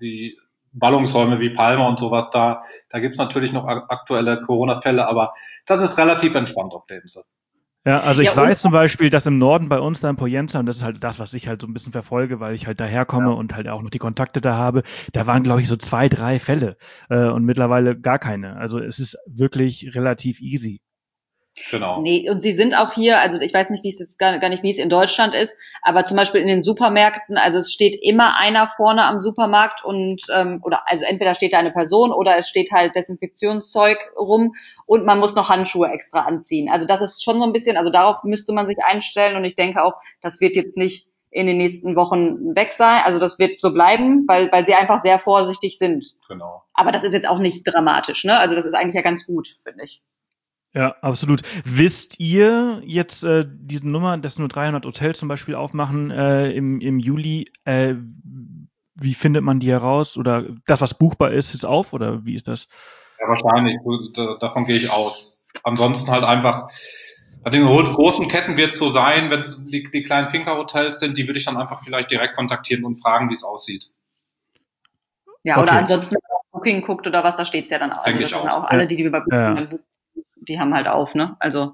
Die 0.00 0.38
Ballungsräume 0.70 1.40
wie 1.40 1.50
Palma 1.50 1.88
und 1.88 1.98
sowas 1.98 2.30
da, 2.30 2.60
da 2.88 3.00
gibt's 3.00 3.18
natürlich 3.18 3.52
noch 3.52 3.66
aktuelle 3.66 4.40
Corona-Fälle, 4.42 5.08
aber 5.08 5.32
das 5.66 5.80
ist 5.80 5.98
relativ 5.98 6.36
entspannt 6.36 6.74
auf 6.74 6.86
der 6.86 7.02
Insel. 7.02 7.24
Ja, 7.84 8.00
also 8.00 8.22
ich 8.22 8.28
ja, 8.28 8.36
weiß 8.36 8.62
zum 8.62 8.70
Beispiel, 8.70 9.10
dass 9.10 9.26
im 9.26 9.38
Norden 9.38 9.68
bei 9.68 9.80
uns 9.80 9.98
da 9.98 10.08
in 10.08 10.14
Poyenza, 10.14 10.60
und 10.60 10.66
das 10.66 10.76
ist 10.76 10.84
halt 10.84 11.02
das, 11.02 11.18
was 11.18 11.34
ich 11.34 11.48
halt 11.48 11.60
so 11.60 11.66
ein 11.66 11.72
bisschen 11.72 11.90
verfolge, 11.90 12.38
weil 12.38 12.54
ich 12.54 12.68
halt 12.68 12.78
daherkomme 12.78 13.30
ja. 13.30 13.32
und 13.32 13.56
halt 13.56 13.66
auch 13.66 13.82
noch 13.82 13.90
die 13.90 13.98
Kontakte 13.98 14.40
da 14.40 14.54
habe, 14.54 14.82
da 15.12 15.26
waren, 15.26 15.42
glaube 15.42 15.62
ich, 15.62 15.68
so 15.68 15.76
zwei, 15.76 16.08
drei 16.08 16.38
Fälle 16.38 16.76
äh, 17.10 17.26
und 17.26 17.44
mittlerweile 17.44 17.98
gar 17.98 18.20
keine. 18.20 18.56
Also 18.56 18.78
es 18.78 19.00
ist 19.00 19.18
wirklich 19.26 19.96
relativ 19.96 20.40
easy. 20.40 20.80
Genau. 21.70 22.00
Nee, 22.00 22.30
und 22.30 22.40
sie 22.40 22.52
sind 22.52 22.74
auch 22.74 22.92
hier, 22.94 23.20
also 23.20 23.38
ich 23.40 23.52
weiß 23.52 23.68
nicht, 23.70 23.84
wie 23.84 23.90
es 23.90 23.98
jetzt 23.98 24.18
gar, 24.18 24.38
gar 24.38 24.48
nicht, 24.48 24.62
wie 24.62 24.70
es 24.70 24.78
in 24.78 24.88
Deutschland 24.88 25.34
ist, 25.34 25.58
aber 25.82 26.04
zum 26.04 26.16
Beispiel 26.16 26.40
in 26.40 26.48
den 26.48 26.62
Supermärkten, 26.62 27.36
also 27.36 27.58
es 27.58 27.70
steht 27.70 27.98
immer 28.02 28.38
einer 28.38 28.68
vorne 28.68 29.04
am 29.04 29.20
Supermarkt 29.20 29.84
und 29.84 30.22
ähm, 30.34 30.60
oder 30.62 30.82
also 30.86 31.04
entweder 31.04 31.34
steht 31.34 31.52
da 31.52 31.58
eine 31.58 31.70
Person 31.70 32.10
oder 32.10 32.38
es 32.38 32.48
steht 32.48 32.72
halt 32.72 32.96
Desinfektionszeug 32.96 33.98
rum 34.18 34.54
und 34.86 35.04
man 35.04 35.18
muss 35.18 35.34
noch 35.34 35.50
Handschuhe 35.50 35.88
extra 35.88 36.20
anziehen. 36.20 36.70
Also 36.70 36.86
das 36.86 37.02
ist 37.02 37.22
schon 37.22 37.38
so 37.38 37.44
ein 37.44 37.52
bisschen, 37.52 37.76
also 37.76 37.92
darauf 37.92 38.24
müsste 38.24 38.52
man 38.54 38.66
sich 38.66 38.78
einstellen 38.82 39.36
und 39.36 39.44
ich 39.44 39.54
denke 39.54 39.84
auch, 39.84 39.94
das 40.22 40.40
wird 40.40 40.56
jetzt 40.56 40.78
nicht 40.78 41.10
in 41.30 41.46
den 41.46 41.58
nächsten 41.58 41.96
Wochen 41.96 42.54
weg 42.54 42.72
sein. 42.72 43.02
Also 43.04 43.18
das 43.18 43.38
wird 43.38 43.60
so 43.60 43.72
bleiben, 43.72 44.24
weil, 44.26 44.52
weil 44.52 44.64
sie 44.66 44.74
einfach 44.74 45.00
sehr 45.00 45.18
vorsichtig 45.18 45.78
sind. 45.78 46.14
Genau. 46.28 46.62
Aber 46.74 46.92
das 46.92 47.04
ist 47.04 47.14
jetzt 47.14 47.28
auch 47.28 47.38
nicht 47.38 47.64
dramatisch, 47.64 48.24
ne? 48.24 48.38
Also 48.38 48.54
das 48.54 48.66
ist 48.66 48.74
eigentlich 48.74 48.94
ja 48.94 49.02
ganz 49.02 49.26
gut, 49.26 49.56
finde 49.64 49.84
ich. 49.84 50.02
Ja, 50.74 50.96
absolut. 51.02 51.42
Wisst 51.64 52.18
ihr 52.18 52.80
jetzt 52.84 53.24
äh, 53.24 53.44
diese 53.46 53.86
Nummer, 53.86 54.16
dass 54.16 54.38
nur 54.38 54.48
300 54.48 54.84
Hotels 54.86 55.18
zum 55.18 55.28
Beispiel 55.28 55.54
aufmachen 55.54 56.10
äh, 56.10 56.50
im, 56.52 56.80
im 56.80 56.98
Juli, 56.98 57.50
äh, 57.64 57.94
wie 58.94 59.12
findet 59.12 59.42
man 59.42 59.60
die 59.60 59.70
heraus? 59.70 60.16
Oder 60.16 60.46
das, 60.66 60.80
was 60.80 60.94
buchbar 60.94 61.32
ist, 61.32 61.54
ist 61.54 61.64
auf? 61.64 61.92
Oder 61.92 62.24
wie 62.24 62.34
ist 62.34 62.48
das? 62.48 62.68
Ja, 63.20 63.28
wahrscheinlich. 63.28 63.76
Davon 64.40 64.64
gehe 64.64 64.76
ich 64.76 64.90
aus. 64.90 65.44
Ansonsten 65.62 66.10
halt 66.10 66.24
einfach, 66.24 66.66
bei 67.42 67.50
den 67.50 67.66
großen 67.66 68.28
Ketten 68.28 68.56
wird 68.56 68.70
es 68.70 68.78
so 68.78 68.88
sein, 68.88 69.30
wenn 69.30 69.40
es 69.40 69.66
die, 69.66 69.82
die 69.90 70.02
kleinen 70.02 70.28
Finker-Hotels 70.28 71.00
sind, 71.00 71.18
die 71.18 71.26
würde 71.26 71.38
ich 71.38 71.44
dann 71.44 71.58
einfach 71.58 71.82
vielleicht 71.82 72.10
direkt 72.10 72.34
kontaktieren 72.34 72.84
und 72.84 72.94
fragen, 72.94 73.28
wie 73.28 73.34
es 73.34 73.44
aussieht. 73.44 73.90
Ja, 75.42 75.56
okay. 75.56 75.64
oder 75.64 75.72
ansonsten 75.72 76.16
Booking 76.52 76.82
guckt 76.82 77.06
oder 77.06 77.24
was, 77.24 77.36
da 77.36 77.44
steht's 77.44 77.70
ja 77.70 77.78
dann 77.78 77.92
auch. 77.92 78.04
Also 78.04 78.20
das 78.20 78.30
sind 78.30 78.48
auch 78.48 78.64
alle, 78.64 78.86
die, 78.86 78.96
die 78.96 79.02
über 79.02 79.20
Booking 79.20 79.38
ja. 79.38 79.54
buchen 79.54 79.80
die 80.48 80.58
haben 80.58 80.74
halt 80.74 80.88
auf, 80.88 81.14
ne? 81.14 81.36
Also 81.40 81.72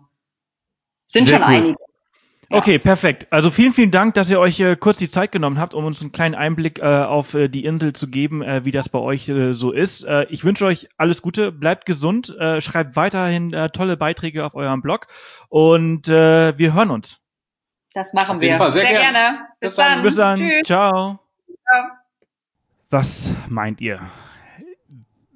sind 1.07 1.29
Sehr 1.29 1.39
schon 1.39 1.49
cool. 1.49 1.57
einige. 1.57 1.79
Ja. 2.51 2.57
Okay, 2.57 2.79
perfekt. 2.79 3.27
Also 3.31 3.51
vielen, 3.51 3.75
vielen 3.75 3.91
Dank, 3.91 4.15
dass 4.15 4.31
ihr 4.31 4.41
euch 4.41 4.59
äh, 4.61 4.75
kurz 4.75 4.97
die 4.97 5.09
Zeit 5.09 5.33
genommen 5.33 5.61
habt, 5.61 5.75
um 5.75 5.85
uns 5.85 6.01
einen 6.01 6.13
kleinen 6.13 6.35
Einblick 6.35 6.79
äh, 6.79 6.83
auf 6.83 7.35
äh, 7.35 7.49
die 7.49 7.67
Insel 7.67 7.93
zu 7.93 8.09
geben, 8.09 8.41
äh, 8.41 8.65
wie 8.65 8.71
das 8.71 8.89
bei 8.89 8.99
euch 8.99 9.29
äh, 9.29 9.53
so 9.53 9.71
ist. 9.71 10.05
Äh, 10.05 10.27
ich 10.31 10.45
wünsche 10.45 10.65
euch 10.65 10.89
alles 10.97 11.21
Gute, 11.21 11.53
bleibt 11.53 11.85
gesund, 11.85 12.35
äh, 12.39 12.63
schreibt 12.63 12.97
weiterhin 12.97 13.53
äh, 13.53 13.69
tolle 13.69 13.99
Beiträge 13.99 14.47
auf 14.47 14.55
eurem 14.55 14.81
Blog 14.81 15.09
und 15.51 16.09
äh, 16.09 16.57
wir 16.57 16.73
hören 16.73 16.91
uns. 16.91 17.21
Das 17.93 18.15
machen 18.15 18.41
wir. 18.41 18.57
Fall, 18.57 18.73
sehr, 18.73 18.83
sehr 18.83 18.93
gerne. 18.93 19.19
gerne. 19.19 19.39
Bis, 19.61 19.77
Bis 19.77 19.77
dann. 19.77 20.03
Bis 20.03 20.15
dann. 20.17 20.37
Tschüss. 20.39 20.63
Ciao. 20.65 21.19
Ciao. 21.47 21.85
Was 22.89 23.37
meint 23.49 23.83
ihr? 23.83 24.01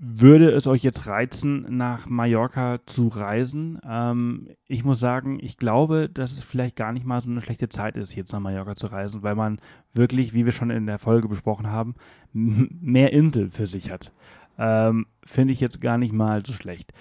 Würde 0.04 0.50
es 0.50 0.66
euch 0.66 0.82
jetzt 0.82 1.06
reizen, 1.06 1.76
nach 1.76 2.08
Mallorca 2.08 2.80
zu 2.86 3.06
reisen? 3.06 3.78
Ähm, 3.88 4.48
ich 4.66 4.84
muss 4.84 4.98
sagen, 4.98 5.38
ich 5.40 5.58
glaube, 5.58 6.08
dass 6.08 6.32
es 6.32 6.42
vielleicht 6.42 6.74
gar 6.74 6.90
nicht 6.90 7.06
mal 7.06 7.20
so 7.20 7.30
eine 7.30 7.40
schlechte 7.40 7.68
Zeit 7.68 7.96
ist, 7.96 8.16
jetzt 8.16 8.32
nach 8.32 8.40
Mallorca 8.40 8.74
zu 8.74 8.88
reisen, 8.88 9.22
weil 9.22 9.36
man 9.36 9.60
wirklich, 9.92 10.34
wie 10.34 10.44
wir 10.44 10.50
schon 10.50 10.70
in 10.70 10.86
der 10.86 10.98
Folge 10.98 11.28
besprochen 11.28 11.68
haben, 11.70 11.94
mehr 12.32 13.12
Insel 13.12 13.52
für 13.52 13.68
sich 13.68 13.92
hat. 13.92 14.10
Ähm, 14.58 15.06
Finde 15.24 15.52
ich 15.52 15.60
jetzt 15.60 15.80
gar 15.80 15.98
nicht 15.98 16.12
mal 16.12 16.44
so 16.44 16.52
schlecht. 16.52 16.92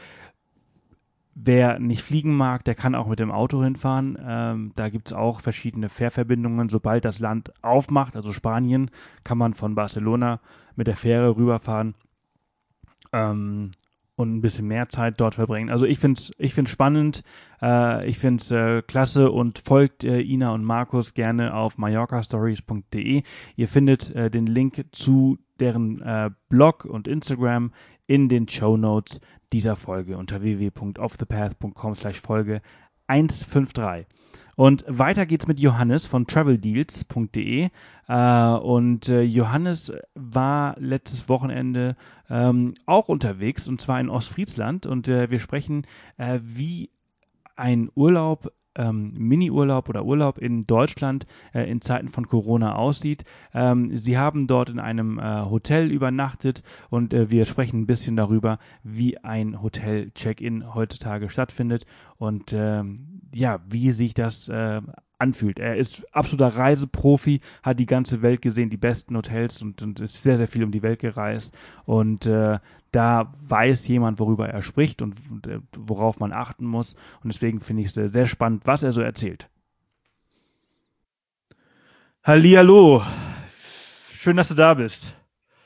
Wer 1.34 1.80
nicht 1.80 2.04
fliegen 2.04 2.38
mag, 2.38 2.66
der 2.66 2.76
kann 2.76 2.94
auch 2.94 3.08
mit 3.08 3.18
dem 3.18 3.32
Auto 3.32 3.64
hinfahren. 3.64 4.16
Ähm, 4.24 4.74
da 4.76 4.90
gibt 4.90 5.10
es 5.10 5.14
auch 5.14 5.42
verschiedene 5.42 5.90
Fährverbindungen. 5.90 6.70
Sobald 6.70 7.04
das 7.04 7.18
Land 7.18 7.52
aufmacht, 7.64 8.16
also 8.16 8.32
Spanien, 8.32 8.92
kann 9.24 9.40
man 9.40 9.56
von 9.56 9.74
Barcelona 9.74 10.40
mit 10.76 10.86
der 10.86 10.96
Fähre 10.96 11.36
rüberfahren 11.36 11.96
ähm, 13.14 13.72
und 14.16 14.36
ein 14.36 14.42
bisschen 14.42 14.68
mehr 14.68 14.90
Zeit 14.90 15.20
dort 15.20 15.36
verbringen. 15.36 15.70
Also 15.70 15.86
ich 15.86 16.00
finde 16.00 16.20
es 16.20 16.32
ich 16.38 16.54
find's 16.54 16.72
spannend, 16.72 17.24
äh, 17.62 18.08
ich 18.08 18.20
finde 18.20 18.42
es 18.42 18.52
äh, 18.52 18.82
klasse 18.82 19.32
und 19.32 19.60
folgt 19.60 20.04
äh, 20.04 20.22
Ina 20.22 20.54
und 20.54 20.64
Markus 20.64 21.14
gerne 21.14 21.54
auf 21.54 21.78
mallorcastories.de. 21.78 23.24
Ihr 23.56 23.68
findet 23.68 24.14
äh, 24.16 24.30
den 24.30 24.46
Link 24.46 24.86
zu 24.92 25.40
deren 25.60 26.02
äh, 26.02 26.30
Blog 26.50 26.86
und 26.86 27.08
Instagram 27.08 27.72
in 28.08 28.30
den 28.30 28.48
Show 28.48 28.78
Notes 28.78 29.20
dieser 29.54 29.76
Folge 29.76 30.18
unter 30.18 30.42
www.offthepath.com 30.42 31.96
slash 31.96 32.22
Folge 32.22 32.62
153. 33.08 34.06
Und 34.56 34.84
weiter 34.88 35.26
geht's 35.26 35.48
mit 35.48 35.60
Johannes 35.60 36.06
von 36.06 36.28
traveldeals.de. 36.28 37.70
Äh, 38.08 38.48
und 38.58 39.10
äh, 39.10 39.22
Johannes 39.22 39.94
war 40.14 40.76
letztes 40.80 41.30
Wochenende 41.30 41.96
ähm, 42.30 42.74
auch 42.86 43.10
unterwegs 43.10 43.68
und 43.68 43.82
zwar 43.82 44.00
in 44.00 44.10
Ostfriesland. 44.10 44.86
Und 44.86 45.08
äh, 45.08 45.30
wir 45.30 45.40
sprechen, 45.40 45.88
äh, 46.18 46.40
wie 46.42 46.90
ein 47.56 47.90
Urlaub 47.96 48.52
ähm, 48.76 49.12
Mini-Urlaub 49.14 49.90
oder 49.90 50.06
Urlaub 50.06 50.38
in 50.38 50.66
Deutschland 50.66 51.26
äh, 51.54 51.70
in 51.70 51.82
Zeiten 51.82 52.10
von 52.10 52.28
Corona 52.28 52.76
aussieht. 52.76 53.24
Ähm, 53.54 53.98
sie 53.98 54.18
haben 54.18 54.48
dort 54.48 54.70
in 54.70 54.80
einem 54.80 55.20
äh, 55.20 55.46
Hotel 55.46 55.92
übernachtet 55.92 56.64
und 56.90 57.14
äh, 57.14 57.30
wir 57.30 57.46
sprechen 57.46 57.82
ein 57.82 57.88
bisschen 57.88 58.16
darüber, 58.16 58.60
wie 58.84 59.18
ein 59.18 59.62
Hotel-Check-in 59.62 60.74
heutzutage 60.74 61.30
stattfindet 61.30 61.86
und 62.18 62.54
ähm, 62.54 63.22
ja, 63.34 63.60
wie 63.68 63.92
sich 63.92 64.14
das 64.14 64.50
äh, 64.50 64.82
anfühlt. 65.22 65.60
Er 65.60 65.78
ist 65.78 66.06
absoluter 66.14 66.58
Reiseprofi, 66.58 67.40
hat 67.64 67.80
die 67.80 67.86
ganze 67.86 68.22
Welt 68.22 68.42
gesehen, 68.42 68.70
die 68.70 68.78
besten 68.78 69.16
Hotels 69.16 69.62
und, 69.62 69.82
und 69.82 70.00
ist 70.00 70.22
sehr, 70.22 70.38
sehr 70.38 70.48
viel 70.48 70.64
um 70.64 70.72
die 70.72 70.82
Welt 70.82 71.00
gereist. 71.00 71.56
Und 71.86 72.26
äh, 72.26 72.60
da 72.92 73.32
weiß 73.48 73.88
jemand, 73.88 74.20
worüber 74.20 74.50
er 74.50 74.62
spricht 74.62 75.02
und, 75.02 75.16
und 75.30 75.48
äh, 75.48 75.60
worauf 75.78 76.20
man 76.20 76.34
achten 76.34 76.66
muss. 76.66 76.96
Und 77.24 77.34
deswegen 77.34 77.60
finde 77.60 77.84
ich 77.84 77.90
es 77.90 77.94
sehr, 77.94 78.10
sehr 78.10 78.26
spannend, 78.26 78.64
was 78.66 78.84
er 78.84 78.92
so 78.92 79.02
erzählt. 79.02 79.50
Hallihallo. 82.24 83.04
Schön, 84.14 84.38
dass 84.38 84.50
du 84.50 84.56
da 84.56 84.74
bist. 84.74 85.16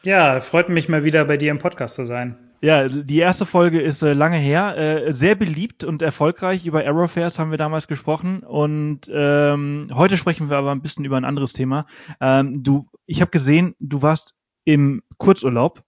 Ja, 0.04 0.40
freut 0.40 0.70
mich 0.70 0.88
mal 0.88 1.04
wieder 1.04 1.26
bei 1.26 1.38
dir 1.38 1.52
im 1.52 1.58
Podcast 1.58 1.96
zu 1.96 2.06
sein. 2.06 2.45
Ja, 2.66 2.88
die 2.88 3.20
erste 3.20 3.46
Folge 3.46 3.80
ist 3.80 4.02
äh, 4.02 4.14
lange 4.14 4.38
her, 4.38 4.76
äh, 4.76 5.14
sehr 5.14 5.36
beliebt 5.36 5.84
und 5.84 6.02
erfolgreich. 6.02 6.66
Über 6.66 6.80
Aerofairs 6.80 7.38
haben 7.38 7.52
wir 7.52 7.60
damals 7.60 7.88
gesprochen 7.88 8.40
und 8.40 9.02
ähm, 9.14 9.92
heute 9.94 10.18
sprechen 10.18 10.50
wir 10.50 10.58
aber 10.58 10.72
ein 10.72 10.82
bisschen 10.82 11.06
über 11.06 11.16
ein 11.16 11.26
anderes 11.26 11.54
Thema. 11.54 11.86
Ähm, 12.20 12.64
du, 12.64 12.88
ich 13.06 13.22
habe 13.22 13.30
gesehen, 13.30 13.76
du 13.80 14.02
warst 14.02 14.34
im 14.64 15.04
Kurzurlaub 15.20 15.84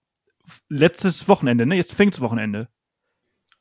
letztes 0.68 1.28
Wochenende, 1.28 1.66
ne? 1.66 1.74
Jetzt 1.74 1.94
fängt's 1.94 2.20
Wochenende. 2.20 2.68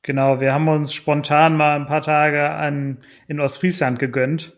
Genau, 0.03 0.39
wir 0.39 0.53
haben 0.53 0.67
uns 0.67 0.93
spontan 0.93 1.57
mal 1.57 1.75
ein 1.75 1.87
paar 1.87 2.03
Tage 2.03 2.51
an 2.51 2.99
in 3.27 3.39
Ostfriesland 3.39 3.97
gegönnt. 3.97 4.55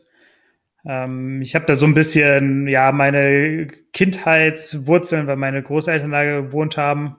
Ähm, 0.86 1.42
ich 1.42 1.56
habe 1.56 1.64
da 1.64 1.76
so 1.76 1.86
ein 1.86 1.94
bisschen 1.94 2.68
ja 2.68 2.92
meine 2.92 3.68
Kindheitswurzeln, 3.94 5.28
weil 5.28 5.38
meine 5.38 5.64
Großeltern 5.64 6.12
da 6.12 6.26
gewohnt 6.26 6.76
haben 6.76 7.16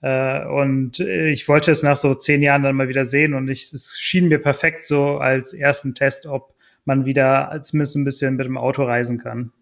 Äh, 0.00 0.46
und 0.46 1.00
ich 1.00 1.48
wollte 1.48 1.70
es 1.70 1.82
nach 1.82 1.96
so 1.96 2.14
zehn 2.14 2.42
Jahren 2.42 2.62
dann 2.62 2.76
mal 2.76 2.88
wieder 2.88 3.06
sehen 3.06 3.34
und 3.34 3.48
ich, 3.48 3.72
es 3.72 3.98
schien 3.98 4.28
mir 4.28 4.38
perfekt 4.38 4.84
so 4.84 5.18
als 5.18 5.52
ersten 5.52 5.94
Test, 5.94 6.26
ob 6.26 6.54
man 6.84 7.04
wieder 7.04 7.60
zumindest 7.62 7.96
ein 7.96 8.04
bisschen 8.04 8.36
mit 8.36 8.46
dem 8.46 8.56
Auto 8.56 8.84
reisen 8.84 9.18
kann. 9.18 9.52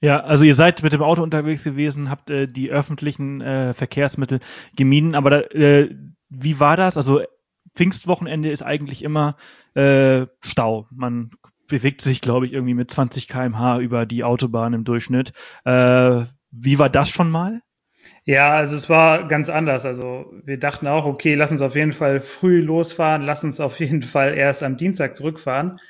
Ja, 0.00 0.24
also 0.24 0.42
ihr 0.44 0.56
seid 0.56 0.82
mit 0.82 0.92
dem 0.92 1.02
Auto 1.02 1.22
unterwegs 1.22 1.62
gewesen, 1.62 2.10
habt 2.10 2.28
äh, 2.28 2.48
die 2.48 2.70
öffentlichen 2.70 3.40
äh, 3.40 3.72
Verkehrsmittel 3.72 4.40
gemieden, 4.76 5.14
aber 5.14 5.30
da, 5.30 5.40
äh, 5.42 5.94
wie 6.28 6.58
war 6.58 6.76
das? 6.76 6.96
Also 6.96 7.22
Pfingstwochenende 7.74 8.50
ist 8.50 8.62
eigentlich 8.62 9.04
immer 9.04 9.36
äh, 9.74 10.26
Stau. 10.40 10.88
Man 10.90 11.30
bewegt 11.68 12.00
sich, 12.00 12.20
glaube 12.20 12.46
ich, 12.46 12.52
irgendwie 12.52 12.74
mit 12.74 12.90
20 12.90 13.28
km/h 13.28 13.78
über 13.78 14.04
die 14.04 14.24
Autobahn 14.24 14.74
im 14.74 14.84
Durchschnitt. 14.84 15.32
Äh, 15.64 16.22
wie 16.50 16.78
war 16.78 16.90
das 16.90 17.08
schon 17.08 17.30
mal? 17.30 17.62
Ja, 18.24 18.54
also 18.54 18.76
es 18.76 18.88
war 18.88 19.26
ganz 19.26 19.48
anders. 19.48 19.84
Also 19.84 20.32
wir 20.44 20.58
dachten 20.58 20.86
auch, 20.86 21.04
okay, 21.06 21.34
lass 21.34 21.50
uns 21.50 21.60
auf 21.62 21.74
jeden 21.74 21.92
Fall 21.92 22.20
früh 22.20 22.60
losfahren, 22.60 23.22
lass 23.22 23.42
uns 23.42 23.58
auf 23.58 23.80
jeden 23.80 24.02
Fall 24.02 24.34
erst 24.34 24.62
am 24.62 24.76
Dienstag 24.76 25.16
zurückfahren, 25.16 25.80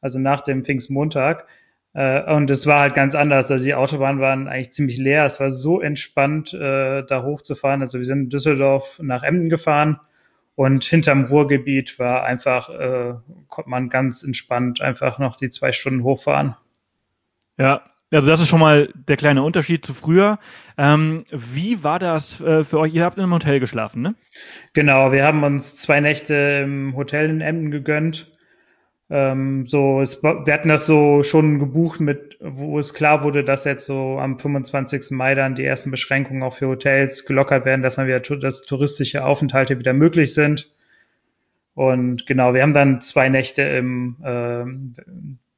also 0.00 0.18
nach 0.20 0.40
dem 0.40 0.64
Pfingstmontag. 0.64 1.46
Äh, 1.92 2.32
und 2.32 2.48
es 2.50 2.66
war 2.66 2.80
halt 2.82 2.94
ganz 2.94 3.14
anders. 3.16 3.50
Also 3.50 3.64
die 3.64 3.74
Autobahnen 3.74 4.20
waren 4.20 4.46
eigentlich 4.48 4.70
ziemlich 4.72 4.98
leer. 4.98 5.24
Es 5.26 5.40
war 5.40 5.50
so 5.50 5.80
entspannt, 5.80 6.54
äh, 6.54 7.02
da 7.04 7.22
hochzufahren. 7.24 7.80
Also 7.80 7.98
wir 7.98 8.04
sind 8.04 8.20
in 8.24 8.28
Düsseldorf 8.30 9.00
nach 9.02 9.24
Emden 9.24 9.48
gefahren 9.50 9.98
und 10.54 10.84
hinterm 10.84 11.24
Ruhrgebiet 11.24 11.98
war 11.98 12.22
einfach, 12.24 12.68
äh, 12.70 13.14
konnte 13.48 13.70
man 13.70 13.88
ganz 13.88 14.22
entspannt 14.22 14.80
einfach 14.80 15.18
noch 15.18 15.34
die 15.36 15.50
zwei 15.50 15.72
Stunden 15.72 16.04
hochfahren. 16.04 16.54
Ja, 17.58 17.82
also 18.12 18.28
das 18.28 18.40
ist 18.40 18.48
schon 18.48 18.60
mal 18.60 18.92
der 18.94 19.16
kleine 19.16 19.42
Unterschied 19.42 19.84
zu 19.84 19.94
früher. 19.94 20.38
Ähm, 20.76 21.24
wie 21.30 21.84
war 21.84 21.98
das 21.98 22.40
äh, 22.40 22.64
für 22.64 22.78
euch? 22.80 22.94
Ihr 22.94 23.04
habt 23.04 23.18
in 23.18 23.24
einem 23.24 23.34
Hotel 23.34 23.60
geschlafen, 23.60 24.02
ne? 24.02 24.14
Genau, 24.72 25.12
wir 25.12 25.24
haben 25.24 25.42
uns 25.44 25.76
zwei 25.76 26.00
Nächte 26.00 26.62
im 26.64 26.96
Hotel 26.96 27.30
in 27.30 27.40
Emden 27.40 27.70
gegönnt. 27.70 28.30
Ähm, 29.10 29.66
so, 29.66 30.00
es, 30.00 30.22
wir 30.22 30.52
hatten 30.52 30.68
das 30.68 30.86
so 30.86 31.24
schon 31.24 31.58
gebucht 31.58 32.00
mit, 32.00 32.38
wo 32.40 32.78
es 32.78 32.94
klar 32.94 33.24
wurde, 33.24 33.42
dass 33.42 33.64
jetzt 33.64 33.86
so 33.86 34.18
am 34.18 34.38
25. 34.38 35.10
Mai 35.10 35.34
dann 35.34 35.56
die 35.56 35.64
ersten 35.64 35.90
Beschränkungen 35.90 36.44
auch 36.44 36.54
für 36.54 36.68
Hotels 36.68 37.26
gelockert 37.26 37.64
werden, 37.64 37.82
dass 37.82 37.96
man 37.96 38.06
wieder, 38.06 38.20
dass 38.20 38.62
touristische 38.62 39.24
Aufenthalte 39.24 39.78
wieder 39.80 39.92
möglich 39.92 40.32
sind. 40.32 40.70
Und 41.74 42.26
genau, 42.26 42.54
wir 42.54 42.62
haben 42.62 42.72
dann 42.72 43.00
zwei 43.00 43.28
Nächte 43.28 43.62
im 43.62 44.16
äh, 44.22 44.64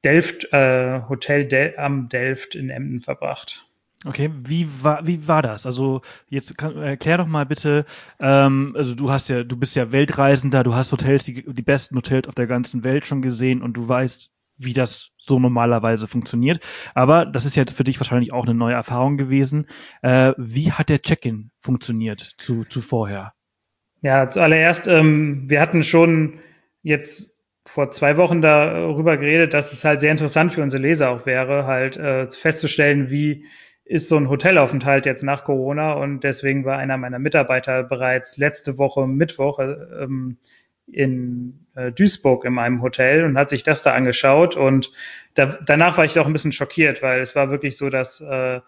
Delft, 0.04 0.52
äh, 0.52 1.02
Hotel 1.08 1.46
Del 1.46 1.74
am 1.76 2.08
Delft 2.08 2.54
in 2.54 2.70
Emden 2.70 3.00
verbracht. 3.00 3.66
Okay, 4.04 4.30
wie 4.44 4.66
war, 4.82 5.06
wie 5.06 5.28
war 5.28 5.42
das? 5.42 5.64
Also 5.64 6.00
jetzt 6.28 6.58
kann, 6.58 6.76
erklär 6.76 7.18
doch 7.18 7.26
mal 7.26 7.46
bitte, 7.46 7.84
ähm, 8.18 8.74
also 8.76 8.96
du 8.96 9.12
hast 9.12 9.28
ja, 9.28 9.44
du 9.44 9.56
bist 9.56 9.76
ja 9.76 9.92
Weltreisender, 9.92 10.64
du 10.64 10.74
hast 10.74 10.90
Hotels, 10.90 11.24
die, 11.24 11.44
die 11.44 11.62
besten 11.62 11.96
Hotels 11.96 12.26
auf 12.26 12.34
der 12.34 12.48
ganzen 12.48 12.82
Welt 12.82 13.06
schon 13.06 13.22
gesehen 13.22 13.62
und 13.62 13.74
du 13.74 13.88
weißt, 13.88 14.32
wie 14.56 14.72
das 14.72 15.10
so 15.18 15.38
normalerweise 15.38 16.08
funktioniert. 16.08 16.60
Aber 16.94 17.26
das 17.26 17.44
ist 17.44 17.56
ja 17.56 17.64
für 17.72 17.84
dich 17.84 18.00
wahrscheinlich 18.00 18.32
auch 18.32 18.44
eine 18.44 18.54
neue 18.54 18.74
Erfahrung 18.74 19.16
gewesen. 19.16 19.66
Äh, 20.02 20.32
wie 20.36 20.72
hat 20.72 20.88
der 20.88 21.00
Check-in 21.00 21.50
funktioniert 21.56 22.20
zu, 22.38 22.64
zu 22.64 22.80
vorher? 22.80 23.34
Ja, 24.02 24.28
zuallererst, 24.28 24.88
ähm, 24.88 25.48
wir 25.48 25.60
hatten 25.60 25.84
schon 25.84 26.40
jetzt 26.82 27.31
vor 27.64 27.90
zwei 27.90 28.16
Wochen 28.16 28.42
darüber 28.42 29.16
geredet, 29.16 29.54
dass 29.54 29.72
es 29.72 29.84
halt 29.84 30.00
sehr 30.00 30.10
interessant 30.10 30.52
für 30.52 30.62
unsere 30.62 30.82
Leser 30.82 31.10
auch 31.10 31.26
wäre, 31.26 31.66
halt 31.66 31.96
äh, 31.96 32.28
festzustellen, 32.30 33.10
wie 33.10 33.44
ist 33.84 34.08
so 34.08 34.16
ein 34.16 34.28
Hotelaufenthalt 34.28 35.06
jetzt 35.06 35.22
nach 35.22 35.44
Corona 35.44 35.92
und 35.94 36.24
deswegen 36.24 36.64
war 36.64 36.78
einer 36.78 36.96
meiner 36.96 37.18
Mitarbeiter 37.18 37.82
bereits 37.82 38.36
letzte 38.36 38.78
Woche 38.78 39.06
Mittwoch 39.06 39.58
ähm, 39.58 40.38
in 40.86 41.66
äh, 41.74 41.92
Duisburg 41.92 42.44
in 42.44 42.58
einem 42.58 42.82
Hotel 42.82 43.24
und 43.24 43.36
hat 43.36 43.48
sich 43.48 43.64
das 43.64 43.82
da 43.82 43.92
angeschaut 43.92 44.56
und 44.56 44.92
da, 45.34 45.46
danach 45.66 45.98
war 45.98 46.04
ich 46.04 46.18
auch 46.18 46.26
ein 46.26 46.32
bisschen 46.32 46.52
schockiert, 46.52 47.02
weil 47.02 47.20
es 47.20 47.34
war 47.36 47.50
wirklich 47.50 47.76
so, 47.76 47.90
dass 47.90 48.20
äh, 48.20 48.60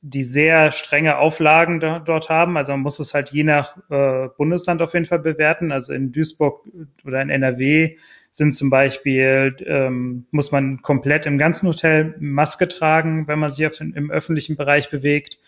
die 0.00 0.22
sehr 0.22 0.70
strenge 0.70 1.18
Auflagen 1.18 1.80
da, 1.80 1.98
dort 1.98 2.28
haben. 2.28 2.56
Also 2.56 2.72
man 2.72 2.80
muss 2.80 2.98
es 3.00 3.14
halt 3.14 3.30
je 3.30 3.44
nach 3.44 3.76
äh, 3.90 4.28
Bundesland 4.36 4.80
auf 4.80 4.94
jeden 4.94 5.06
Fall 5.06 5.18
bewerten. 5.18 5.72
Also 5.72 5.92
in 5.92 6.12
Duisburg 6.12 6.64
oder 7.04 7.20
in 7.20 7.30
NRW 7.30 7.96
sind 8.38 8.52
zum 8.52 8.70
Beispiel, 8.70 9.54
ähm, 9.66 10.26
muss 10.30 10.50
man 10.50 10.80
komplett 10.80 11.26
im 11.26 11.36
ganzen 11.36 11.68
Hotel 11.68 12.14
Maske 12.18 12.68
tragen, 12.68 13.28
wenn 13.28 13.38
man 13.38 13.52
sich 13.52 13.66
auf 13.66 13.76
den, 13.76 13.92
im 13.92 14.10
öffentlichen 14.10 14.56
Bereich 14.56 14.88
bewegt. 14.88 15.38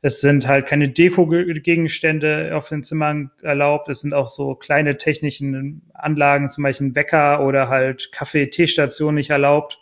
Es 0.00 0.20
sind 0.20 0.46
halt 0.46 0.66
keine 0.66 0.88
Deko-Gegenstände 0.88 2.52
auf 2.54 2.68
den 2.68 2.82
Zimmern 2.82 3.30
erlaubt. 3.42 3.88
Es 3.88 4.00
sind 4.00 4.14
auch 4.14 4.28
so 4.28 4.54
kleine 4.54 4.96
technischen 4.96 5.82
Anlagen, 5.92 6.50
zum 6.50 6.64
Beispiel 6.64 6.88
ein 6.88 6.94
Wecker 6.94 7.44
oder 7.44 7.68
halt 7.68 8.10
Kaffee-Teestation 8.12 9.14
nicht 9.14 9.30
erlaubt. 9.30 9.80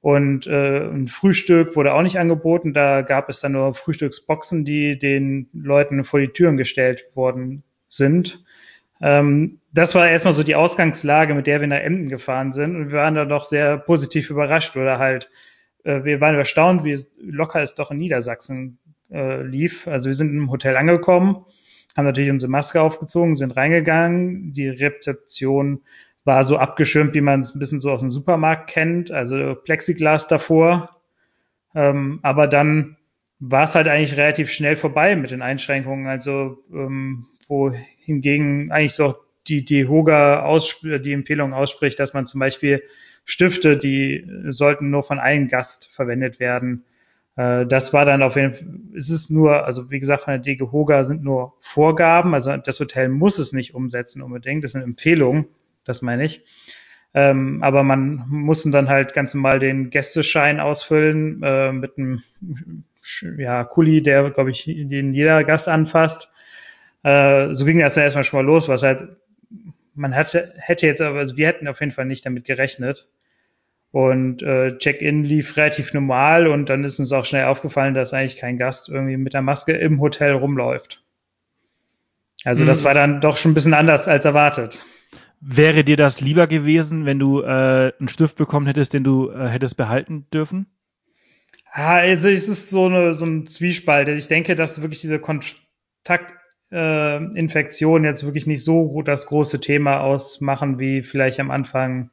Und 0.00 0.46
äh, 0.46 0.80
ein 0.80 1.06
Frühstück 1.06 1.76
wurde 1.76 1.94
auch 1.94 2.02
nicht 2.02 2.18
angeboten. 2.18 2.72
Da 2.72 3.02
gab 3.02 3.28
es 3.28 3.40
dann 3.40 3.52
nur 3.52 3.72
Frühstücksboxen, 3.74 4.64
die 4.64 4.98
den 4.98 5.48
Leuten 5.52 6.04
vor 6.04 6.20
die 6.20 6.28
Türen 6.28 6.56
gestellt 6.56 7.04
worden 7.14 7.62
sind. 7.88 8.41
Ähm, 9.02 9.58
das 9.72 9.94
war 9.94 10.08
erstmal 10.08 10.32
so 10.32 10.44
die 10.44 10.54
Ausgangslage, 10.54 11.34
mit 11.34 11.46
der 11.46 11.60
wir 11.60 11.66
nach 11.66 11.80
Emden 11.80 12.08
gefahren 12.08 12.52
sind. 12.52 12.76
Und 12.76 12.92
wir 12.92 12.98
waren 12.98 13.16
da 13.16 13.24
doch 13.24 13.44
sehr 13.44 13.76
positiv 13.78 14.30
überrascht 14.30 14.76
oder 14.76 14.98
halt, 14.98 15.28
äh, 15.84 16.04
wir 16.04 16.20
waren 16.20 16.36
erstaunt, 16.36 16.84
wie 16.84 16.98
locker 17.20 17.60
es 17.60 17.74
doch 17.74 17.90
in 17.90 17.98
Niedersachsen 17.98 18.78
äh, 19.10 19.42
lief. 19.42 19.88
Also 19.88 20.08
wir 20.08 20.14
sind 20.14 20.30
im 20.30 20.50
Hotel 20.50 20.76
angekommen, 20.76 21.44
haben 21.96 22.04
natürlich 22.04 22.30
unsere 22.30 22.50
Maske 22.50 22.80
aufgezogen, 22.80 23.34
sind 23.34 23.56
reingegangen. 23.56 24.52
Die 24.52 24.68
Rezeption 24.68 25.82
war 26.24 26.44
so 26.44 26.56
abgeschirmt, 26.56 27.14
wie 27.14 27.20
man 27.20 27.40
es 27.40 27.54
ein 27.54 27.58
bisschen 27.58 27.80
so 27.80 27.90
aus 27.90 28.00
dem 28.00 28.10
Supermarkt 28.10 28.70
kennt, 28.70 29.10
also 29.10 29.56
Plexiglas 29.56 30.28
davor. 30.28 30.88
Ähm, 31.74 32.20
aber 32.22 32.46
dann 32.46 32.96
war 33.40 33.64
es 33.64 33.74
halt 33.74 33.88
eigentlich 33.88 34.16
relativ 34.16 34.50
schnell 34.50 34.76
vorbei 34.76 35.16
mit 35.16 35.32
den 35.32 35.42
Einschränkungen. 35.42 36.06
Also 36.06 36.58
ähm, 36.72 37.26
wo 37.48 37.72
hingegen 38.14 38.70
eigentlich 38.70 38.94
so 38.94 39.16
die, 39.48 39.64
die 39.64 39.88
Hoga 39.88 40.56
die 40.82 41.12
Empfehlung 41.12 41.52
ausspricht, 41.52 41.98
dass 41.98 42.14
man 42.14 42.26
zum 42.26 42.40
Beispiel 42.40 42.82
Stifte, 43.24 43.76
die 43.76 44.26
sollten 44.48 44.90
nur 44.90 45.02
von 45.02 45.18
einem 45.18 45.48
Gast 45.48 45.88
verwendet 45.92 46.40
werden. 46.40 46.84
Äh, 47.36 47.66
das 47.66 47.92
war 47.92 48.04
dann 48.04 48.22
auf 48.22 48.36
jeden 48.36 48.52
Fall, 48.52 48.68
es 48.94 49.10
ist 49.10 49.30
nur, 49.30 49.64
also 49.64 49.90
wie 49.90 49.98
gesagt, 49.98 50.22
von 50.22 50.32
der 50.32 50.40
DG 50.40 50.64
Hoga 50.72 51.04
sind 51.04 51.22
nur 51.22 51.54
Vorgaben, 51.60 52.34
also 52.34 52.56
das 52.56 52.80
Hotel 52.80 53.08
muss 53.08 53.38
es 53.38 53.52
nicht 53.52 53.74
umsetzen 53.74 54.22
unbedingt, 54.22 54.64
das 54.64 54.72
sind 54.72 54.82
Empfehlungen, 54.82 55.46
das 55.84 56.02
meine 56.02 56.24
ich. 56.24 56.44
Ähm, 57.14 57.62
aber 57.62 57.82
man 57.82 58.24
muss 58.28 58.62
dann 58.62 58.88
halt 58.88 59.12
ganz 59.12 59.34
normal 59.34 59.58
den 59.58 59.90
Gästeschein 59.90 60.60
ausfüllen 60.60 61.42
äh, 61.42 61.72
mit 61.72 61.98
einem 61.98 62.22
ja, 63.36 63.64
Kuli, 63.64 64.02
der, 64.02 64.30
glaube 64.30 64.50
ich, 64.50 64.64
den 64.64 65.12
jeder 65.12 65.44
Gast 65.44 65.68
anfasst. 65.68 66.31
Äh, 67.02 67.52
so 67.54 67.64
ging 67.64 67.78
das 67.78 67.94
dann 67.94 68.04
erstmal 68.04 68.24
schon 68.24 68.38
mal 68.38 68.46
los, 68.46 68.68
was 68.68 68.82
halt, 68.82 69.04
man 69.94 70.14
hatte, 70.14 70.54
hätte 70.56 70.86
jetzt 70.86 71.00
aber, 71.00 71.18
also 71.18 71.36
wir 71.36 71.46
hätten 71.46 71.68
auf 71.68 71.80
jeden 71.80 71.92
Fall 71.92 72.06
nicht 72.06 72.24
damit 72.24 72.44
gerechnet. 72.44 73.08
Und 73.90 74.42
äh, 74.42 74.78
Check-in 74.78 75.22
lief 75.22 75.56
relativ 75.58 75.92
normal 75.92 76.46
und 76.46 76.70
dann 76.70 76.82
ist 76.82 76.98
uns 76.98 77.12
auch 77.12 77.26
schnell 77.26 77.44
aufgefallen, 77.44 77.92
dass 77.92 78.14
eigentlich 78.14 78.38
kein 78.38 78.56
Gast 78.56 78.88
irgendwie 78.88 79.18
mit 79.18 79.34
der 79.34 79.42
Maske 79.42 79.72
im 79.72 80.00
Hotel 80.00 80.32
rumläuft. 80.32 81.04
Also 82.44 82.64
mhm. 82.64 82.68
das 82.68 82.84
war 82.84 82.94
dann 82.94 83.20
doch 83.20 83.36
schon 83.36 83.50
ein 83.50 83.54
bisschen 83.54 83.74
anders 83.74 84.08
als 84.08 84.24
erwartet. 84.24 84.82
Wäre 85.40 85.84
dir 85.84 85.96
das 85.96 86.20
lieber 86.20 86.46
gewesen, 86.46 87.04
wenn 87.04 87.18
du 87.18 87.42
äh, 87.42 87.92
einen 87.98 88.08
Stift 88.08 88.38
bekommen 88.38 88.66
hättest, 88.66 88.94
den 88.94 89.04
du 89.04 89.30
äh, 89.30 89.48
hättest 89.48 89.76
behalten 89.76 90.26
dürfen? 90.32 90.66
Ja, 91.76 91.96
also 91.96 92.28
es 92.28 92.48
ist 92.48 92.70
so, 92.70 92.86
eine, 92.86 93.12
so 93.12 93.26
ein 93.26 93.46
Zwiespalt. 93.46 94.08
Ich 94.08 94.28
denke, 94.28 94.54
dass 94.54 94.82
wirklich 94.82 95.00
diese 95.00 95.18
Kontakt 95.18 96.34
äh, 96.72 97.16
Infektionen 97.38 98.04
jetzt 98.04 98.24
wirklich 98.24 98.46
nicht 98.46 98.64
so 98.64 99.02
das 99.02 99.26
große 99.26 99.60
Thema 99.60 100.00
ausmachen, 100.00 100.78
wie 100.78 101.02
vielleicht 101.02 101.38
am 101.40 101.50
Anfang 101.50 102.10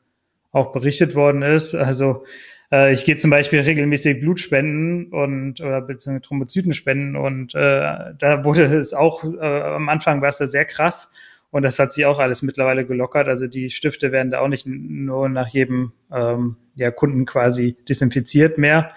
auch 0.51 0.72
berichtet 0.72 1.16
worden 1.16 1.41
ist. 1.41 1.76
Also 1.76 2.26
äh, 2.72 2.91
ich 2.91 3.05
gehe 3.05 3.16
zum 3.16 3.32
Beispiel 3.32 3.60
regelmäßig 3.62 4.20
Blutspenden 4.20 5.12
und 5.12 5.62
oder 5.62 5.82
beziehungsweise 5.82 6.22
Thrombozyten 6.22 6.74
spenden 6.74 7.16
und 7.16 7.55
äh, 7.55 8.14
da 8.18 8.43
wurde 8.43 8.64
es 8.66 8.93
auch 8.93 9.24
äh, 9.24 9.62
am 9.62 9.89
Anfang 9.89 10.22
war 10.22 10.30
es 10.30 10.38
da 10.38 10.47
sehr 10.47 10.66
krass 10.66 11.12
und 11.51 11.66
das 11.66 11.80
hat 11.80 11.93
sich 11.93 12.05
auch 12.05 12.20
alles 12.20 12.41
mittlerweile 12.41 12.86
gelockert. 12.86 13.28
Also 13.28 13.47
die 13.47 13.70
Stifte 13.70 14.12
werden 14.12 14.32
da 14.32 14.39
auch 14.39 14.47
nicht 14.47 14.68
nur 14.68 15.30
nach 15.30 15.47
jedem 15.47 15.93
ähm, 16.12 16.57
ja, 16.76 16.91
Kunden 16.91 17.26
quasi 17.26 17.76
desinfiziert 17.88 18.57
mehr. 18.57 18.91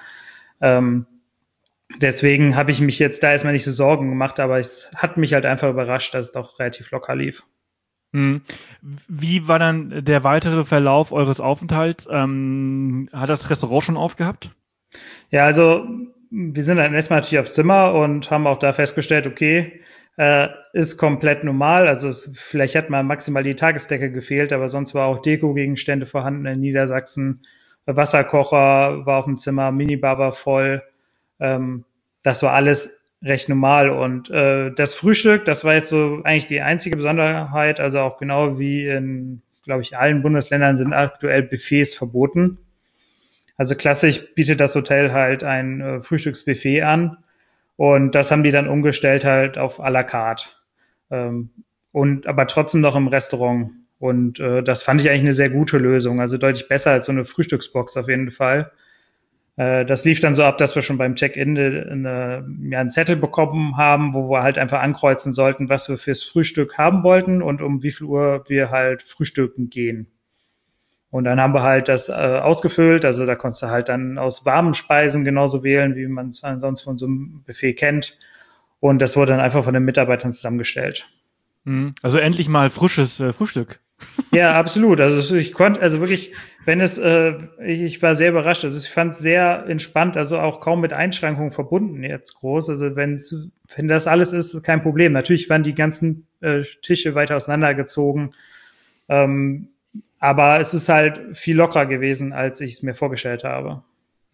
Ähm, 0.61 1.07
deswegen 2.01 2.57
habe 2.57 2.71
ich 2.71 2.81
mich 2.81 2.99
jetzt 2.99 3.23
da 3.23 3.33
erstmal 3.33 3.53
nicht 3.53 3.65
so 3.65 3.71
Sorgen 3.71 4.09
gemacht, 4.09 4.41
aber 4.41 4.59
es 4.59 4.91
hat 4.97 5.17
mich 5.17 5.35
halt 5.35 5.47
einfach 5.47 5.71
überrascht, 5.71 6.15
dass 6.15 6.27
es 6.27 6.33
doch 6.33 6.59
relativ 6.59 6.91
locker 6.91 7.15
lief. 7.15 7.45
Hm. 8.13 8.43
Wie 8.83 9.49
war 9.49 9.59
dann 9.59 10.05
der 10.05 10.23
weitere 10.23 10.65
Verlauf 10.65 11.13
eures 11.13 11.41
Aufenthalts? 11.41 12.09
Ähm, 12.11 13.09
hat 13.13 13.31
das 13.31 13.49
Restaurant 13.49 13.85
schon 13.85 13.97
aufgehabt? 13.97 14.51
Ja, 15.31 15.47
also 15.47 15.87
wir 16.31 16.63
sind 16.63 16.77
dann 16.77 16.95
erstmal 16.95 17.21
natürlich 17.21 17.41
aufs 17.41 17.55
Zimmer 17.55 17.95
und 17.95 18.31
haben 18.31 18.47
auch 18.47 18.59
da 18.59 18.73
festgestellt, 18.73 19.27
okay, 19.27 19.81
äh, 20.17 20.49
ist 20.73 20.99
komplett 20.99 21.45
normal. 21.45 21.89
Also 21.89 22.09
es, 22.09 22.33
vielleicht 22.37 22.75
hat 22.75 22.91
mal 22.91 23.03
maximal 23.03 23.43
die 23.43 23.55
Tagesdecke 23.55 24.13
gefehlt, 24.13 24.53
aber 24.53 24.69
sonst 24.69 24.95
war 24.95 25.07
auch 25.07 25.23
Deko-Gegenstände 25.23 26.07
vorhanden 26.07 26.47
in 26.47 26.61
Niedersachsen. 26.61 27.43
Wasserkocher 27.87 29.07
war 29.07 29.19
auf 29.19 29.25
dem 29.25 29.37
Zimmer, 29.37 29.73
Minibar 29.73 30.19
war 30.19 30.33
voll. 30.33 30.83
Ähm, 31.41 31.85
das 32.23 32.43
war 32.43 32.53
alles 32.53 33.05
recht 33.23 33.49
normal. 33.49 33.91
Und 33.91 34.31
äh, 34.31 34.71
das 34.73 34.95
Frühstück, 34.95 35.45
das 35.45 35.65
war 35.65 35.75
jetzt 35.75 35.89
so 35.89 36.21
eigentlich 36.25 36.47
die 36.47 36.61
einzige 36.61 36.97
Besonderheit. 36.97 37.81
Also 37.81 38.01
auch 38.01 38.19
genau 38.19 38.59
wie 38.59 38.87
in, 38.87 39.43
glaube 39.65 39.83
ich, 39.83 39.97
allen 39.97 40.23
Bundesländern 40.23 40.77
sind 40.77 40.93
aktuell 40.93 41.43
Buffets 41.43 41.95
verboten. 41.95 42.59
Also 43.57 43.75
klassisch 43.75 44.35
bietet 44.35 44.61
das 44.61 44.75
Hotel 44.75 45.13
halt 45.13 45.45
ein 45.45 45.81
äh, 45.81 46.01
Frühstücksbuffet 46.01 46.83
an. 46.83 47.19
Und 47.77 48.15
das 48.15 48.31
haben 48.31 48.43
die 48.43 48.51
dann 48.51 48.69
umgestellt 48.69 49.25
halt 49.25 49.59
auf 49.59 49.81
à 49.81 49.89
la 49.91 50.03
carte. 50.03 50.49
Ähm, 51.11 51.51
und 51.93 52.27
aber 52.27 52.47
trotzdem 52.47 52.81
noch 52.81 52.97
im 52.97 53.09
Restaurant. 53.09 53.71
Und 53.99 54.41
äh, 54.41 54.63
das 54.63 54.83
fand 54.83 55.01
ich 55.01 55.09
eigentlich 55.09 55.23
eine 55.23 55.33
sehr 55.33 55.51
gute 55.51 55.79
Lösung. 55.79 56.21
Also 56.21 56.39
deutlich 56.39 56.69
besser 56.69 56.91
als 56.91 57.07
so 57.07 57.13
eine 57.13 57.25
Frühstücksbox 57.25 57.97
auf 57.97 58.09
jeden 58.09 58.31
Fall. 58.31 58.73
Äh, 59.57 59.85
das 59.85 60.05
lief 60.05 60.21
dann 60.21 60.35
so 60.35 60.45
ab, 60.45 60.59
dass 60.59 60.75
wir 60.75 60.83
schon 60.83 60.99
beim 60.99 61.15
Check-in 61.15 61.59
eine, 61.59 62.47
ja, 62.71 62.81
einen 62.81 62.91
Zettel 62.91 63.17
bekommen 63.17 63.77
haben, 63.77 64.15
wo 64.15 64.31
wir 64.31 64.43
halt 64.43 64.59
einfach 64.59 64.81
ankreuzen 64.81 65.33
sollten, 65.33 65.69
was 65.69 65.89
wir 65.89 65.99
fürs 65.99 66.23
Frühstück 66.23 66.79
haben 66.79 67.03
wollten 67.03 67.43
und 67.43 67.63
um 67.63 67.83
wie 67.83 67.91
viel 67.91 68.07
Uhr 68.07 68.45
wir 68.49 68.71
halt 68.71 69.03
frühstücken 69.03 69.71
gehen. 69.71 70.09
Und 71.11 71.25
dann 71.25 71.39
haben 71.39 71.53
wir 71.53 71.63
halt 71.63 71.89
das 71.89 72.09
äh, 72.09 72.13
ausgefüllt. 72.13 73.05
Also 73.05 73.27
da 73.27 73.35
konntest 73.35 73.63
du 73.63 73.67
halt 73.67 73.91
dann 73.91 74.17
aus 74.17 74.47
warmen 74.47 74.73
Speisen 74.73 75.27
genauso 75.27 75.63
wählen, 75.63 75.95
wie 75.95 76.07
man 76.07 76.29
es 76.29 76.43
ansonsten 76.43 76.85
von 76.85 76.97
so 76.97 77.05
einem 77.05 77.43
Buffet 77.47 77.75
kennt. 77.75 78.19
Und 78.81 79.03
das 79.03 79.15
wurde 79.15 79.33
dann 79.33 79.41
einfach 79.41 79.63
von 79.63 79.75
den 79.75 79.85
Mitarbeitern 79.85 80.33
zusammengestellt. 80.33 81.11
Mhm. 81.65 81.95
Also 82.01 82.17
endlich 82.17 82.49
mal 82.49 82.71
frisches 82.71 83.21
äh, 83.21 83.35
Frühstück. 83.35 83.81
Ja, 84.33 84.55
absolut. 84.55 85.01
Also 85.01 85.37
ich 85.37 85.53
konnte, 85.53 85.83
also 85.83 86.01
wirklich, 86.01 86.33
wenn 86.65 86.81
es, 86.81 86.97
äh, 86.97 87.35
ich, 87.65 87.83
ich 87.83 88.03
war 88.03 88.15
sehr 88.15 88.31
überrascht. 88.31 88.65
Also 88.65 88.79
ich 88.79 88.89
fand 88.89 89.13
es 89.13 89.19
sehr 89.19 89.67
entspannt, 89.69 90.17
also 90.17 90.39
auch 90.39 90.61
kaum 90.61 90.81
mit 90.81 90.93
Einschränkungen 90.93 91.53
verbunden 91.53 92.03
jetzt 92.03 92.35
groß. 92.35 92.71
Also 92.71 92.97
wenn 92.97 93.21
wenn 93.77 93.89
das 93.89 94.07
alles 94.07 94.33
ist, 94.33 94.63
kein 94.63 94.83
Problem. 94.83 95.13
Natürlich 95.13 95.51
waren 95.51 95.63
die 95.63 95.75
ganzen 95.75 96.27
äh, 96.41 96.63
Tische 96.83 97.15
weiter 97.15 97.37
auseinandergezogen. 97.37 98.35
Ähm, 99.09 99.69
aber 100.19 100.61
es 100.61 100.73
ist 100.73 100.89
halt 100.89 101.37
viel 101.37 101.57
lockerer 101.57 101.87
gewesen, 101.87 102.33
als 102.33 102.61
ich 102.61 102.73
es 102.73 102.83
mir 102.83 102.95
vorgestellt 102.95 103.45
habe. 103.45 103.83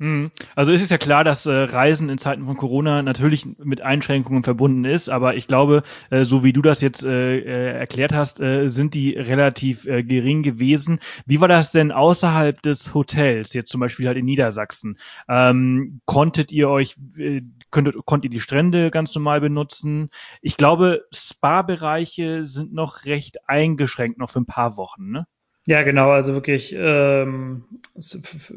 Mhm. 0.01 0.31
Also 0.55 0.71
ist 0.71 0.83
es 0.83 0.91
ja 0.91 0.99
klar, 0.99 1.25
dass 1.25 1.47
äh, 1.47 1.53
Reisen 1.53 2.09
in 2.09 2.19
Zeiten 2.19 2.47
von 2.47 2.57
Corona 2.57 3.03
natürlich 3.03 3.47
mit 3.59 3.81
Einschränkungen 3.81 4.45
verbunden 4.45 4.85
ist, 4.85 5.09
aber 5.09 5.35
ich 5.35 5.49
glaube, 5.49 5.83
äh, 6.11 6.25
so 6.25 6.45
wie 6.45 6.53
du 6.53 6.63
das 6.63 6.81
jetzt 6.81 7.05
äh, 7.05 7.39
äh, 7.39 7.73
erklärt 7.79 8.13
hast, 8.13 8.41
äh, 8.41 8.69
sind 8.69 8.95
die 8.95 9.15
relativ 9.15 9.87
äh, 9.87 10.05
gering 10.05 10.45
gewesen. 10.45 11.01
Wie 11.27 11.41
war 11.41 11.49
das 11.49 11.73
denn 11.73 11.91
außerhalb 11.91 12.63
des 12.63 12.95
Hotels, 12.95 13.55
jetzt 13.55 13.71
zum 13.71 13.81
Beispiel 13.81 14.07
halt 14.07 14.19
in 14.19 14.25
Niedersachsen? 14.27 14.99
Ähm, 15.29 16.01
konntet 16.05 16.53
ihr 16.53 16.69
euch, 16.69 16.95
äh, 17.17 17.43
könntet, 17.73 17.97
konntet 18.07 18.31
ihr 18.31 18.37
die 18.37 18.41
Strände 18.41 18.93
ganz 18.93 19.13
normal 19.17 19.41
benutzen? 19.41 20.11
Ich 20.43 20.57
glaube, 20.57 21.07
Spa-Bereiche 21.13 22.45
sind 22.45 22.73
noch 22.73 23.05
recht 23.05 23.39
eingeschränkt, 23.49 24.19
noch 24.19 24.31
für 24.31 24.41
ein 24.41 24.47
paar 24.47 24.77
Wochen, 24.77 25.11
ne? 25.11 25.27
Ja, 25.69 25.83
genau, 25.83 26.13
also 26.13 26.33
wirklich 26.33 26.75
ähm, 26.75 27.65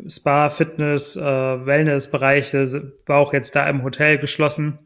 Spa, 0.08 0.50
Fitness, 0.50 1.18
äh, 1.18 1.22
Wellness-Bereiche 1.22 2.94
war 3.06 3.18
auch 3.18 3.34
jetzt 3.34 3.54
da 3.54 3.70
im 3.70 3.84
Hotel 3.84 4.18
geschlossen. 4.18 4.80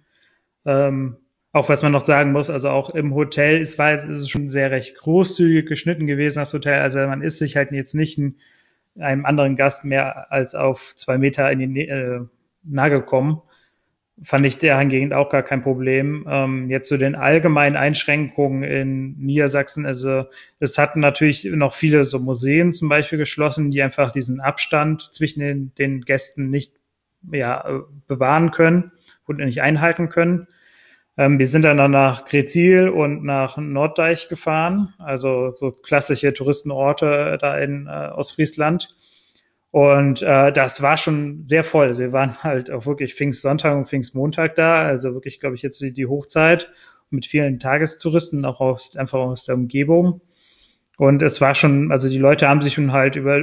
Ähm, 0.66 1.18
auch 1.52 1.70
was 1.70 1.84
man 1.84 1.92
noch 1.92 2.04
sagen 2.04 2.32
muss, 2.32 2.50
also 2.50 2.72
auch 2.72 2.90
im 2.90 3.14
Hotel, 3.14 3.62
es 3.62 3.78
war 3.78 3.94
es 3.94 4.06
ist 4.06 4.32
schon 4.32 4.50
sehr 4.50 4.72
recht 4.72 4.98
großzügig 4.98 5.68
geschnitten 5.68 6.08
gewesen, 6.08 6.40
das 6.40 6.52
Hotel. 6.52 6.82
Also 6.82 6.98
man 6.98 7.22
ist 7.22 7.38
sich 7.38 7.58
halt 7.58 7.72
jetzt 7.72 7.94
nicht 7.94 8.18
in, 8.18 8.38
einem 9.00 9.24
anderen 9.28 9.56
Gast 9.56 9.86
mehr 9.86 10.32
als 10.32 10.56
auf 10.56 10.96
zwei 10.96 11.20
Meter 11.20 11.52
in 11.52 11.76
die 11.76 11.88
äh, 11.88 12.22
nahe 12.64 12.90
gekommen 12.90 13.44
fand 14.24 14.46
ich 14.46 14.58
dahingehend 14.58 15.14
auch 15.14 15.30
gar 15.30 15.44
kein 15.44 15.62
Problem. 15.62 16.26
Ähm, 16.30 16.70
jetzt 16.70 16.88
zu 16.88 16.98
den 16.98 17.16
allgemeinen 17.16 17.76
Einschränkungen 17.76 18.64
in 18.64 19.18
Niedersachsen, 19.18 19.86
also 19.86 20.26
es 20.60 20.78
hatten 20.78 21.00
natürlich 21.00 21.46
noch 21.46 21.74
viele 21.74 22.04
so 22.04 22.20
Museen 22.20 22.74
zum 22.74 22.90
Beispiel 22.90 23.18
geschlossen, 23.18 23.72
die 23.72 23.82
einfach 23.82 24.12
diesen 24.12 24.40
Abstand 24.40 25.02
zwischen 25.02 25.42
den, 25.42 25.74
den 25.76 26.02
Gästen 26.02 26.50
nicht 26.50 26.74
ja, 27.32 27.84
bewahren 28.08 28.52
können 28.52 28.92
und 29.26 29.38
nicht 29.38 29.62
einhalten 29.62 30.10
können. 30.10 30.48
Ähm, 31.18 31.40
wir 31.40 31.48
sind 31.48 31.64
dann, 31.64 31.78
dann 31.78 31.92
nach 31.92 32.26
Grezil 32.26 32.90
und 32.90 33.24
nach 33.24 33.58
Norddeich 33.58 34.28
gefahren, 34.30 34.94
also 34.98 35.52
so 35.54 35.72
klassische 35.72 36.34
Touristenorte 36.34 37.38
da 37.40 37.58
in 37.58 37.88
äh, 37.88 38.10
Ostfriesland. 38.14 38.96
Und 39.76 40.22
äh, 40.22 40.54
das 40.54 40.82
war 40.82 40.96
schon 40.96 41.46
sehr 41.46 41.66
voll. 41.66 41.88
Also 41.88 42.04
wir 42.04 42.14
waren 42.14 42.38
halt 42.44 42.72
auch 42.72 42.86
wirklich 42.86 43.14
Pfingstsonntag 43.14 43.76
und 43.76 43.90
Pfingstmontag 43.90 44.56
da, 44.56 44.86
also 44.86 45.14
wirklich, 45.14 45.42
glaube 45.42 45.58
ich, 45.58 45.64
jetzt 45.64 45.82
die, 45.82 45.92
die 45.92 46.06
Hochzeit 46.06 46.72
mit 47.10 47.26
vielen 47.26 47.60
Tagestouristen, 47.60 48.46
auch 48.46 48.62
aus, 48.62 48.96
einfach 48.96 49.20
aus 49.20 49.44
der 49.44 49.56
Umgebung. 49.56 50.22
Und 50.98 51.22
es 51.22 51.42
war 51.42 51.56
schon, 51.56 51.92
also 51.92 52.08
die 52.08 52.20
Leute 52.20 52.48
haben 52.48 52.62
sich 52.62 52.76
schon 52.76 52.94
halt 52.94 53.18
über, 53.18 53.42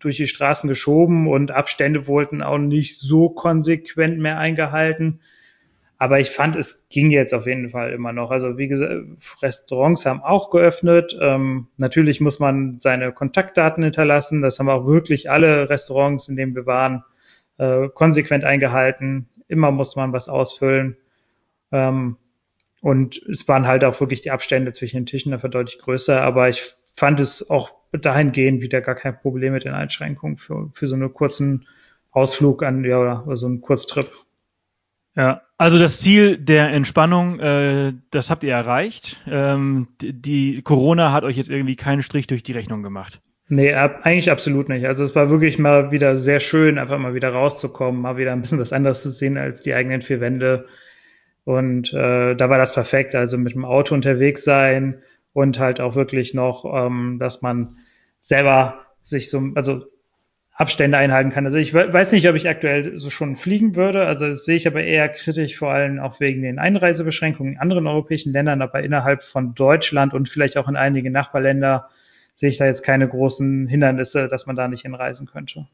durch 0.00 0.16
die 0.16 0.26
Straßen 0.26 0.66
geschoben 0.66 1.28
und 1.28 1.52
Abstände 1.52 2.08
wurden 2.08 2.42
auch 2.42 2.58
nicht 2.58 2.98
so 2.98 3.28
konsequent 3.28 4.18
mehr 4.18 4.38
eingehalten. 4.38 5.20
Aber 6.00 6.18
ich 6.18 6.30
fand, 6.30 6.56
es 6.56 6.88
ging 6.88 7.10
jetzt 7.10 7.34
auf 7.34 7.46
jeden 7.46 7.68
Fall 7.68 7.92
immer 7.92 8.14
noch. 8.14 8.30
Also 8.30 8.56
wie 8.56 8.68
gesagt, 8.68 9.02
Restaurants 9.42 10.06
haben 10.06 10.22
auch 10.22 10.48
geöffnet. 10.48 11.14
Ähm, 11.20 11.66
natürlich 11.76 12.22
muss 12.22 12.40
man 12.40 12.78
seine 12.78 13.12
Kontaktdaten 13.12 13.82
hinterlassen. 13.82 14.40
Das 14.40 14.58
haben 14.58 14.70
auch 14.70 14.86
wirklich 14.86 15.30
alle 15.30 15.68
Restaurants, 15.68 16.26
in 16.28 16.36
denen 16.36 16.54
wir 16.54 16.64
waren, 16.64 17.04
äh, 17.58 17.90
konsequent 17.90 18.46
eingehalten. 18.46 19.28
Immer 19.46 19.72
muss 19.72 19.94
man 19.94 20.14
was 20.14 20.30
ausfüllen. 20.30 20.96
Ähm, 21.70 22.16
und 22.80 23.18
es 23.28 23.46
waren 23.46 23.66
halt 23.66 23.84
auch 23.84 24.00
wirklich 24.00 24.22
die 24.22 24.30
Abstände 24.30 24.72
zwischen 24.72 24.96
den 24.96 25.06
Tischen 25.06 25.32
dafür 25.32 25.50
deutlich 25.50 25.80
größer. 25.80 26.22
Aber 26.22 26.48
ich 26.48 26.72
fand 26.94 27.20
es 27.20 27.50
auch 27.50 27.72
dahingehend 27.92 28.62
wieder 28.62 28.80
gar 28.80 28.94
kein 28.94 29.18
Problem 29.18 29.52
mit 29.52 29.64
den 29.64 29.74
Einschränkungen 29.74 30.38
für, 30.38 30.70
für 30.72 30.86
so 30.86 30.94
einen 30.94 31.12
kurzen 31.12 31.66
Ausflug 32.10 32.62
an, 32.62 32.84
ja, 32.84 33.22
oder 33.22 33.36
so 33.36 33.48
einen 33.48 33.60
Kurztrip. 33.60 34.10
Ja, 35.16 35.42
also 35.58 35.78
das 35.78 36.00
Ziel 36.00 36.38
der 36.38 36.70
Entspannung, 36.70 37.40
äh, 37.40 37.92
das 38.10 38.30
habt 38.30 38.44
ihr 38.44 38.52
erreicht. 38.52 39.20
Ähm, 39.26 39.88
die 40.00 40.62
Corona 40.62 41.12
hat 41.12 41.24
euch 41.24 41.36
jetzt 41.36 41.50
irgendwie 41.50 41.76
keinen 41.76 42.02
Strich 42.02 42.26
durch 42.26 42.42
die 42.42 42.52
Rechnung 42.52 42.82
gemacht. 42.82 43.20
Nee, 43.48 43.74
ab, 43.74 44.00
eigentlich 44.04 44.30
absolut 44.30 44.68
nicht. 44.68 44.86
Also 44.86 45.02
es 45.02 45.16
war 45.16 45.28
wirklich 45.28 45.58
mal 45.58 45.90
wieder 45.90 46.16
sehr 46.18 46.38
schön, 46.38 46.78
einfach 46.78 46.98
mal 46.98 47.14
wieder 47.14 47.30
rauszukommen, 47.30 48.00
mal 48.00 48.16
wieder 48.16 48.32
ein 48.32 48.40
bisschen 48.40 48.60
was 48.60 48.72
anderes 48.72 49.02
zu 49.02 49.10
sehen 49.10 49.36
als 49.36 49.60
die 49.60 49.74
eigenen 49.74 50.02
vier 50.02 50.20
Wände. 50.20 50.66
Und 51.42 51.92
äh, 51.92 52.36
da 52.36 52.48
war 52.48 52.58
das 52.58 52.72
perfekt. 52.72 53.16
Also 53.16 53.38
mit 53.38 53.54
dem 53.54 53.64
Auto 53.64 53.92
unterwegs 53.94 54.44
sein 54.44 55.02
und 55.32 55.58
halt 55.58 55.80
auch 55.80 55.96
wirklich 55.96 56.32
noch, 56.32 56.64
ähm, 56.64 57.18
dass 57.18 57.42
man 57.42 57.74
selber 58.20 58.86
sich 59.02 59.28
so, 59.30 59.42
also 59.56 59.84
Abstände 60.60 60.98
einhalten 60.98 61.30
kann. 61.30 61.46
Also 61.46 61.56
ich 61.56 61.72
weiß 61.72 62.12
nicht, 62.12 62.28
ob 62.28 62.36
ich 62.36 62.46
aktuell 62.46 62.98
so 62.98 63.08
schon 63.08 63.36
fliegen 63.36 63.76
würde. 63.76 64.04
Also 64.04 64.26
das 64.26 64.44
sehe 64.44 64.56
ich 64.56 64.66
aber 64.66 64.82
eher 64.84 65.08
kritisch, 65.08 65.56
vor 65.56 65.72
allem 65.72 65.98
auch 65.98 66.20
wegen 66.20 66.42
den 66.42 66.58
Einreisebeschränkungen 66.58 67.54
in 67.54 67.58
anderen 67.58 67.86
europäischen 67.86 68.34
Ländern, 68.34 68.60
aber 68.60 68.82
innerhalb 68.82 69.24
von 69.24 69.54
Deutschland 69.54 70.12
und 70.12 70.28
vielleicht 70.28 70.58
auch 70.58 70.68
in 70.68 70.76
einige 70.76 71.10
Nachbarländer 71.10 71.88
sehe 72.34 72.50
ich 72.50 72.58
da 72.58 72.66
jetzt 72.66 72.82
keine 72.82 73.08
großen 73.08 73.68
Hindernisse, 73.68 74.28
dass 74.28 74.46
man 74.46 74.54
da 74.54 74.68
nicht 74.68 74.82
hinreisen 74.82 75.26
könnte. 75.26 75.66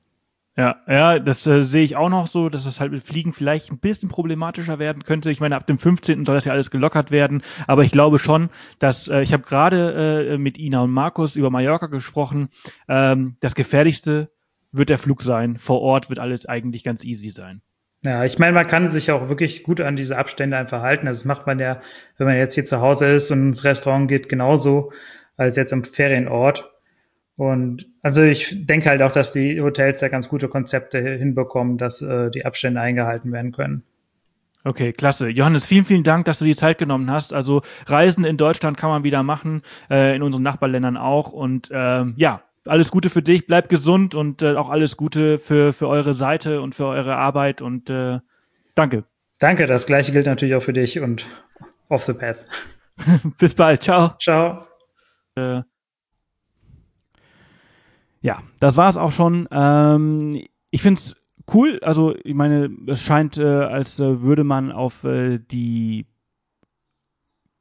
Ja, 0.56 0.76
ja, 0.86 1.18
das 1.18 1.44
äh, 1.48 1.62
sehe 1.62 1.82
ich 1.82 1.96
auch 1.96 2.08
noch 2.08 2.28
so, 2.28 2.48
dass 2.48 2.64
das 2.64 2.80
halt 2.80 2.92
mit 2.92 3.02
Fliegen 3.02 3.32
vielleicht 3.32 3.72
ein 3.72 3.78
bisschen 3.78 4.08
problematischer 4.08 4.78
werden 4.78 5.02
könnte. 5.02 5.32
Ich 5.32 5.40
meine, 5.40 5.56
ab 5.56 5.66
dem 5.66 5.78
15. 5.78 6.24
soll 6.24 6.36
das 6.36 6.44
ja 6.44 6.52
alles 6.52 6.70
gelockert 6.70 7.10
werden, 7.10 7.42
aber 7.66 7.82
ich 7.82 7.90
glaube 7.90 8.20
schon, 8.20 8.50
dass 8.78 9.08
äh, 9.08 9.20
ich 9.20 9.32
habe 9.32 9.42
gerade 9.42 10.28
äh, 10.30 10.38
mit 10.38 10.58
Ina 10.58 10.82
und 10.82 10.92
Markus 10.92 11.34
über 11.34 11.50
Mallorca 11.50 11.88
gesprochen. 11.88 12.48
Ähm, 12.88 13.36
das 13.40 13.54
gefährlichste 13.54 14.30
wird 14.76 14.88
der 14.88 14.98
Flug 14.98 15.22
sein. 15.22 15.56
Vor 15.58 15.80
Ort 15.80 16.08
wird 16.08 16.18
alles 16.18 16.46
eigentlich 16.46 16.84
ganz 16.84 17.04
easy 17.04 17.30
sein. 17.30 17.62
Ja, 18.02 18.24
ich 18.24 18.38
meine, 18.38 18.52
man 18.52 18.66
kann 18.66 18.86
sich 18.88 19.10
auch 19.10 19.28
wirklich 19.28 19.64
gut 19.64 19.80
an 19.80 19.96
diese 19.96 20.16
Abstände 20.16 20.56
einfach 20.56 20.82
halten. 20.82 21.06
Das 21.06 21.24
macht 21.24 21.46
man 21.46 21.58
ja, 21.58 21.80
wenn 22.18 22.26
man 22.26 22.36
jetzt 22.36 22.54
hier 22.54 22.64
zu 22.64 22.80
Hause 22.80 23.12
ist 23.14 23.30
und 23.30 23.40
ins 23.40 23.64
Restaurant 23.64 24.08
geht, 24.08 24.28
genauso 24.28 24.92
als 25.36 25.56
jetzt 25.56 25.72
im 25.72 25.82
Ferienort. 25.82 26.70
Und 27.36 27.86
also 28.02 28.22
ich 28.22 28.66
denke 28.66 28.88
halt 28.88 29.02
auch, 29.02 29.12
dass 29.12 29.32
die 29.32 29.60
Hotels 29.60 29.98
da 29.98 30.08
ganz 30.08 30.28
gute 30.28 30.48
Konzepte 30.48 31.00
hinbekommen, 31.00 31.78
dass 31.78 32.00
äh, 32.00 32.30
die 32.30 32.46
Abstände 32.46 32.80
eingehalten 32.80 33.32
werden 33.32 33.52
können. 33.52 33.82
Okay, 34.64 34.92
klasse. 34.92 35.28
Johannes, 35.28 35.66
vielen, 35.66 35.84
vielen 35.84 36.02
Dank, 36.02 36.24
dass 36.24 36.40
du 36.40 36.44
die 36.44 36.56
Zeit 36.56 36.78
genommen 36.78 37.10
hast. 37.10 37.32
Also 37.32 37.62
Reisen 37.86 38.24
in 38.24 38.36
Deutschland 38.36 38.76
kann 38.76 38.90
man 38.90 39.04
wieder 39.04 39.22
machen, 39.22 39.62
äh, 39.90 40.16
in 40.16 40.22
unseren 40.22 40.42
Nachbarländern 40.42 40.96
auch. 40.96 41.30
Und 41.30 41.70
ähm, 41.72 42.14
ja, 42.16 42.42
alles 42.68 42.90
Gute 42.90 43.10
für 43.10 43.22
dich, 43.22 43.46
bleib 43.46 43.68
gesund 43.68 44.14
und 44.14 44.42
äh, 44.42 44.54
auch 44.54 44.70
alles 44.70 44.96
Gute 44.96 45.38
für, 45.38 45.72
für 45.72 45.88
eure 45.88 46.14
Seite 46.14 46.60
und 46.60 46.74
für 46.74 46.86
eure 46.86 47.16
Arbeit 47.16 47.62
und 47.62 47.90
äh, 47.90 48.20
danke. 48.74 49.04
Danke, 49.38 49.66
das 49.66 49.86
gleiche 49.86 50.12
gilt 50.12 50.26
natürlich 50.26 50.54
auch 50.54 50.62
für 50.62 50.72
dich 50.72 51.00
und 51.00 51.26
off 51.88 52.02
the 52.02 52.14
path. 52.14 52.46
Bis 53.38 53.54
bald. 53.54 53.82
Ciao. 53.82 54.14
Ciao. 54.18 54.66
Äh, 55.34 55.62
ja, 58.20 58.42
das 58.60 58.76
war 58.76 58.88
es 58.88 58.96
auch 58.96 59.12
schon. 59.12 59.46
Ähm, 59.50 60.46
ich 60.70 60.82
finde 60.82 61.00
es 61.00 61.16
cool. 61.52 61.78
Also, 61.82 62.14
ich 62.24 62.34
meine, 62.34 62.70
es 62.86 63.02
scheint, 63.02 63.36
äh, 63.38 63.44
als 63.44 64.00
äh, 64.00 64.22
würde 64.22 64.44
man 64.44 64.72
auf 64.72 65.04
äh, 65.04 65.38
die 65.38 66.06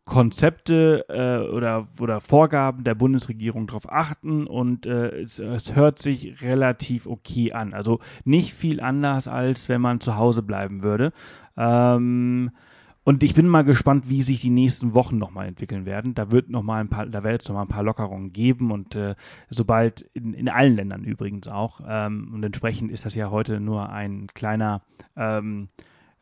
Konzepte 0.06 1.06
äh, 1.10 1.52
oder, 1.52 1.88
oder 2.00 2.22
Vorgaben 2.22 2.84
der 2.84 2.94
Bundesregierung 2.94 3.66
darauf 3.66 3.92
achten 3.92 4.46
und 4.46 4.86
äh, 4.86 5.22
es, 5.22 5.40
es 5.40 5.76
hört 5.76 6.00
sich 6.00 6.42
relativ 6.42 7.08
okay 7.08 7.54
an. 7.54 7.74
Also 7.74 8.00
nicht 8.24 8.54
viel 8.54 8.82
anders, 8.82 9.28
als 9.28 9.68
wenn 9.68 9.82
man 9.82 10.00
zu 10.00 10.16
Hause 10.16 10.44
bleiben 10.44 10.84
würde. 10.84 11.12
Ähm, 11.58 12.52
und 13.04 13.22
ich 13.22 13.36
bin 13.36 13.48
mal 13.48 13.64
gespannt, 13.64 14.10
wie 14.10 14.24
sich 14.24 14.42
die 14.42 14.50
nächsten 14.50 14.96
Wochen 14.96 15.20
nochmal 15.20 15.48
entwickeln 15.48 15.86
werden. 15.86 16.16
Da 16.16 16.32
wird 16.32 16.50
noch 16.50 16.64
mal 16.64 16.82
ein 16.82 16.90
paar, 16.90 17.06
da 17.06 17.24
wird 17.24 17.42
es 17.42 17.50
noch 17.50 17.56
mal 17.56 17.62
ein 17.62 17.68
paar 17.68 17.84
Lockerungen 17.84 18.32
geben 18.32 18.72
und 18.72 18.96
äh, 18.96 19.16
sobald 19.50 20.02
in, 20.14 20.34
in 20.34 20.50
allen 20.50 20.76
Ländern 20.76 21.04
übrigens 21.04 21.48
auch. 21.48 21.82
Ähm, 21.88 22.32
und 22.34 22.44
entsprechend 22.44 22.92
ist 22.92 23.06
das 23.06 23.16
ja 23.16 23.32
heute 23.32 23.60
nur 23.60 23.90
ein 23.90 24.28
kleiner 24.34 24.82
ähm, 25.16 25.68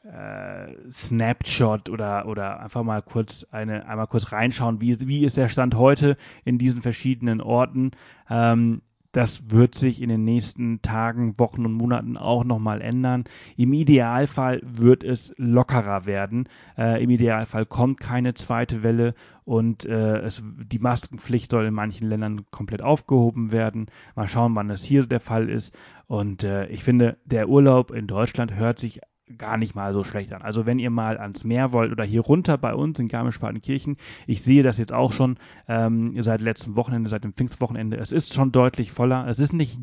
äh, 0.03 0.91
Snapshot 0.91 1.89
oder 1.89 2.27
oder 2.27 2.59
einfach 2.59 2.83
mal 2.83 3.01
kurz 3.01 3.45
eine 3.51 3.87
einmal 3.87 4.07
kurz 4.07 4.31
reinschauen, 4.31 4.81
wie 4.81 4.95
wie 5.07 5.23
ist 5.23 5.37
der 5.37 5.49
Stand 5.49 5.75
heute 5.75 6.17
in 6.43 6.57
diesen 6.57 6.81
verschiedenen 6.81 7.41
Orten. 7.41 7.91
Ähm, 8.29 8.81
das 9.13 9.51
wird 9.51 9.75
sich 9.75 10.01
in 10.01 10.09
den 10.09 10.23
nächsten 10.23 10.81
Tagen, 10.81 11.37
Wochen 11.37 11.67
und 11.67 11.73
Monaten 11.73 12.17
auch 12.17 12.43
nochmal 12.43 12.81
ändern. 12.81 13.25
Im 13.55 13.71
Idealfall 13.71 14.59
wird 14.63 15.03
es 15.03 15.35
lockerer 15.37 16.07
werden. 16.07 16.49
Äh, 16.79 17.03
Im 17.03 17.11
Idealfall 17.11 17.67
kommt 17.67 17.99
keine 17.99 18.33
zweite 18.33 18.81
Welle 18.81 19.13
und 19.45 19.85
äh, 19.85 20.17
es, 20.17 20.43
die 20.43 20.79
Maskenpflicht 20.79 21.51
soll 21.51 21.65
in 21.65 21.75
manchen 21.75 22.09
Ländern 22.09 22.45
komplett 22.49 22.81
aufgehoben 22.81 23.51
werden. 23.51 23.85
Mal 24.15 24.27
schauen, 24.27 24.55
wann 24.55 24.67
das 24.67 24.83
hier 24.83 25.05
der 25.05 25.19
Fall 25.19 25.47
ist. 25.47 25.75
Und 26.07 26.43
äh, 26.43 26.65
ich 26.69 26.83
finde, 26.83 27.17
der 27.23 27.49
Urlaub 27.49 27.91
in 27.91 28.07
Deutschland 28.07 28.55
hört 28.55 28.79
sich 28.79 28.99
gar 29.37 29.57
nicht 29.57 29.73
mal 29.73 29.93
so 29.93 30.03
schlecht 30.03 30.33
an. 30.33 30.41
Also 30.41 30.65
wenn 30.65 30.79
ihr 30.79 30.89
mal 30.89 31.17
ans 31.17 31.43
Meer 31.43 31.71
wollt 31.71 31.91
oder 31.91 32.03
hier 32.03 32.21
runter 32.21 32.57
bei 32.57 32.73
uns 32.73 32.99
in 32.99 33.07
Garmisch-Partenkirchen, 33.07 33.97
ich 34.27 34.43
sehe 34.43 34.63
das 34.63 34.77
jetzt 34.77 34.91
auch 34.91 35.13
schon 35.13 35.37
ähm, 35.67 36.21
seit 36.21 36.41
letztem 36.41 36.75
Wochenende, 36.75 37.09
seit 37.09 37.23
dem 37.23 37.33
Pfingstwochenende, 37.33 37.97
es 37.97 38.11
ist 38.11 38.33
schon 38.33 38.51
deutlich 38.51 38.91
voller. 38.91 39.27
Es 39.27 39.39
ist 39.39 39.53
nicht 39.53 39.79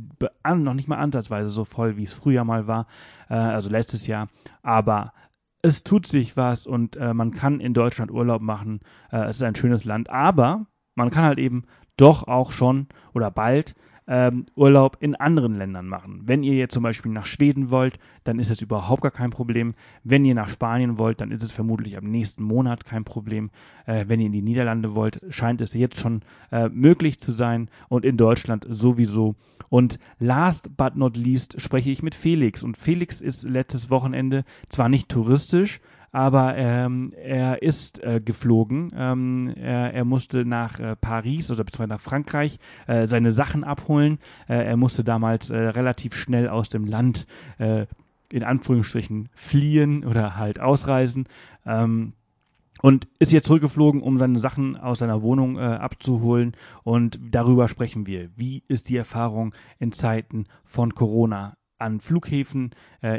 noch 0.47 0.75
nicht 0.75 0.89
mal 0.89 0.99
ansatzweise 0.99 1.49
so 1.49 1.65
voll, 1.65 1.97
wie 1.97 2.05
es 2.05 2.15
früher 2.15 2.45
mal 2.45 2.67
war, 2.67 2.87
äh, 3.29 3.35
also 3.35 3.71
letztes 3.71 4.07
Jahr, 4.07 4.29
aber 4.63 5.13
es 5.63 5.85
tut 5.85 6.07
sich 6.07 6.37
was 6.37 6.67
und 6.67 6.97
äh, 6.97 7.13
man 7.13 7.33
kann 7.33 7.61
in 7.61 7.75
Deutschland 7.75 8.11
Urlaub 8.11 8.41
machen. 8.41 8.81
Äh, 9.11 9.25
es 9.25 9.37
ist 9.37 9.43
ein 9.43 9.55
schönes 9.55 9.85
Land, 9.85 10.09
aber 10.09 10.67
man 10.95 11.11
kann 11.11 11.25
halt 11.25 11.39
eben 11.39 11.65
doch 11.97 12.27
auch 12.27 12.53
schon 12.53 12.89
oder 13.13 13.31
bald 13.31 13.75
ähm, 14.11 14.47
Urlaub 14.57 14.97
in 14.99 15.15
anderen 15.15 15.57
Ländern 15.57 15.87
machen. 15.87 16.23
Wenn 16.25 16.43
ihr 16.43 16.55
jetzt 16.55 16.75
zum 16.75 16.83
Beispiel 16.83 17.13
nach 17.13 17.27
Schweden 17.27 17.71
wollt, 17.71 17.99
dann 18.25 18.41
ist 18.41 18.51
es 18.51 18.61
überhaupt 18.61 19.03
gar 19.03 19.13
kein 19.13 19.31
Problem. 19.31 19.75
Wenn 20.03 20.25
ihr 20.25 20.35
nach 20.35 20.51
Spanien 20.51 20.99
wollt, 20.99 21.21
dann 21.21 21.31
ist 21.31 21.45
es 21.45 21.53
vermutlich 21.53 21.97
am 21.97 22.11
nächsten 22.11 22.43
Monat 22.43 22.85
kein 22.85 23.05
Problem. 23.05 23.51
Äh, 23.87 24.07
wenn 24.09 24.19
ihr 24.19 24.27
in 24.27 24.33
die 24.33 24.43
Niederlande 24.43 24.97
wollt, 24.97 25.21
scheint 25.29 25.61
es 25.61 25.75
jetzt 25.75 26.01
schon 26.01 26.23
äh, 26.51 26.69
möglich 26.69 27.21
zu 27.21 27.31
sein 27.31 27.71
und 27.89 28.05
in 28.05 28.17
Deutschland 28.17 28.67
sowieso. 28.69 29.37
Und 29.69 30.01
last 30.19 30.77
but 30.77 30.97
not 30.97 31.17
least 31.17 31.61
spreche 31.61 31.91
ich 31.91 32.03
mit 32.03 32.17
Felix. 32.17 32.65
Und 32.65 32.77
Felix 32.77 33.21
ist 33.21 33.45
letztes 33.45 33.91
Wochenende 33.91 34.45
zwar 34.69 34.89
nicht 34.89 35.09
touristisch, 35.09 35.81
aber 36.13 36.57
ähm, 36.57 37.13
er 37.17 37.63
ist 37.63 38.03
äh, 38.03 38.21
geflogen. 38.25 38.93
Ähm, 38.97 39.53
er, 39.57 39.95
er, 39.95 40.05
musste 40.05 40.45
nach 40.45 40.81
äh, 40.81 40.97
Paris 40.97 41.51
oder 41.51 41.65
beziehungsweise 41.65 41.89
nach 41.89 42.01
Frankreich 42.01 42.59
äh, 42.87 43.07
seine 43.07 43.31
Sachen 43.31 43.63
abholen. 43.63 44.19
Äh, 44.49 44.65
er 44.67 44.77
musste 44.77 45.05
damals 45.05 45.51
äh, 45.51 45.57
relativ 45.57 46.15
schnell 46.15 46.49
aus 46.49 46.69
dem 46.69 46.85
Land 46.85 47.27
äh, 47.59 47.87
in 48.33 48.43
Anführungsstrichen 48.43 49.29
fliehen 49.35 50.05
oder 50.05 50.37
halt 50.37 50.61
ausreisen. 50.61 51.27
Ähm, 51.65 52.15
und 52.83 53.09
ist 53.19 53.33
jetzt 53.33 53.47
zurückgeflogen, 53.47 54.01
um 54.01 54.17
seine 54.17 54.39
Sachen 54.39 54.77
aus 54.79 55.01
seiner 55.01 55.23
Wohnung 55.23 55.59
abzuholen. 55.59 56.57
Und 56.83 57.21
darüber 57.31 57.69
sprechen 57.69 58.07
wir. 58.07 58.31
Wie 58.37 58.63
ist 58.69 58.89
die 58.89 58.97
Erfahrung 58.97 59.55
in 59.79 59.93
Zeiten 59.93 60.47
von 60.65 60.95
Corona 60.95 61.59
an 61.77 62.01
Flughäfen, 62.01 62.71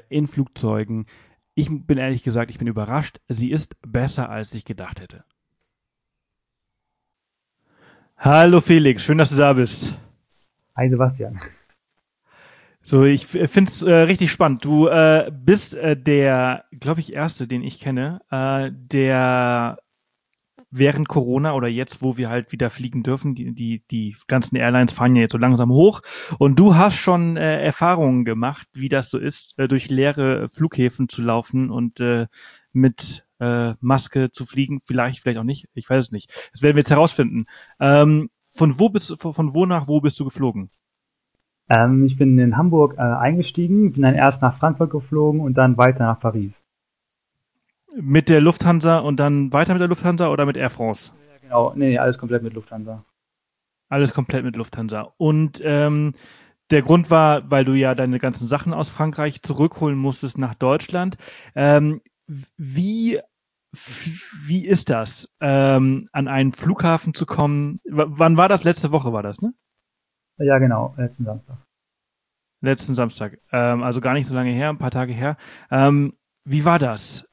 in 0.09 0.25
Flugzeugen? 0.25 1.05
Ich 1.53 1.69
bin 1.69 1.97
ehrlich 1.97 2.23
gesagt, 2.23 2.49
ich 2.49 2.57
bin 2.57 2.67
überrascht. 2.67 3.19
Sie 3.27 3.51
ist 3.51 3.75
besser, 3.81 4.29
als 4.29 4.53
ich 4.55 4.63
gedacht 4.63 5.01
hätte. 5.01 5.25
Hallo 8.17 8.61
Felix, 8.61 9.03
schön, 9.03 9.17
dass 9.17 9.31
du 9.31 9.35
da 9.35 9.53
bist. 9.53 9.97
Hi 10.77 10.87
Sebastian. 10.87 11.39
So, 12.83 13.03
ich 13.03 13.27
finde 13.27 13.71
es 13.71 13.83
äh, 13.83 13.91
richtig 13.91 14.31
spannend. 14.31 14.65
Du 14.65 14.87
äh, 14.87 15.31
bist 15.31 15.75
äh, 15.75 15.95
der, 15.95 16.65
glaube 16.71 16.99
ich, 16.99 17.13
erste, 17.13 17.47
den 17.47 17.63
ich 17.63 17.79
kenne, 17.79 18.21
äh, 18.31 18.71
der 18.71 19.77
während 20.71 21.07
Corona 21.07 21.53
oder 21.53 21.67
jetzt, 21.67 22.01
wo 22.01 22.17
wir 22.17 22.29
halt 22.29 22.51
wieder 22.51 22.69
fliegen 22.69 23.03
dürfen, 23.03 23.35
die, 23.35 23.53
die, 23.53 23.83
die 23.91 24.15
ganzen 24.27 24.55
Airlines 24.55 24.93
fahren 24.93 25.15
ja 25.15 25.23
jetzt 25.23 25.33
so 25.33 25.37
langsam 25.37 25.71
hoch 25.71 26.01
und 26.39 26.57
du 26.57 26.75
hast 26.75 26.95
schon 26.95 27.37
äh, 27.37 27.61
Erfahrungen 27.61 28.25
gemacht, 28.25 28.67
wie 28.73 28.89
das 28.89 29.09
so 29.09 29.19
ist, 29.19 29.57
äh, 29.59 29.67
durch 29.67 29.89
leere 29.89 30.47
Flughäfen 30.49 31.09
zu 31.09 31.21
laufen 31.21 31.69
und 31.69 31.99
äh, 31.99 32.27
mit 32.71 33.25
äh, 33.39 33.73
Maske 33.81 34.31
zu 34.31 34.45
fliegen, 34.45 34.79
vielleicht, 34.79 35.19
vielleicht 35.19 35.39
auch 35.39 35.43
nicht, 35.43 35.67
ich 35.73 35.89
weiß 35.89 36.05
es 36.05 36.11
nicht. 36.11 36.31
Das 36.53 36.61
werden 36.61 36.75
wir 36.75 36.81
jetzt 36.81 36.91
herausfinden. 36.91 37.45
Ähm, 37.79 38.29
von 38.49 38.79
wo 38.79 38.89
bist 38.89 39.15
von, 39.19 39.33
von 39.33 39.53
wo 39.53 39.65
nach 39.65 39.87
wo 39.87 40.01
bist 40.01 40.19
du 40.19 40.25
geflogen? 40.25 40.69
Ähm, 41.69 42.03
ich 42.03 42.17
bin 42.17 42.37
in 42.37 42.57
Hamburg 42.57 42.95
äh, 42.97 43.01
eingestiegen, 43.01 43.93
bin 43.93 44.03
dann 44.03 44.15
erst 44.15 44.41
nach 44.41 44.53
Frankfurt 44.53 44.91
geflogen 44.91 45.41
und 45.41 45.57
dann 45.57 45.77
weiter 45.77 46.05
nach 46.05 46.19
Paris. 46.19 46.65
Mit 47.95 48.29
der 48.29 48.41
Lufthansa 48.41 48.99
und 48.99 49.19
dann 49.19 49.51
weiter 49.53 49.73
mit 49.73 49.81
der 49.81 49.89
Lufthansa 49.89 50.29
oder 50.29 50.45
mit 50.45 50.57
Air 50.57 50.69
France? 50.69 51.11
Ja, 51.27 51.37
genau, 51.41 51.73
nee, 51.75 51.97
alles 51.97 52.17
komplett 52.17 52.43
mit 52.43 52.53
Lufthansa. 52.53 53.05
Alles 53.89 54.13
komplett 54.13 54.45
mit 54.45 54.55
Lufthansa. 54.55 55.13
Und 55.17 55.61
ähm, 55.63 56.13
der 56.69 56.81
Grund 56.81 57.11
war, 57.11 57.51
weil 57.51 57.65
du 57.65 57.73
ja 57.73 57.93
deine 57.95 58.19
ganzen 58.19 58.47
Sachen 58.47 58.73
aus 58.73 58.89
Frankreich 58.89 59.41
zurückholen 59.41 59.97
musstest 59.97 60.37
nach 60.37 60.55
Deutschland. 60.55 61.17
Ähm, 61.53 62.01
wie 62.57 63.19
wie 64.45 64.65
ist 64.65 64.89
das, 64.89 65.33
ähm, 65.39 66.09
an 66.11 66.27
einen 66.27 66.51
Flughafen 66.51 67.13
zu 67.13 67.25
kommen? 67.25 67.79
W 67.85 68.03
wann 68.07 68.37
war 68.37 68.49
das? 68.49 68.63
Letzte 68.63 68.91
Woche 68.91 69.13
war 69.13 69.23
das, 69.23 69.41
ne? 69.41 69.53
Ja, 70.37 70.57
genau, 70.57 70.93
letzten 70.97 71.25
Samstag. 71.25 71.57
Letzten 72.61 72.95
Samstag. 72.95 73.37
Ähm, 73.51 73.83
also 73.83 74.01
gar 74.01 74.13
nicht 74.13 74.27
so 74.27 74.35
lange 74.35 74.51
her, 74.51 74.69
ein 74.69 74.77
paar 74.77 74.91
Tage 74.91 75.13
her. 75.13 75.37
Ähm, 75.69 76.17
wie 76.43 76.65
war 76.65 76.79
das? 76.79 77.27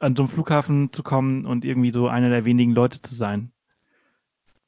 An 0.00 0.16
so 0.16 0.22
einem 0.22 0.28
Flughafen 0.28 0.92
zu 0.92 1.02
kommen 1.02 1.44
und 1.44 1.64
irgendwie 1.64 1.92
so 1.92 2.08
einer 2.08 2.30
der 2.30 2.44
wenigen 2.44 2.72
Leute 2.72 3.00
zu 3.00 3.14
sein? 3.14 3.52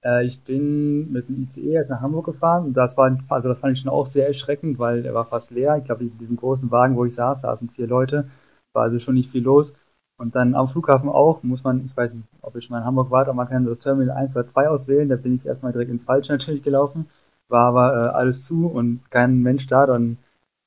Äh, 0.05 0.27
ich 0.27 0.43
bin 0.43 1.11
mit 1.12 1.29
dem 1.29 1.43
ICE 1.43 1.72
erst 1.72 1.91
nach 1.91 2.01
Hamburg 2.01 2.27
gefahren 2.27 2.72
das 2.72 2.97
war, 2.97 3.16
also 3.29 3.49
das 3.49 3.61
fand 3.61 3.75
ich 3.75 3.81
schon 3.81 3.91
auch 3.91 4.07
sehr 4.07 4.27
erschreckend, 4.27 4.79
weil 4.79 5.05
er 5.07 5.14
war 5.14 5.25
fast 5.25 5.51
leer. 5.51 5.77
Ich 5.79 5.85
glaube, 5.85 6.05
in 6.05 6.18
diesem 6.18 6.37
großen 6.37 6.70
Wagen, 6.70 6.97
wo 6.97 7.05
ich 7.05 7.14
saß, 7.14 7.43
saßen 7.43 7.70
vier 7.70 7.87
Leute, 7.89 8.29
war 8.72 8.85
also 8.85 8.99
schon 8.99 9.14
nicht 9.14 9.31
viel 9.31 9.43
los. 9.43 9.75
Und 10.16 10.37
dann 10.37 10.55
am 10.55 10.68
Flughafen 10.68 11.09
auch, 11.09 11.43
muss 11.43 11.64
man, 11.64 11.85
ich 11.87 11.97
weiß 11.97 12.14
nicht, 12.14 12.29
ob 12.41 12.55
ich 12.57 12.64
schon 12.64 12.75
mal 12.75 12.81
in 12.81 12.87
Hamburg 12.87 13.11
war, 13.11 13.22
aber 13.22 13.35
man 13.35 13.49
kann 13.49 13.64
das 13.64 13.81
Terminal 13.81 14.16
1 14.16 14.37
oder 14.37 14.47
2 14.47 14.68
auswählen. 14.68 15.09
Da 15.09 15.16
bin 15.16 15.35
ich 15.35 15.45
erstmal 15.47 15.72
direkt 15.72 15.91
ins 15.91 16.05
Falsche 16.05 16.33
natürlich 16.33 16.62
gelaufen. 16.62 17.07
War 17.49 17.66
aber 17.68 17.95
äh, 17.95 18.09
alles 18.16 18.45
zu 18.45 18.66
und 18.66 19.11
kein 19.11 19.43
Mensch 19.43 19.66
da. 19.66 19.87
Dann 19.87 20.18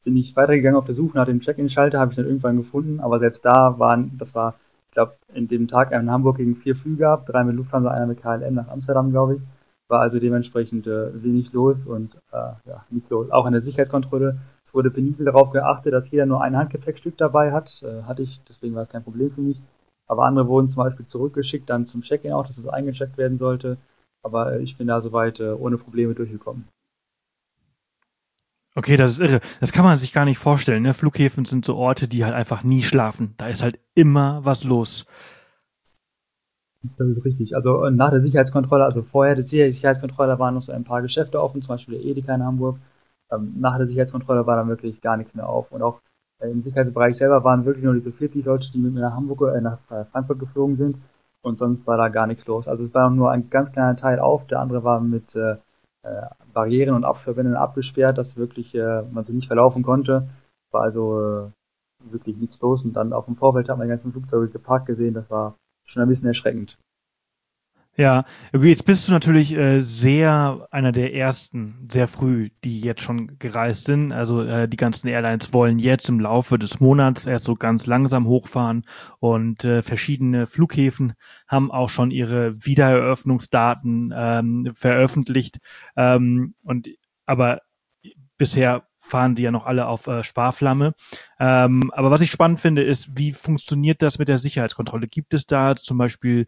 bin 0.08 0.16
ich 0.16 0.38
weitergegangen 0.38 0.78
auf 0.78 0.86
der 0.86 0.96
Suche 0.96 1.18
nach 1.18 1.26
dem 1.26 1.42
Check-in-Schalter, 1.42 2.00
habe 2.00 2.14
ich 2.14 2.16
dann 2.16 2.26
irgendwann 2.26 2.56
gefunden, 2.56 3.02
aber 3.02 3.20
selbst 3.20 3.44
da 3.44 3.78
waren, 3.78 4.18
das 4.18 4.36
war, 4.36 4.56
ich 4.86 4.94
glaube, 4.94 5.18
in 5.34 5.50
dem 5.50 5.68
Tag 5.68 5.92
in 5.92 6.10
Hamburg 6.10 6.38
gegen 6.38 6.56
vier 6.56 6.78
Flüge 6.78 7.00
gehabt, 7.00 7.28
drei 7.28 7.44
mit 7.44 7.58
Lufthansa, 7.58 7.92
einer 7.92 8.06
mit 8.06 8.22
KLM 8.22 8.54
nach 8.54 8.70
Amsterdam, 8.70 9.12
glaube 9.12 9.36
ich. 9.36 9.42
War 9.90 10.00
also 10.00 10.18
dementsprechend 10.18 10.88
äh, 10.88 11.22
wenig 11.22 11.52
los 11.52 11.86
und 11.88 12.16
äh, 12.32 12.54
ja, 12.70 12.86
nicht 12.90 13.10
los. 13.10 13.30
Auch 13.32 13.46
in 13.48 13.52
der 13.52 13.62
Sicherheitskontrolle. 13.62 14.38
Es 14.64 14.74
wurde 14.74 14.92
penibel 14.92 15.26
darauf 15.26 15.52
geachtet, 15.52 15.92
dass 15.92 16.10
jeder 16.10 16.26
nur 16.26 16.42
ein 16.42 16.56
Handgepäckstück 16.56 17.18
dabei 17.18 17.52
hat. 17.52 17.84
Äh, 17.84 18.04
hatte 18.04 18.22
ich, 18.22 18.42
deswegen 18.48 18.76
war 18.76 18.84
es 18.84 18.90
kein 18.90 19.04
Problem 19.04 19.30
für 19.30 19.42
mich. 19.42 19.62
Aber 20.08 20.24
andere 20.24 20.48
wurden 20.48 20.70
zum 20.70 20.84
Beispiel 20.84 21.06
zurückgeschickt, 21.06 21.70
dann 21.70 21.86
zum 21.86 22.02
Check-in 22.02 22.32
auch, 22.32 22.48
dass 22.48 22.58
es 22.58 22.68
eingecheckt 22.68 23.18
werden 23.18 23.38
sollte. 23.38 23.78
Aber 24.24 24.54
äh, 24.54 24.62
ich 24.62 24.78
bin 24.78 24.88
da 24.88 25.02
soweit 25.02 25.42
äh, 25.42 25.52
ohne 25.52 25.78
Probleme 25.78 26.14
durchgekommen. 26.16 26.70
Okay, 28.78 28.96
das 28.96 29.14
ist 29.14 29.22
irre. 29.22 29.40
Das 29.60 29.72
kann 29.72 29.84
man 29.84 29.98
sich 29.98 30.14
gar 30.14 30.24
nicht 30.24 30.38
vorstellen. 30.38 30.84
Ne? 30.84 30.94
Flughäfen 30.94 31.46
sind 31.46 31.66
so 31.66 31.76
Orte, 31.76 32.08
die 32.08 32.24
halt 32.24 32.36
einfach 32.36 32.62
nie 32.64 32.84
schlafen. 32.84 33.34
Da 33.38 33.48
ist 33.48 33.64
halt 33.64 33.80
immer 33.96 34.46
was 34.46 34.64
los. 34.64 35.08
Das 36.96 37.08
ist 37.08 37.26
richtig. 37.26 37.56
Also 37.56 37.86
äh, 37.86 37.90
nach 37.90 38.12
der 38.12 38.20
Sicherheitskontrolle, 38.20 38.86
also 38.86 39.02
vorher 39.02 39.34
der 39.34 39.44
Sicherheitskontrolle 39.44 40.38
waren 40.38 40.54
noch 40.54 40.62
so 40.62 40.74
ein 40.74 40.84
paar 40.84 41.02
Geschäfte 41.02 41.42
offen, 41.42 41.64
zum 41.64 41.74
Beispiel 41.74 41.98
der 41.98 42.06
Edeka 42.06 42.36
in 42.36 42.44
Hamburg. 42.44 42.78
Ähm, 43.32 43.56
nach 43.58 43.78
der 43.78 43.88
Sicherheitskontrolle 43.88 44.46
war 44.46 44.58
dann 44.58 44.70
wirklich 44.70 45.02
gar 45.02 45.18
nichts 45.18 45.34
mehr 45.34 45.50
auf. 45.50 45.72
Und 45.72 45.82
auch 45.82 46.00
äh, 46.40 46.52
im 46.52 46.62
Sicherheitsbereich 46.62 47.16
selber 47.16 47.44
waren 47.44 47.66
wirklich 47.66 47.84
nur 47.84 47.96
diese 47.96 48.12
40 48.12 48.46
Leute, 48.46 48.70
die 48.72 48.78
mit 48.78 48.94
mir 48.94 49.02
nach 49.02 49.16
Hamburg, 49.16 49.42
äh, 49.56 49.60
nach 49.60 49.80
Frankfurt 50.06 50.38
geflogen 50.38 50.76
sind. 50.76 51.00
und 51.42 51.58
sonst 51.58 51.88
war 51.88 51.98
da 51.98 52.10
gar 52.10 52.28
nichts 52.28 52.46
los. 52.46 52.68
Also 52.68 52.84
es 52.84 52.94
war 52.94 53.10
nur 53.10 53.32
ein 53.32 53.50
ganz 53.50 53.72
kleiner 53.72 53.96
Teil 53.96 54.20
auf, 54.20 54.46
der 54.46 54.60
andere 54.60 54.84
war 54.84 55.00
mit 55.00 55.36
äh, 55.36 55.56
äh, 55.56 55.58
Barrieren 56.54 56.96
und 56.96 57.04
Absperrbändern 57.04 57.56
abgesperrt, 57.56 58.18
dass 58.18 58.38
wirklich 58.38 58.74
äh, 58.76 59.04
man 59.04 59.24
sich 59.24 59.36
nicht 59.36 59.48
verlaufen 59.48 59.84
konnte. 59.84 60.28
War 60.72 60.82
also 60.82 61.22
äh, 61.22 61.52
wirklich 62.12 62.38
nichts 62.38 62.60
los 62.62 62.86
und 62.86 62.94
dann 62.94 63.14
auf 63.14 63.26
dem 63.26 63.36
Vorfeld 63.36 63.70
hat 63.70 63.78
man 63.78 63.88
die 63.88 63.92
ganzen 63.92 64.12
Flugzeuge 64.12 64.50
geparkt 64.50 64.86
gesehen, 64.86 65.14
das 65.14 65.30
war 65.30 65.58
schon 65.86 66.02
ein 66.02 66.10
bisschen 66.10 66.28
erschreckend. 66.28 66.78
Ja, 68.00 68.26
jetzt 68.54 68.86
bist 68.86 69.08
du 69.08 69.12
natürlich 69.12 69.54
äh, 69.56 69.82
sehr 69.82 70.68
einer 70.70 70.92
der 70.92 71.16
ersten, 71.16 71.88
sehr 71.92 72.08
früh, 72.08 72.52
die 72.64 72.80
jetzt 72.80 73.02
schon 73.02 73.40
gereist 73.40 73.86
sind. 73.86 74.12
Also 74.12 74.44
äh, 74.44 74.70
die 74.70 74.78
ganzen 74.78 75.08
Airlines 75.08 75.52
wollen 75.52 75.80
jetzt 75.80 76.08
im 76.08 76.20
Laufe 76.20 76.60
des 76.60 76.80
Monats 76.80 77.26
erst 77.26 77.46
so 77.46 77.56
ganz 77.56 77.88
langsam 77.88 78.28
hochfahren 78.28 78.86
und 79.18 79.66
äh, 79.66 79.82
verschiedene 79.82 80.46
Flughäfen 80.46 81.14
haben 81.48 81.72
auch 81.72 81.90
schon 81.90 82.12
ihre 82.12 82.64
Wiedereröffnungsdaten 82.64 84.14
ähm, 84.16 84.72
veröffentlicht. 84.76 85.58
Ähm, 85.96 86.54
und 86.62 86.90
aber 87.26 87.62
bisher 88.38 88.87
fahren 89.08 89.36
die 89.36 89.44
ja 89.44 89.52
noch 89.52 89.66
alle 89.66 89.88
auf 89.88 90.08
äh, 90.08 90.24
Sparflamme. 90.24 90.94
Ähm, 91.40 91.92
aber 91.94 92.12
was 92.12 92.22
ich 92.22 92.32
spannend 92.32 92.60
finde, 92.60 92.84
ist, 92.84 93.18
wie 93.18 93.32
funktioniert 93.32 94.02
das 94.02 94.20
mit 94.20 94.28
der 94.28 94.38
Sicherheitskontrolle? 94.38 95.08
Gibt 95.08 95.34
es 95.34 95.46
da 95.46 95.76
zum 95.76 95.98
Beispiel 95.98 96.46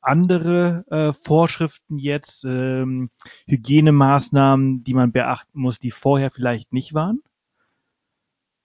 andere 0.00 0.84
äh, 0.90 1.12
Vorschriften 1.12 1.98
jetzt, 1.98 2.44
ähm, 2.44 3.10
Hygienemaßnahmen, 3.46 4.84
die 4.84 4.94
man 4.94 5.12
beachten 5.12 5.60
muss, 5.60 5.78
die 5.78 5.90
vorher 5.90 6.30
vielleicht 6.30 6.72
nicht 6.72 6.94
waren? 6.94 7.20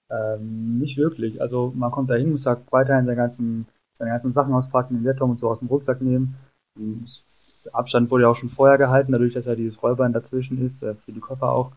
Ähm, 0.10 0.78
nicht 0.80 0.98
wirklich. 0.98 1.42
Also 1.42 1.74
man 1.76 1.92
kommt 1.92 2.10
da 2.10 2.16
hin, 2.16 2.32
muss 2.32 2.46
halt 2.46 2.60
weiterhin 2.72 3.06
seine 3.06 3.18
ganzen, 3.18 3.66
seine 3.94 4.12
ganzen 4.12 4.32
Sachen 4.32 4.54
auspacken, 4.54 4.96
den 4.96 5.04
Laptop 5.04 5.30
und 5.30 5.40
so 5.40 5.50
aus 5.50 5.60
dem 5.60 5.68
Rucksack 5.68 6.02
nehmen. 6.02 6.36
Abstand 7.72 8.12
wurde 8.12 8.24
ja 8.24 8.30
auch 8.30 8.36
schon 8.36 8.50
vorher 8.50 8.78
gehalten, 8.78 9.12
dadurch, 9.12 9.34
dass 9.34 9.46
ja 9.46 9.56
dieses 9.56 9.82
Rollbein 9.82 10.14
dazwischen 10.14 10.62
ist, 10.64 10.84
äh, 10.84 10.96
für 10.96 11.12
die 11.12 11.20
Koffer 11.20 11.52
auch. 11.52 11.72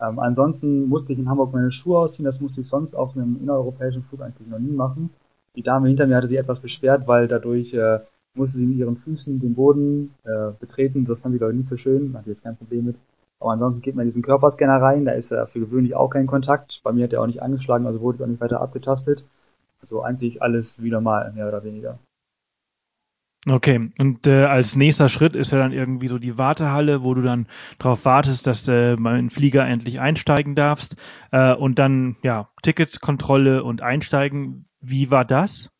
Ähm, 0.00 0.18
ansonsten 0.18 0.88
musste 0.88 1.12
ich 1.12 1.18
in 1.18 1.28
Hamburg 1.28 1.52
meine 1.52 1.70
Schuhe 1.70 1.98
ausziehen, 1.98 2.24
das 2.24 2.40
musste 2.40 2.60
ich 2.60 2.68
sonst 2.68 2.94
auf 2.94 3.16
einem 3.16 3.38
innereuropäischen 3.40 4.04
Flug 4.04 4.22
eigentlich 4.22 4.48
noch 4.48 4.58
nie 4.58 4.72
machen. 4.72 5.10
Die 5.56 5.62
Dame 5.62 5.88
hinter 5.88 6.06
mir 6.06 6.16
hatte 6.16 6.28
sich 6.28 6.38
etwas 6.38 6.60
beschwert, 6.60 7.08
weil 7.08 7.26
dadurch 7.26 7.74
äh, 7.74 8.00
musste 8.34 8.58
sie 8.58 8.66
mit 8.66 8.76
ihren 8.76 8.96
Füßen 8.96 9.38
den 9.38 9.54
Boden 9.54 10.14
äh, 10.24 10.52
betreten. 10.58 11.04
Das 11.04 11.18
fand 11.18 11.32
sie, 11.32 11.38
glaube 11.38 11.52
ich, 11.52 11.56
nicht 11.58 11.68
so 11.68 11.76
schön. 11.76 12.16
Hatte 12.16 12.28
jetzt 12.30 12.44
kein 12.44 12.56
Problem 12.56 12.86
mit. 12.86 12.96
Aber 13.40 13.52
ansonsten 13.52 13.82
geht 13.82 13.94
man 13.94 14.02
in 14.02 14.08
diesen 14.08 14.22
Körperscanner 14.22 14.80
rein. 14.80 15.04
Da 15.04 15.12
ist 15.12 15.30
ja 15.30 15.46
für 15.46 15.60
gewöhnlich 15.60 15.94
auch 15.94 16.10
kein 16.10 16.26
Kontakt. 16.26 16.80
Bei 16.84 16.92
mir 16.92 17.04
hat 17.04 17.12
er 17.12 17.22
auch 17.22 17.26
nicht 17.26 17.42
angeschlagen, 17.42 17.86
also 17.86 18.00
wurde 18.00 18.16
ich 18.16 18.22
auch 18.22 18.28
nicht 18.28 18.40
weiter 18.40 18.60
abgetastet. 18.60 19.26
Also 19.80 20.02
eigentlich 20.02 20.42
alles 20.42 20.82
wie 20.82 20.90
normal, 20.90 21.32
mehr 21.32 21.48
oder 21.48 21.62
weniger. 21.62 21.98
Okay, 23.46 23.90
und 23.98 24.26
äh, 24.26 24.44
als 24.44 24.74
nächster 24.74 25.08
Schritt 25.08 25.36
ist 25.36 25.52
ja 25.52 25.58
dann 25.58 25.72
irgendwie 25.72 26.08
so 26.08 26.18
die 26.18 26.38
Wartehalle, 26.38 27.04
wo 27.04 27.14
du 27.14 27.22
dann 27.22 27.46
darauf 27.78 28.04
wartest, 28.04 28.46
dass 28.48 28.66
äh, 28.66 28.96
mein 28.96 29.30
Flieger 29.30 29.64
endlich 29.64 30.00
einsteigen 30.00 30.56
darfst 30.56 30.96
äh, 31.30 31.54
und 31.54 31.78
dann 31.78 32.16
ja 32.22 32.48
Ticketkontrolle 32.62 33.62
und 33.62 33.80
Einsteigen. 33.80 34.66
Wie 34.80 35.10
war 35.12 35.24
das? 35.24 35.70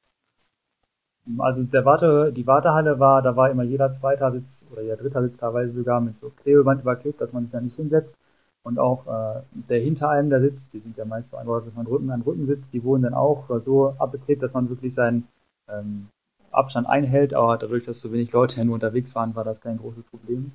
Also 1.38 1.64
der 1.64 1.84
Warte, 1.84 2.32
die 2.32 2.46
Wartehalle 2.46 3.00
war, 3.00 3.22
da 3.22 3.36
war 3.36 3.50
immer 3.50 3.64
jeder 3.64 3.90
zweiter 3.90 4.30
Sitz 4.30 4.66
oder 4.70 4.82
jeder 4.82 4.96
dritter 4.96 5.22
Sitz 5.22 5.38
teilweise 5.38 5.72
sogar 5.72 6.00
mit 6.00 6.18
so 6.18 6.30
Klebeband 6.30 6.82
überklebt, 6.82 7.20
dass 7.20 7.32
man 7.32 7.44
sich 7.44 7.52
da 7.52 7.60
nicht 7.60 7.76
hinsetzt. 7.76 8.18
Und 8.62 8.78
auch 8.78 9.06
äh, 9.06 9.42
der 9.52 9.80
hinter 9.80 10.10
einem 10.10 10.30
der 10.30 10.40
sitzt, 10.40 10.72
die 10.74 10.78
sind 10.78 10.96
ja 10.96 11.04
meist 11.04 11.30
so 11.30 11.36
angeordnet, 11.36 11.76
man 11.76 11.86
Rücken 11.86 12.10
an 12.10 12.22
Rücken 12.22 12.46
sitzt, 12.46 12.72
die 12.72 12.84
wurden 12.84 13.02
dann 13.02 13.14
auch 13.14 13.48
so 13.62 13.94
abgeklebt, 13.98 14.42
dass 14.42 14.54
man 14.54 14.68
wirklich 14.68 14.94
seinen 14.94 15.26
ähm, 15.68 16.08
Abstand 16.50 16.88
einhält, 16.88 17.34
aber 17.34 17.58
dadurch, 17.58 17.84
dass 17.84 18.00
so 18.00 18.12
wenig 18.12 18.32
Leute 18.32 18.64
nur 18.64 18.74
unterwegs 18.74 19.14
waren, 19.14 19.34
war 19.34 19.44
das 19.44 19.60
kein 19.60 19.78
großes 19.78 20.04
Problem. 20.04 20.52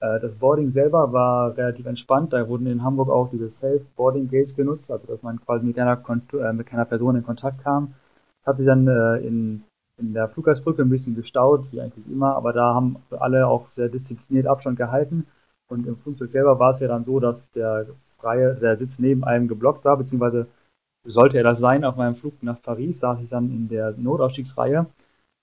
Äh, 0.00 0.20
das 0.20 0.34
Boarding 0.34 0.70
selber 0.70 1.12
war 1.12 1.56
relativ 1.56 1.86
entspannt. 1.86 2.32
Da 2.32 2.48
wurden 2.48 2.66
in 2.66 2.82
Hamburg 2.82 3.10
auch 3.10 3.30
diese 3.30 3.50
Self-Boarding-Gates 3.50 4.54
genutzt, 4.56 4.90
also 4.90 5.06
dass 5.06 5.22
man 5.22 5.40
quasi 5.40 5.66
mit 5.66 5.76
keiner, 5.76 6.00
äh, 6.32 6.52
mit 6.52 6.66
keiner 6.66 6.84
Person 6.84 7.16
in 7.16 7.24
Kontakt 7.24 7.62
kam. 7.62 7.94
Das 8.40 8.48
hat 8.48 8.56
sich 8.58 8.66
dann 8.66 8.86
äh, 8.86 9.18
in, 9.26 9.64
in 9.98 10.14
der 10.14 10.28
Fluggastbrücke 10.28 10.82
ein 10.82 10.90
bisschen 10.90 11.14
gestaut, 11.16 11.72
wie 11.72 11.80
eigentlich 11.80 12.06
immer, 12.08 12.36
aber 12.36 12.52
da 12.52 12.74
haben 12.74 12.96
alle 13.10 13.46
auch 13.46 13.68
sehr 13.68 13.88
diszipliniert 13.88 14.46
Abstand 14.46 14.76
gehalten. 14.78 15.26
Und 15.68 15.86
im 15.86 15.96
Flugzeug 15.96 16.30
selber 16.30 16.58
war 16.58 16.70
es 16.70 16.80
ja 16.80 16.88
dann 16.88 17.04
so, 17.04 17.20
dass 17.20 17.50
der 17.50 17.86
freie, 18.16 18.54
der 18.54 18.78
Sitz 18.78 18.98
neben 18.98 19.24
einem 19.24 19.48
geblockt 19.48 19.84
war, 19.84 19.96
beziehungsweise 19.98 20.46
sollte 21.10 21.38
er 21.38 21.44
das 21.44 21.58
sein, 21.58 21.84
auf 21.84 21.96
meinem 21.96 22.14
Flug 22.14 22.42
nach 22.42 22.60
Paris 22.60 23.00
saß 23.00 23.20
ich 23.20 23.28
dann 23.28 23.50
in 23.50 23.68
der 23.68 23.94
Notausstiegsreihe 23.96 24.86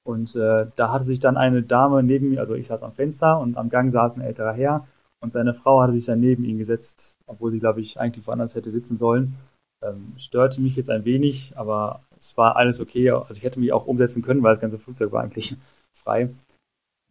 und 0.04 0.36
äh, 0.36 0.68
da 0.76 0.92
hatte 0.92 1.04
sich 1.04 1.20
dann 1.20 1.38
eine 1.38 1.64
Dame 1.64 2.04
neben 2.04 2.30
mir, 2.30 2.42
also 2.42 2.54
ich 2.54 2.68
saß 2.68 2.84
am 2.84 2.92
Fenster 2.92 3.40
und 3.40 3.58
am 3.58 3.70
Gang 3.70 3.92
saß 3.92 4.16
ein 4.16 4.22
älterer 4.22 4.54
Herr 4.54 4.88
und 5.20 5.34
seine 5.34 5.54
Frau 5.54 5.82
hatte 5.82 5.94
sich 5.94 6.06
dann 6.06 6.20
neben 6.20 6.46
ihn 6.46 6.58
gesetzt, 6.58 7.18
obwohl 7.26 7.50
sie, 7.50 7.60
glaube 7.60 7.82
ich, 7.82 8.00
eigentlich 8.00 8.28
woanders 8.28 8.54
hätte 8.56 8.70
sitzen 8.70 8.98
sollen. 8.98 9.36
Ähm, 9.82 10.14
störte 10.18 10.62
mich 10.62 10.76
jetzt 10.76 10.92
ein 10.92 11.06
wenig, 11.06 11.54
aber 11.56 12.02
es 12.20 12.38
war 12.38 12.56
alles 12.56 12.80
okay. 12.80 13.10
Also 13.10 13.34
ich 13.34 13.44
hätte 13.44 13.60
mich 13.60 13.74
auch 13.74 13.88
umsetzen 13.88 14.22
können, 14.22 14.44
weil 14.44 14.54
das 14.54 14.62
ganze 14.62 14.78
Flugzeug 14.80 15.12
war 15.12 15.24
eigentlich 15.24 15.56
frei. 15.94 16.30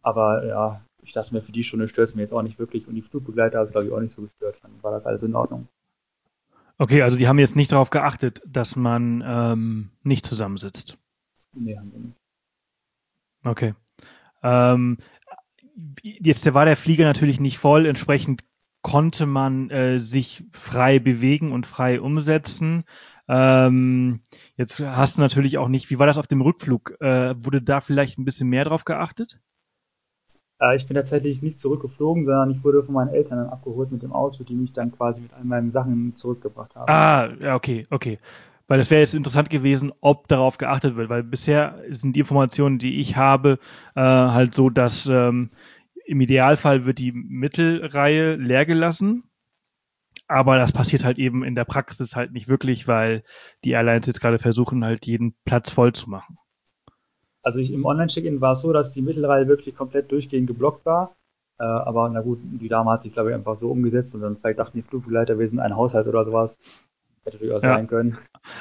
Aber 0.01 0.45
ja, 0.45 0.81
ich 1.03 1.11
dachte 1.11 1.33
mir, 1.33 1.41
für 1.41 1.51
die 1.51 1.63
Stunde 1.63 1.89
stört 1.89 2.09
es 2.09 2.15
mir 2.15 2.21
jetzt 2.21 2.33
auch 2.33 2.41
nicht 2.41 2.59
wirklich 2.59 2.87
und 2.87 2.95
die 2.95 3.01
Flugbegleiter 3.01 3.59
hat 3.59 3.65
es, 3.65 3.71
glaube 3.71 3.87
ich, 3.87 3.93
auch 3.93 3.99
nicht 3.99 4.13
so 4.13 4.21
gestört. 4.21 4.57
Dann 4.61 4.71
war 4.81 4.91
das 4.91 5.05
alles 5.05 5.23
in 5.23 5.35
Ordnung. 5.35 5.67
Okay, 6.77 7.01
also 7.01 7.17
die 7.17 7.27
haben 7.27 7.39
jetzt 7.39 7.55
nicht 7.55 7.71
darauf 7.71 7.89
geachtet, 7.89 8.41
dass 8.45 8.75
man 8.75 9.23
ähm, 9.25 9.91
nicht 10.03 10.25
zusammensitzt. 10.25 10.97
Nee, 11.53 11.77
haben 11.77 11.89
sie 11.89 11.99
nicht. 11.99 12.19
Okay. 13.45 13.75
Ähm, 14.43 14.97
jetzt 16.03 16.53
war 16.53 16.65
der 16.65 16.75
Flieger 16.75 17.05
natürlich 17.05 17.39
nicht 17.39 17.57
voll, 17.57 17.85
entsprechend 17.85 18.43
konnte 18.81 19.25
man 19.25 19.69
äh, 19.71 19.99
sich 19.99 20.43
frei 20.51 20.99
bewegen 20.99 21.51
und 21.51 21.65
frei 21.65 21.99
umsetzen. 21.99 22.83
Ähm, 23.27 24.21
jetzt 24.57 24.79
hast 24.79 25.17
du 25.17 25.21
natürlich 25.21 25.57
auch 25.57 25.69
nicht, 25.69 25.89
wie 25.89 25.97
war 25.97 26.05
das 26.05 26.19
auf 26.19 26.27
dem 26.27 26.41
Rückflug? 26.41 27.01
Äh, 27.01 27.33
wurde 27.43 27.61
da 27.61 27.81
vielleicht 27.81 28.19
ein 28.19 28.25
bisschen 28.25 28.49
mehr 28.49 28.63
drauf 28.63 28.85
geachtet? 28.85 29.39
Äh, 30.59 30.75
ich 30.75 30.87
bin 30.87 30.95
tatsächlich 30.95 31.41
nicht 31.41 31.59
zurückgeflogen, 31.59 32.23
sondern 32.23 32.49
ich 32.49 32.63
wurde 32.63 32.83
von 32.83 32.95
meinen 32.95 33.13
Eltern 33.13 33.39
dann 33.39 33.49
abgeholt 33.49 33.91
mit 33.91 34.03
dem 34.03 34.13
Auto, 34.13 34.43
die 34.43 34.55
mich 34.55 34.73
dann 34.73 34.91
quasi 34.91 35.21
mit 35.21 35.33
all 35.33 35.43
meinen 35.43 35.71
Sachen 35.71 36.15
zurückgebracht 36.15 36.75
haben. 36.75 36.89
Ah, 36.89 37.29
ja, 37.39 37.55
okay, 37.55 37.85
okay. 37.89 38.19
Weil 38.67 38.79
es 38.79 38.89
wäre 38.89 39.01
jetzt 39.01 39.13
interessant 39.13 39.49
gewesen, 39.49 39.93
ob 40.01 40.27
darauf 40.27 40.57
geachtet 40.57 40.95
wird, 40.95 41.09
weil 41.09 41.23
bisher 41.23 41.83
sind 41.89 42.15
die 42.15 42.21
Informationen, 42.21 42.79
die 42.79 42.99
ich 42.99 43.15
habe, 43.15 43.59
äh, 43.95 44.01
halt 44.01 44.55
so, 44.55 44.71
dass 44.71 45.05
ähm, 45.05 45.51
im 46.05 46.21
Idealfall 46.21 46.85
wird 46.85 46.97
die 46.97 47.11
Mittelreihe 47.11 48.35
leer 48.35 48.65
gelassen. 48.65 49.23
Aber 50.27 50.57
das 50.57 50.71
passiert 50.71 51.05
halt 51.05 51.19
eben 51.19 51.43
in 51.43 51.53
der 51.53 51.65
Praxis 51.65 52.15
halt 52.15 52.31
nicht 52.31 52.47
wirklich, 52.47 52.87
weil 52.87 53.23
die 53.63 53.71
Airlines 53.71 54.07
jetzt 54.07 54.21
gerade 54.21 54.39
versuchen, 54.39 54.83
halt 54.83 55.05
jeden 55.05 55.35
Platz 55.45 55.69
voll 55.69 55.93
zu 55.93 56.09
machen. 56.09 56.37
Also 57.45 57.59
ich, 57.59 57.71
im 57.71 57.85
Online-Check-In 57.85 58.41
war 58.41 58.53
es 58.53 58.61
so, 58.61 58.73
dass 58.73 58.91
die 58.91 59.03
Mittelreihe 59.03 59.47
wirklich 59.47 59.75
komplett 59.75 60.11
durchgehend 60.11 60.47
geblockt 60.47 60.85
war. 60.85 61.15
Äh, 61.59 61.63
aber 61.63 62.09
na 62.09 62.21
gut, 62.21 62.39
die 62.41 62.67
Dame 62.67 62.91
hat 62.91 63.03
sich, 63.03 63.13
glaube 63.13 63.29
ich, 63.29 63.35
einfach 63.35 63.55
so 63.55 63.69
umgesetzt 63.69 64.15
und 64.15 64.21
dann 64.21 64.35
vielleicht 64.35 64.59
dachten 64.59 64.77
die 64.77 64.81
Flugbegleiter, 64.81 65.37
wir 65.37 65.47
sind 65.47 65.59
ein 65.59 65.75
Haushalt 65.75 66.07
oder 66.07 66.25
sowas. 66.25 66.57
Hätte 67.23 67.37
durchaus 67.37 67.63
ja. 67.63 67.75
sein 67.75 67.87
können. 67.87 68.17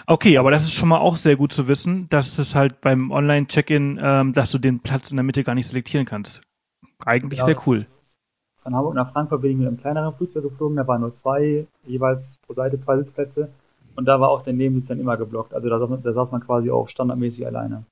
Okay, 0.07 0.39
aber 0.39 0.51
das 0.51 0.63
ist 0.65 0.75
schon 0.75 0.89
mal 0.89 0.99
auch 0.99 1.17
sehr 1.17 1.37
gut 1.37 1.53
zu 1.53 1.67
wissen, 1.67 2.09
dass 2.09 2.39
es 2.39 2.55
halt 2.55 2.81
beim 2.83 3.11
Online-Check-In, 3.11 3.99
ähm, 4.03 4.33
dass 4.33 4.53
du 4.53 4.59
den 4.59 4.81
Platz 4.81 5.11
in 5.11 5.17
der 5.17 5.25
Mitte 5.25 5.45
gar 5.45 5.55
nicht 5.55 5.67
selektieren 5.67 6.07
kannst. 6.07 6.43
Eigentlich 7.05 7.41
ja, 7.41 7.47
sehr 7.47 7.57
cool. 7.67 7.87
Von 8.57 8.75
Hamburg 8.75 8.95
nach 8.95 9.11
Frankfurt 9.11 9.43
bin 9.43 9.51
ich 9.51 9.57
mit 9.59 9.67
einem 9.67 9.77
kleineren 9.77 10.15
Flugzeug 10.15 10.45
geflogen, 10.45 10.77
da 10.77 10.87
waren 10.87 11.01
nur 11.01 11.13
zwei, 11.13 11.67
jeweils 11.85 12.39
pro 12.47 12.55
Seite 12.55 12.79
zwei 12.79 12.97
Sitzplätze. 12.97 13.51
Und 13.97 14.07
da 14.07 14.21
war 14.21 14.29
auch 14.29 14.43
der 14.43 14.55
Nebensitz 14.55 14.89
dann 14.89 15.01
immer 15.01 15.17
geblockt. 15.17 15.55
Also 15.55 15.69
da, 15.69 15.79
da 15.79 16.13
saß 16.13 16.33
man 16.33 16.41
quasi 16.41 16.71
auch 16.71 16.89
standardmäßig 16.89 17.47
alleine. 17.47 17.85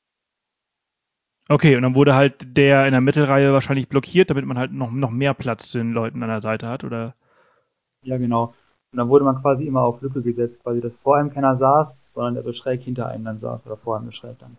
Okay, 1.53 1.77
und 1.77 1.83
dann 1.83 1.95
wurde 1.95 2.15
halt 2.15 2.57
der 2.57 2.87
in 2.87 2.93
der 2.93 3.03
Mittelreihe 3.03 3.53
wahrscheinlich 3.53 3.87
blockiert, 3.87 4.31
damit 4.31 4.47
man 4.47 4.57
halt 4.57 4.73
noch, 4.73 4.91
noch 4.91 5.11
mehr 5.11 5.35
Platz 5.35 5.71
den 5.73 5.93
Leuten 5.93 6.23
an 6.23 6.31
der 6.31 6.41
Seite 6.41 6.67
hat, 6.67 6.83
oder? 6.83 7.15
Ja, 8.03 8.17
genau. 8.17 8.55
Und 8.91 8.97
dann 8.97 9.11
wurde 9.11 9.27
man 9.27 9.39
quasi 9.39 9.67
immer 9.67 9.83
auf 9.83 10.01
Lücke 10.01 10.23
gesetzt, 10.23 10.63
quasi, 10.63 10.81
dass 10.81 10.97
vor 10.97 11.19
einem 11.19 11.29
keiner 11.29 11.55
saß, 11.55 12.15
sondern 12.15 12.35
der 12.35 12.43
so 12.43 12.53
schräg 12.53 12.81
hinter 12.81 13.09
einem 13.09 13.27
dann 13.27 13.37
saß 13.37 13.67
oder 13.67 13.77
vor 13.77 13.99
einem 13.99 14.13
schräg 14.13 14.39
dann. 14.39 14.57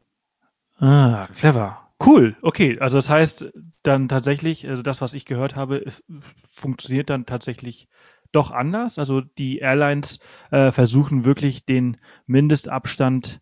Ah, 0.77 1.27
clever. 1.33 1.79
Cool, 2.05 2.35
okay. 2.43 2.77
Also 2.79 2.99
das 2.99 3.09
heißt 3.09 3.51
dann 3.81 4.07
tatsächlich, 4.07 4.69
also 4.69 4.83
das, 4.83 5.01
was 5.01 5.13
ich 5.13 5.25
gehört 5.25 5.55
habe, 5.55 5.83
funktioniert 6.51 7.09
dann 7.09 7.25
tatsächlich 7.25 7.87
doch 8.31 8.51
anders. 8.51 8.99
Also 8.99 9.21
die 9.21 9.57
Airlines 9.57 10.19
äh, 10.51 10.71
versuchen 10.71 11.25
wirklich 11.25 11.65
den 11.65 11.97
Mindestabstand 12.27 13.41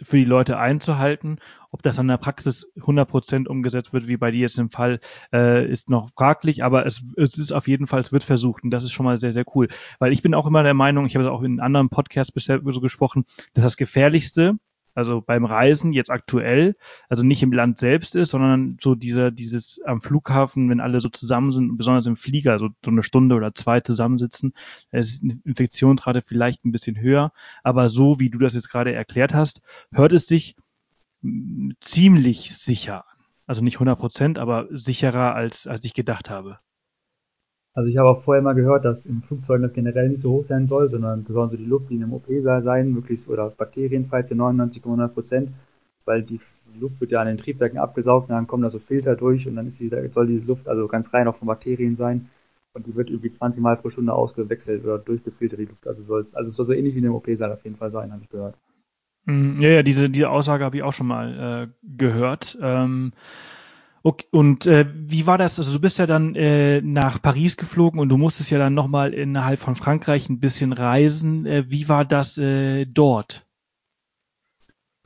für 0.00 0.16
die 0.16 0.24
Leute 0.24 0.58
einzuhalten. 0.58 1.38
Ob 1.74 1.82
das 1.82 1.98
an 1.98 2.06
der 2.06 2.18
Praxis 2.18 2.70
100% 2.78 3.48
umgesetzt 3.48 3.92
wird, 3.92 4.06
wie 4.06 4.16
bei 4.16 4.30
dir 4.30 4.42
jetzt 4.42 4.60
im 4.60 4.70
Fall, 4.70 5.00
äh, 5.32 5.68
ist 5.68 5.90
noch 5.90 6.10
fraglich, 6.12 6.62
aber 6.62 6.86
es, 6.86 7.02
es 7.16 7.36
ist 7.36 7.50
auf 7.50 7.66
jeden 7.66 7.88
Fall, 7.88 8.00
es 8.00 8.12
wird 8.12 8.22
versucht 8.22 8.62
und 8.62 8.70
das 8.70 8.84
ist 8.84 8.92
schon 8.92 9.04
mal 9.04 9.16
sehr, 9.16 9.32
sehr 9.32 9.44
cool. 9.56 9.66
Weil 9.98 10.12
ich 10.12 10.22
bin 10.22 10.34
auch 10.34 10.46
immer 10.46 10.62
der 10.62 10.72
Meinung, 10.72 11.04
ich 11.04 11.16
habe 11.16 11.32
auch 11.32 11.42
in 11.42 11.58
anderen 11.58 11.88
Podcasts 11.88 12.30
bisher 12.30 12.60
so 12.64 12.80
gesprochen, 12.80 13.24
dass 13.54 13.64
das 13.64 13.76
Gefährlichste 13.76 14.54
also 14.94 15.20
beim 15.20 15.44
Reisen 15.44 15.92
jetzt 15.92 16.10
aktuell, 16.10 16.76
also 17.08 17.24
nicht 17.24 17.42
im 17.42 17.52
Land 17.52 17.78
selbst 17.78 18.14
ist, 18.14 18.30
sondern 18.30 18.76
so 18.80 18.94
dieser, 18.94 19.32
dieses 19.32 19.80
am 19.84 20.00
Flughafen, 20.00 20.70
wenn 20.70 20.78
alle 20.78 21.00
so 21.00 21.08
zusammen 21.08 21.50
sind, 21.50 21.76
besonders 21.76 22.06
im 22.06 22.14
Flieger, 22.14 22.60
so, 22.60 22.68
so 22.84 22.92
eine 22.92 23.02
Stunde 23.02 23.34
oder 23.34 23.52
zwei 23.54 23.80
zusammensitzen, 23.80 24.52
ist 24.92 25.22
die 25.24 25.40
Infektionsrate 25.44 26.22
vielleicht 26.22 26.64
ein 26.64 26.70
bisschen 26.70 27.00
höher. 27.00 27.32
Aber 27.64 27.88
so, 27.88 28.20
wie 28.20 28.30
du 28.30 28.38
das 28.38 28.54
jetzt 28.54 28.70
gerade 28.70 28.92
erklärt 28.92 29.34
hast, 29.34 29.62
hört 29.92 30.12
es 30.12 30.28
sich 30.28 30.54
ziemlich 31.80 32.56
sicher. 32.56 33.04
Also 33.46 33.62
nicht 33.62 33.76
100 33.76 33.98
Prozent, 33.98 34.38
aber 34.38 34.68
sicherer 34.70 35.34
als, 35.34 35.66
als 35.66 35.84
ich 35.84 35.94
gedacht 35.94 36.30
habe. 36.30 36.58
Also 37.74 37.88
ich 37.88 37.96
habe 37.96 38.08
auch 38.08 38.22
vorher 38.22 38.42
mal 38.42 38.54
gehört, 38.54 38.84
dass 38.84 39.04
in 39.04 39.20
Flugzeugen 39.20 39.62
das 39.62 39.72
generell 39.72 40.08
nicht 40.08 40.20
so 40.20 40.30
hoch 40.30 40.44
sein 40.44 40.66
soll, 40.66 40.88
sondern 40.88 41.26
sollen 41.26 41.50
so 41.50 41.56
die 41.56 41.64
Luftlinien 41.64 42.08
im 42.08 42.14
OP 42.14 42.26
sein, 42.60 42.92
möglichst 42.92 43.28
oder 43.28 43.50
bakterienfrei 43.50 44.22
zu 44.22 44.34
99,1 44.34 45.08
Prozent, 45.08 45.50
weil 46.04 46.22
die 46.22 46.40
Luft 46.78 47.00
wird 47.00 47.10
ja 47.10 47.20
an 47.20 47.26
den 47.26 47.36
Triebwerken 47.36 47.78
abgesaugt, 47.78 48.28
und 48.28 48.34
dann 48.34 48.46
kommen 48.46 48.62
da 48.62 48.70
so 48.70 48.78
Filter 48.78 49.16
durch 49.16 49.48
und 49.48 49.56
dann 49.56 49.66
ist 49.66 49.80
die, 49.80 49.88
soll 49.88 50.26
diese 50.26 50.46
Luft 50.46 50.68
also 50.68 50.86
ganz 50.86 51.12
rein 51.12 51.26
auch 51.26 51.34
von 51.34 51.48
Bakterien 51.48 51.96
sein 51.96 52.28
und 52.74 52.86
die 52.86 52.94
wird 52.94 53.10
irgendwie 53.10 53.30
20 53.30 53.62
Mal 53.62 53.76
pro 53.76 53.90
Stunde 53.90 54.12
ausgewechselt 54.12 54.84
oder 54.84 54.98
durchgefiltert, 54.98 55.58
die 55.58 55.66
Luft. 55.66 55.86
Also, 55.86 56.04
soll's, 56.04 56.34
also 56.34 56.48
es 56.48 56.56
soll 56.56 56.66
so 56.66 56.72
ähnlich 56.72 56.94
wie 56.94 56.98
in 56.98 57.06
einem 57.06 57.14
OP-Saal 57.14 57.52
auf 57.52 57.64
jeden 57.64 57.76
Fall 57.76 57.90
sein, 57.90 58.12
habe 58.12 58.22
ich 58.22 58.28
gehört. 58.28 58.56
Mm, 59.26 59.60
ja, 59.60 59.70
ja, 59.70 59.82
diese, 59.82 60.10
diese 60.10 60.30
Aussage 60.30 60.64
habe 60.64 60.76
ich 60.76 60.82
auch 60.82 60.92
schon 60.92 61.06
mal 61.06 61.68
äh, 61.68 61.86
gehört. 61.96 62.58
Ähm, 62.60 63.12
okay, 64.02 64.26
und 64.30 64.66
äh, 64.66 64.86
wie 64.94 65.26
war 65.26 65.38
das? 65.38 65.58
Also 65.58 65.72
du 65.74 65.80
bist 65.80 65.98
ja 65.98 66.06
dann 66.06 66.34
äh, 66.34 66.80
nach 66.82 67.20
Paris 67.22 67.56
geflogen 67.56 68.00
und 68.00 68.08
du 68.10 68.18
musstest 68.18 68.50
ja 68.50 68.58
dann 68.58 68.74
nochmal 68.74 69.14
innerhalb 69.14 69.58
von 69.58 69.76
Frankreich 69.76 70.28
ein 70.28 70.40
bisschen 70.40 70.72
reisen. 70.72 71.46
Äh, 71.46 71.64
wie 71.70 71.88
war 71.88 72.04
das 72.04 72.38
äh, 72.38 72.86
dort? 72.86 73.46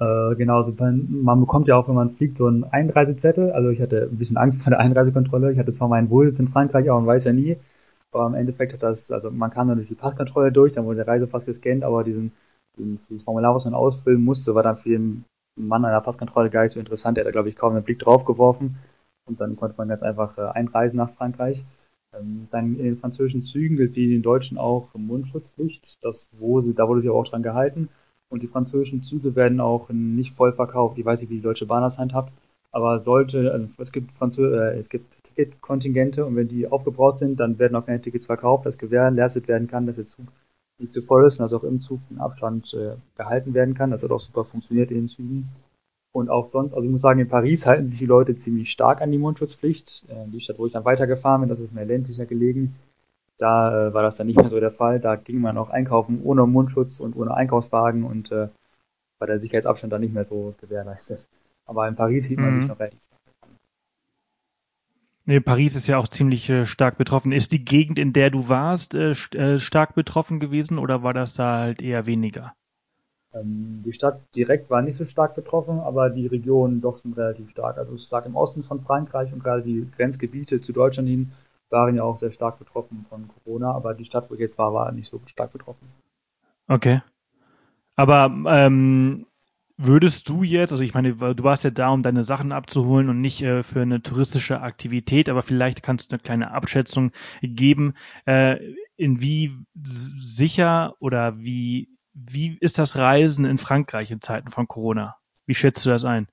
Äh, 0.00 0.36
genau, 0.36 0.58
also 0.62 0.72
man 0.78 1.40
bekommt 1.40 1.66
ja 1.68 1.76
auch, 1.76 1.88
wenn 1.88 1.94
man 1.96 2.10
fliegt, 2.10 2.36
so 2.36 2.46
einen 2.46 2.64
Einreisezettel. 2.64 3.50
Also 3.52 3.70
ich 3.70 3.80
hatte 3.80 4.08
ein 4.10 4.16
bisschen 4.16 4.36
Angst 4.36 4.62
vor 4.62 4.70
der 4.70 4.80
Einreisekontrolle. 4.80 5.52
Ich 5.52 5.58
hatte 5.58 5.72
zwar 5.72 5.88
meinen 5.88 6.10
Wohlsitz 6.10 6.38
in 6.38 6.48
Frankreich, 6.48 6.88
aber 6.88 7.00
man 7.00 7.08
weiß 7.08 7.24
ja 7.24 7.32
nie. 7.32 7.56
Aber 8.12 8.26
im 8.26 8.34
Endeffekt 8.34 8.72
hat 8.72 8.82
das, 8.82 9.10
also 9.12 9.30
man 9.30 9.50
kam 9.50 9.68
dann 9.68 9.76
durch 9.78 9.88
die 9.88 9.94
Passkontrolle 9.94 10.52
durch, 10.52 10.72
dann 10.72 10.86
wurde 10.86 10.98
der 10.98 11.08
Reisepass 11.08 11.46
gescannt, 11.46 11.84
aber 11.84 12.04
diesen 12.04 12.32
dieses 12.78 13.24
Formular, 13.24 13.54
was 13.54 13.64
man 13.64 13.74
ausfüllen 13.74 14.22
musste, 14.22 14.54
war 14.54 14.62
dann 14.62 14.76
für 14.76 14.90
den 14.90 15.24
Mann 15.56 15.84
an 15.84 15.92
der 15.92 16.00
Passkontrolle 16.00 16.50
gar 16.50 16.62
nicht 16.62 16.72
so 16.72 16.80
interessant. 16.80 17.18
Er 17.18 17.22
hat 17.22 17.28
da, 17.28 17.32
glaube 17.32 17.48
ich, 17.48 17.56
kaum 17.56 17.72
einen 17.74 17.84
Blick 17.84 17.98
drauf 17.98 18.24
geworfen. 18.24 18.78
Und 19.26 19.40
dann 19.40 19.56
konnte 19.56 19.76
man 19.76 19.88
ganz 19.88 20.02
einfach 20.02 20.38
äh, 20.38 20.42
einreisen 20.42 20.98
nach 20.98 21.10
Frankreich. 21.10 21.64
Ähm, 22.16 22.48
dann 22.50 22.76
in 22.76 22.84
den 22.84 22.96
französischen 22.96 23.42
Zügen 23.42 23.76
gilt 23.76 23.94
wie 23.94 24.04
in 24.04 24.10
den 24.10 24.22
deutschen 24.22 24.56
auch 24.58 24.88
Mundschutzpflicht. 24.94 25.98
Das, 26.02 26.28
wo 26.32 26.60
sie, 26.60 26.74
da 26.74 26.88
wurde 26.88 27.00
sie 27.00 27.10
auch 27.10 27.26
dran 27.26 27.42
gehalten. 27.42 27.88
Und 28.30 28.42
die 28.42 28.48
französischen 28.48 29.02
Züge 29.02 29.36
werden 29.36 29.60
auch 29.60 29.88
nicht 29.90 30.32
voll 30.32 30.52
verkauft. 30.52 30.98
Ich 30.98 31.04
weiß 31.04 31.20
nicht, 31.20 31.30
wie 31.30 31.36
die 31.36 31.42
Deutsche 31.42 31.66
Bahn 31.66 31.82
das 31.82 31.98
handhabt. 31.98 32.32
Aber 32.70 32.98
sollte, 33.00 33.50
also 33.52 33.66
es 33.78 33.92
gibt 33.92 34.12
Franzö 34.12 34.54
äh, 34.54 34.78
es 34.78 34.90
gibt 34.90 35.22
Ticketkontingente 35.24 36.26
und 36.26 36.36
wenn 36.36 36.48
die 36.48 36.68
aufgebraucht 36.68 37.16
sind, 37.16 37.40
dann 37.40 37.58
werden 37.58 37.74
auch 37.76 37.86
keine 37.86 38.00
Tickets 38.00 38.26
verkauft, 38.26 38.66
dass 38.66 38.78
gewährleistet 38.78 39.48
werden 39.48 39.68
kann, 39.68 39.86
dass 39.86 39.96
der 39.96 40.04
Zug 40.04 40.26
nicht 40.78 40.92
zu 40.92 41.02
voll 41.02 41.26
ist 41.26 41.38
und 41.38 41.44
dass 41.44 41.54
auch 41.54 41.64
im 41.64 41.80
Zug 41.80 42.00
ein 42.10 42.18
Abstand 42.18 42.74
äh, 42.74 42.96
gehalten 43.16 43.54
werden 43.54 43.74
kann. 43.74 43.90
Das 43.90 44.02
hat 44.02 44.10
auch 44.10 44.20
super 44.20 44.44
funktioniert 44.44 44.90
in 44.90 44.98
den 44.98 45.08
Zügen. 45.08 45.48
Und 46.12 46.30
auch 46.30 46.48
sonst, 46.48 46.74
also 46.74 46.84
ich 46.84 46.90
muss 46.90 47.02
sagen, 47.02 47.20
in 47.20 47.28
Paris 47.28 47.66
halten 47.66 47.86
sich 47.86 47.98
die 47.98 48.06
Leute 48.06 48.34
ziemlich 48.34 48.70
stark 48.70 49.02
an 49.02 49.12
die 49.12 49.18
Mundschutzpflicht. 49.18 50.04
Äh, 50.08 50.28
die 50.28 50.40
Stadt, 50.40 50.58
wo 50.58 50.66
ich 50.66 50.72
dann 50.72 50.84
weitergefahren 50.84 51.42
bin, 51.42 51.48
das 51.48 51.60
ist 51.60 51.74
mehr 51.74 51.84
ländlicher 51.84 52.26
gelegen. 52.26 52.76
Da 53.38 53.88
äh, 53.88 53.94
war 53.94 54.02
das 54.02 54.16
dann 54.16 54.26
nicht 54.26 54.38
mehr 54.38 54.48
so 54.48 54.60
der 54.60 54.70
Fall. 54.70 55.00
Da 55.00 55.16
ging 55.16 55.40
man 55.40 55.58
auch 55.58 55.70
einkaufen 55.70 56.20
ohne 56.22 56.46
Mundschutz 56.46 57.00
und 57.00 57.16
ohne 57.16 57.34
Einkaufswagen 57.34 58.04
und 58.04 58.32
äh, 58.32 58.48
war 59.18 59.26
der 59.26 59.38
Sicherheitsabstand 59.38 59.92
dann 59.92 60.00
nicht 60.00 60.14
mehr 60.14 60.24
so 60.24 60.54
gewährleistet. 60.60 61.28
Aber 61.66 61.86
in 61.86 61.94
Paris 61.94 62.26
sieht 62.26 62.38
man 62.38 62.54
mhm. 62.54 62.60
sich 62.60 62.68
noch 62.68 62.78
relativ 62.78 63.07
Nee, 65.28 65.40
Paris 65.40 65.74
ist 65.74 65.86
ja 65.88 65.98
auch 65.98 66.08
ziemlich 66.08 66.48
äh, 66.48 66.64
stark 66.64 66.96
betroffen. 66.96 67.32
Ist 67.32 67.52
die 67.52 67.62
Gegend, 67.62 67.98
in 67.98 68.14
der 68.14 68.30
du 68.30 68.48
warst, 68.48 68.94
äh, 68.94 69.14
st 69.14 69.34
äh, 69.34 69.58
stark 69.58 69.94
betroffen 69.94 70.40
gewesen 70.40 70.78
oder 70.78 71.02
war 71.02 71.12
das 71.12 71.34
da 71.34 71.58
halt 71.58 71.82
eher 71.82 72.06
weniger? 72.06 72.54
Ähm, 73.34 73.82
die 73.84 73.92
Stadt 73.92 74.22
direkt 74.34 74.70
war 74.70 74.80
nicht 74.80 74.96
so 74.96 75.04
stark 75.04 75.34
betroffen, 75.34 75.80
aber 75.80 76.08
die 76.08 76.28
Region 76.28 76.80
doch 76.80 76.96
schon 76.96 77.12
relativ 77.12 77.50
stark. 77.50 77.76
Also 77.76 77.92
es 77.92 78.10
lag 78.10 78.24
im 78.24 78.36
Osten 78.36 78.62
von 78.62 78.80
Frankreich 78.80 79.34
und 79.34 79.44
gerade 79.44 79.60
die 79.60 79.86
Grenzgebiete 79.98 80.62
zu 80.62 80.72
Deutschland 80.72 81.10
hin 81.10 81.32
waren 81.68 81.94
ja 81.94 82.04
auch 82.04 82.16
sehr 82.16 82.30
stark 82.30 82.58
betroffen 82.58 83.04
von 83.10 83.28
Corona, 83.28 83.72
aber 83.72 83.92
die 83.92 84.06
Stadt, 84.06 84.30
wo 84.30 84.34
ich 84.34 84.40
jetzt 84.40 84.56
war, 84.56 84.72
war 84.72 84.90
nicht 84.92 85.10
so 85.10 85.20
stark 85.26 85.52
betroffen. 85.52 85.88
Okay. 86.68 87.02
Aber 87.96 88.34
ähm, 88.46 89.26
Würdest 89.80 90.28
du 90.28 90.42
jetzt, 90.42 90.72
also 90.72 90.82
ich 90.82 90.92
meine, 90.92 91.14
du 91.14 91.44
warst 91.44 91.62
ja 91.62 91.70
da, 91.70 91.90
um 91.90 92.02
deine 92.02 92.24
Sachen 92.24 92.50
abzuholen 92.50 93.08
und 93.08 93.20
nicht 93.20 93.42
äh, 93.42 93.62
für 93.62 93.80
eine 93.80 94.02
touristische 94.02 94.60
Aktivität, 94.60 95.28
aber 95.28 95.42
vielleicht 95.42 95.84
kannst 95.84 96.10
du 96.10 96.16
eine 96.16 96.22
kleine 96.22 96.50
Abschätzung 96.50 97.12
geben, 97.42 97.94
äh, 98.26 98.58
in 98.96 99.20
wie 99.20 99.52
sicher 99.80 100.96
oder 100.98 101.38
wie, 101.38 101.96
wie 102.12 102.58
ist 102.60 102.78
das 102.78 102.96
Reisen 102.96 103.44
in 103.44 103.56
Frankreich 103.56 104.10
in 104.10 104.20
Zeiten 104.20 104.50
von 104.50 104.66
Corona? 104.66 105.14
Wie 105.46 105.54
schätzt 105.54 105.86
du 105.86 105.90
das 105.90 106.04
ein? 106.04 106.26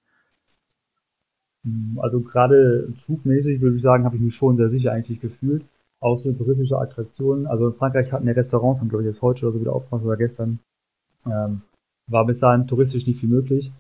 Also 1.98 2.22
gerade 2.22 2.92
zugmäßig 2.96 3.62
würde 3.62 3.76
ich 3.76 3.82
sagen, 3.84 4.06
habe 4.06 4.16
ich 4.16 4.22
mich 4.24 4.34
schon 4.34 4.56
sehr 4.56 4.70
sicher 4.70 4.92
eigentlich 4.92 5.20
gefühlt. 5.20 5.66
Auch 6.00 6.16
so 6.16 6.34
touristische 6.34 6.80
Attraktionen. 6.80 7.46
Also 7.46 7.68
in 7.68 7.76
Frankreich 7.76 8.12
hatten 8.12 8.28
ja 8.28 8.34
Restaurants, 8.34 8.82
haben 8.82 8.90
glaube 8.90 9.04
ich 9.04 9.08
jetzt 9.08 9.22
heute 9.22 9.46
oder 9.46 9.52
so 9.52 9.62
wieder 9.62 9.74
aufgemacht 9.74 10.04
oder 10.04 10.18
gestern. 10.18 10.60
Ähm, 11.28 11.62
war 12.08 12.26
bis 12.26 12.40
dahin 12.40 12.68
touristisch 12.68 13.06
nicht 13.08 13.20
viel 13.20 13.30
möglich. 13.30 13.72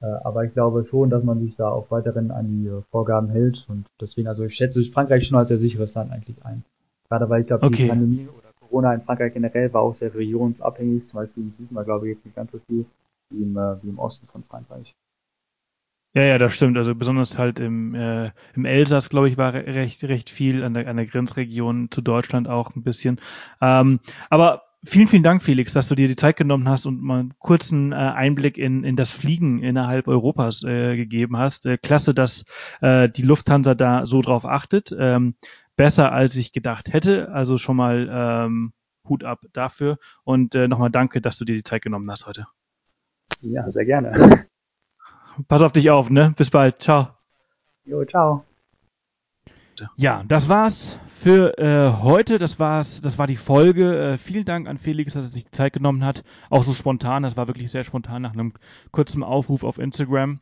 Äh, 0.00 0.06
aber 0.24 0.44
ich 0.44 0.52
glaube 0.52 0.84
schon, 0.84 1.10
dass 1.10 1.22
man 1.22 1.40
sich 1.40 1.54
da 1.54 1.68
auch 1.68 1.90
weiterhin 1.90 2.30
an 2.30 2.48
die 2.48 2.66
äh, 2.66 2.82
Vorgaben 2.90 3.30
hält. 3.30 3.64
Und 3.68 3.86
deswegen, 4.00 4.28
also 4.28 4.44
ich 4.44 4.54
schätze 4.54 4.82
Frankreich 4.84 5.26
schon 5.26 5.38
als 5.38 5.48
sehr 5.48 5.58
sicheres 5.58 5.94
Land 5.94 6.12
eigentlich 6.12 6.44
ein. 6.44 6.64
Gerade 7.08 7.28
weil 7.30 7.42
ich 7.42 7.46
glaube, 7.46 7.66
okay. 7.66 7.84
die 7.84 7.88
Pandemie 7.88 8.28
oder 8.28 8.52
Corona 8.58 8.94
in 8.94 9.00
Frankreich 9.00 9.32
generell 9.32 9.72
war 9.72 9.82
auch 9.82 9.94
sehr 9.94 10.14
regionsabhängig. 10.14 11.06
Zum 11.06 11.20
Beispiel 11.20 11.44
im 11.44 11.50
Süden 11.50 11.74
war, 11.74 11.84
glaube 11.84 12.08
ich, 12.08 12.16
jetzt 12.16 12.24
nicht 12.24 12.34
ganz 12.34 12.52
so 12.52 12.58
viel 12.66 12.84
wie 13.30 13.42
im, 13.42 13.56
äh, 13.56 13.82
wie 13.82 13.88
im 13.88 13.98
Osten 13.98 14.26
von 14.26 14.42
Frankreich. 14.42 14.94
Ja, 16.14 16.22
ja, 16.22 16.38
das 16.38 16.52
stimmt. 16.54 16.76
Also 16.76 16.94
besonders 16.94 17.38
halt 17.38 17.58
im, 17.58 17.94
äh, 17.94 18.32
im 18.54 18.66
Elsass, 18.66 19.08
glaube 19.08 19.28
ich, 19.28 19.38
war 19.38 19.54
recht, 19.54 20.04
recht 20.04 20.28
viel 20.28 20.62
an 20.62 20.74
der, 20.74 20.88
an 20.88 20.96
der 20.96 21.06
Grenzregion 21.06 21.90
zu 21.90 22.02
Deutschland 22.02 22.48
auch 22.48 22.74
ein 22.76 22.82
bisschen. 22.82 23.18
Ähm, 23.62 24.00
aber 24.28 24.62
Vielen, 24.84 25.06
vielen 25.06 25.22
Dank, 25.22 25.42
Felix, 25.42 25.72
dass 25.72 25.86
du 25.86 25.94
dir 25.94 26.08
die 26.08 26.16
Zeit 26.16 26.36
genommen 26.36 26.68
hast 26.68 26.86
und 26.86 27.00
mal 27.00 27.20
einen 27.20 27.38
kurzen 27.38 27.92
äh, 27.92 27.94
Einblick 27.94 28.58
in, 28.58 28.82
in 28.82 28.96
das 28.96 29.12
Fliegen 29.12 29.62
innerhalb 29.62 30.08
Europas 30.08 30.64
äh, 30.64 30.96
gegeben 30.96 31.36
hast. 31.36 31.66
Äh, 31.66 31.78
klasse, 31.78 32.14
dass 32.14 32.44
äh, 32.80 33.08
die 33.08 33.22
Lufthansa 33.22 33.76
da 33.76 34.06
so 34.06 34.22
drauf 34.22 34.44
achtet. 34.44 34.94
Ähm, 34.98 35.36
besser, 35.76 36.10
als 36.10 36.34
ich 36.34 36.52
gedacht 36.52 36.92
hätte. 36.92 37.30
Also 37.30 37.58
schon 37.58 37.76
mal 37.76 38.08
ähm, 38.10 38.72
Hut 39.08 39.22
ab 39.22 39.40
dafür. 39.52 39.98
Und 40.24 40.56
äh, 40.56 40.66
nochmal 40.66 40.90
danke, 40.90 41.20
dass 41.20 41.38
du 41.38 41.44
dir 41.44 41.54
die 41.54 41.62
Zeit 41.62 41.82
genommen 41.82 42.10
hast 42.10 42.26
heute. 42.26 42.48
Ja, 43.42 43.68
sehr 43.68 43.84
gerne. 43.84 44.46
Pass 45.48 45.62
auf 45.62 45.72
dich 45.72 45.90
auf, 45.90 46.10
ne? 46.10 46.34
Bis 46.36 46.50
bald. 46.50 46.80
Ciao. 46.80 47.08
Jo, 47.84 48.04
ciao. 48.04 48.44
Ja, 49.96 50.22
das 50.26 50.48
war's 50.48 50.98
für 51.08 51.58
äh, 51.58 52.02
heute. 52.02 52.38
Das 52.38 52.58
war's, 52.58 53.00
das 53.00 53.18
war 53.18 53.26
die 53.26 53.36
Folge. 53.36 54.12
Äh, 54.12 54.18
vielen 54.18 54.44
Dank 54.44 54.68
an 54.68 54.78
Felix, 54.78 55.14
dass 55.14 55.26
er 55.26 55.30
sich 55.30 55.50
Zeit 55.50 55.72
genommen 55.72 56.04
hat. 56.04 56.24
Auch 56.50 56.62
so 56.62 56.72
spontan. 56.72 57.22
Das 57.22 57.36
war 57.36 57.46
wirklich 57.46 57.70
sehr 57.70 57.84
spontan 57.84 58.22
nach 58.22 58.32
einem 58.32 58.52
kurzen 58.90 59.22
Aufruf 59.22 59.64
auf 59.64 59.78
Instagram. 59.78 60.40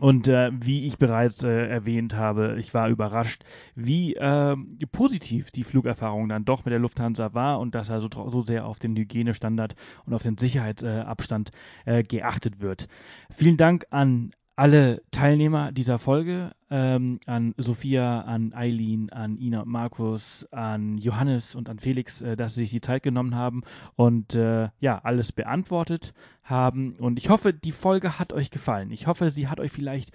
Und 0.00 0.28
äh, 0.28 0.50
wie 0.52 0.86
ich 0.86 0.98
bereits 0.98 1.42
äh, 1.42 1.66
erwähnt 1.68 2.14
habe, 2.14 2.56
ich 2.58 2.72
war 2.72 2.88
überrascht, 2.88 3.44
wie 3.74 4.14
äh, 4.14 4.56
positiv 4.92 5.50
die 5.50 5.64
Flugerfahrung 5.64 6.28
dann 6.28 6.44
doch 6.44 6.64
mit 6.64 6.72
der 6.72 6.78
Lufthansa 6.78 7.34
war 7.34 7.58
und 7.58 7.74
dass 7.74 7.90
er 7.90 8.00
so, 8.00 8.08
so 8.08 8.42
sehr 8.42 8.66
auf 8.66 8.78
den 8.78 8.96
Hygienestandard 8.96 9.74
und 10.06 10.14
auf 10.14 10.22
den 10.22 10.38
Sicherheitsabstand 10.38 11.50
äh, 11.84 12.04
geachtet 12.04 12.60
wird. 12.60 12.86
Vielen 13.30 13.56
Dank 13.56 13.86
an 13.90 14.30
alle 14.58 15.02
Teilnehmer 15.12 15.70
dieser 15.70 16.00
Folge, 16.00 16.50
ähm, 16.68 17.20
an 17.26 17.54
Sophia, 17.58 18.22
an 18.22 18.52
Eileen, 18.52 19.08
an 19.10 19.38
Ina 19.38 19.60
und 19.60 19.68
Markus, 19.68 20.48
an 20.50 20.98
Johannes 20.98 21.54
und 21.54 21.68
an 21.68 21.78
Felix, 21.78 22.22
äh, 22.22 22.36
dass 22.36 22.54
sie 22.54 22.62
sich 22.62 22.70
die 22.70 22.80
Zeit 22.80 23.04
genommen 23.04 23.36
haben 23.36 23.62
und 23.94 24.34
äh, 24.34 24.70
ja, 24.80 24.98
alles 25.04 25.30
beantwortet 25.30 26.12
haben. 26.42 26.94
Und 26.98 27.20
ich 27.20 27.28
hoffe, 27.30 27.54
die 27.54 27.70
Folge 27.70 28.18
hat 28.18 28.32
euch 28.32 28.50
gefallen. 28.50 28.90
Ich 28.90 29.06
hoffe, 29.06 29.30
sie 29.30 29.46
hat 29.46 29.60
euch 29.60 29.70
vielleicht, 29.70 30.10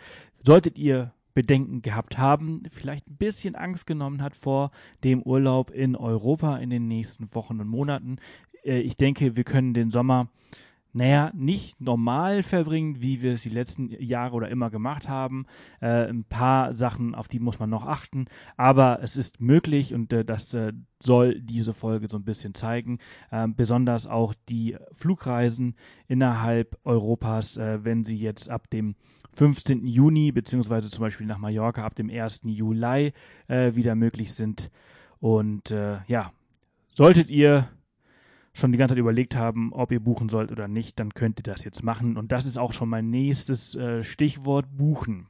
solltet 0.46 0.78
ihr 0.78 1.14
Bedenken 1.34 1.82
gehabt 1.82 2.18
haben, 2.18 2.64
vielleicht 2.70 3.08
ein 3.08 3.16
bisschen 3.16 3.56
Angst 3.56 3.88
genommen 3.88 4.22
hat 4.22 4.36
vor 4.36 4.72
dem 5.06 5.22
Urlaub 5.22 5.72
in 5.72 5.96
Europa 5.96 6.58
in 6.58 6.70
den 6.70 6.89
nächsten 6.89 7.34
Wochen 7.34 7.62
und 7.62 7.70
Monaten. 7.70 8.18
Äh, 8.66 8.80
ich 8.80 8.98
denke, 8.98 9.38
wir 9.38 9.46
können 9.46 9.74
den 9.74 9.89
Sommer 9.89 10.28
naja, 10.94 11.32
nicht 11.34 11.82
normal 11.82 12.44
verbringen, 12.44 13.02
wie 13.02 13.24
wir 13.24 13.34
es 13.34 13.41
die 13.41 13.50
letzten 13.50 13.89
Jahre 13.89 14.36
oder 14.36 14.50
immer 14.50 14.70
gemacht 14.70 15.10
haben. 15.10 15.46
Äh, 15.82 16.08
ein 16.08 16.24
paar 16.24 16.76
Sachen, 16.76 17.16
auf 17.16 17.28
die 17.28 17.39
muss 17.39 17.60
man 17.60 17.72
noch 17.72 17.86
achten, 17.86 18.26
aber 18.58 19.00
es 19.02 19.18
ist 19.18 19.41
möglich 19.41 19.96
und 19.96 20.14
äh, 20.14 20.24
das 20.24 20.54
äh, 20.54 20.72
soll 21.02 21.41
diese 21.41 21.74
Folge 21.74 22.08
so 22.08 22.18
ein 22.18 22.24
bisschen 22.24 22.54
zeigen. 22.54 23.00
Ähm, 23.32 23.56
besonders 23.56 24.06
auch 24.06 24.36
die 24.50 24.78
Flugreisen 24.94 25.76
innerhalb 26.08 26.78
Europas, 26.84 27.58
äh, 27.58 27.84
wenn 27.84 28.04
sie 28.04 28.18
jetzt 28.18 28.50
ab 28.50 28.70
dem 28.70 28.96
15. 29.34 29.88
Juni 29.88 30.32
beziehungsweise 30.32 30.91
zum 30.91 31.02
Beispiel 31.02 31.26
nach 31.26 31.39
Mallorca 31.39 31.84
ab 31.84 31.96
dem 31.96 32.12
1. 32.12 32.41
Juli 32.44 33.14
äh, 33.48 33.74
wieder 33.74 33.96
möglich 33.96 34.34
sind. 34.34 34.70
Und 35.20 35.72
äh, 35.72 36.00
ja, 36.08 36.32
solltet 36.89 37.32
ihr 37.32 37.68
schon 38.54 38.72
die 38.72 38.78
ganze 38.78 38.93
Zeit 38.93 38.99
überlegt 38.99 39.36
haben, 39.36 39.74
ob 39.74 39.91
ihr 39.91 39.99
buchen 39.99 40.30
sollt 40.30 40.51
oder 40.51 40.68
nicht, 40.68 40.99
dann 40.99 41.14
könnt 41.14 41.39
ihr 41.39 41.43
das 41.43 41.64
jetzt 41.64 41.84
machen. 41.84 42.18
Und 42.18 42.32
das 42.32 42.45
ist 42.45 42.58
auch 42.58 42.72
schon 42.72 42.89
mein 42.89 43.10
nächstes 43.10 43.76
äh, 43.76 44.04
Stichwort 44.04 44.68
buchen. 44.78 45.28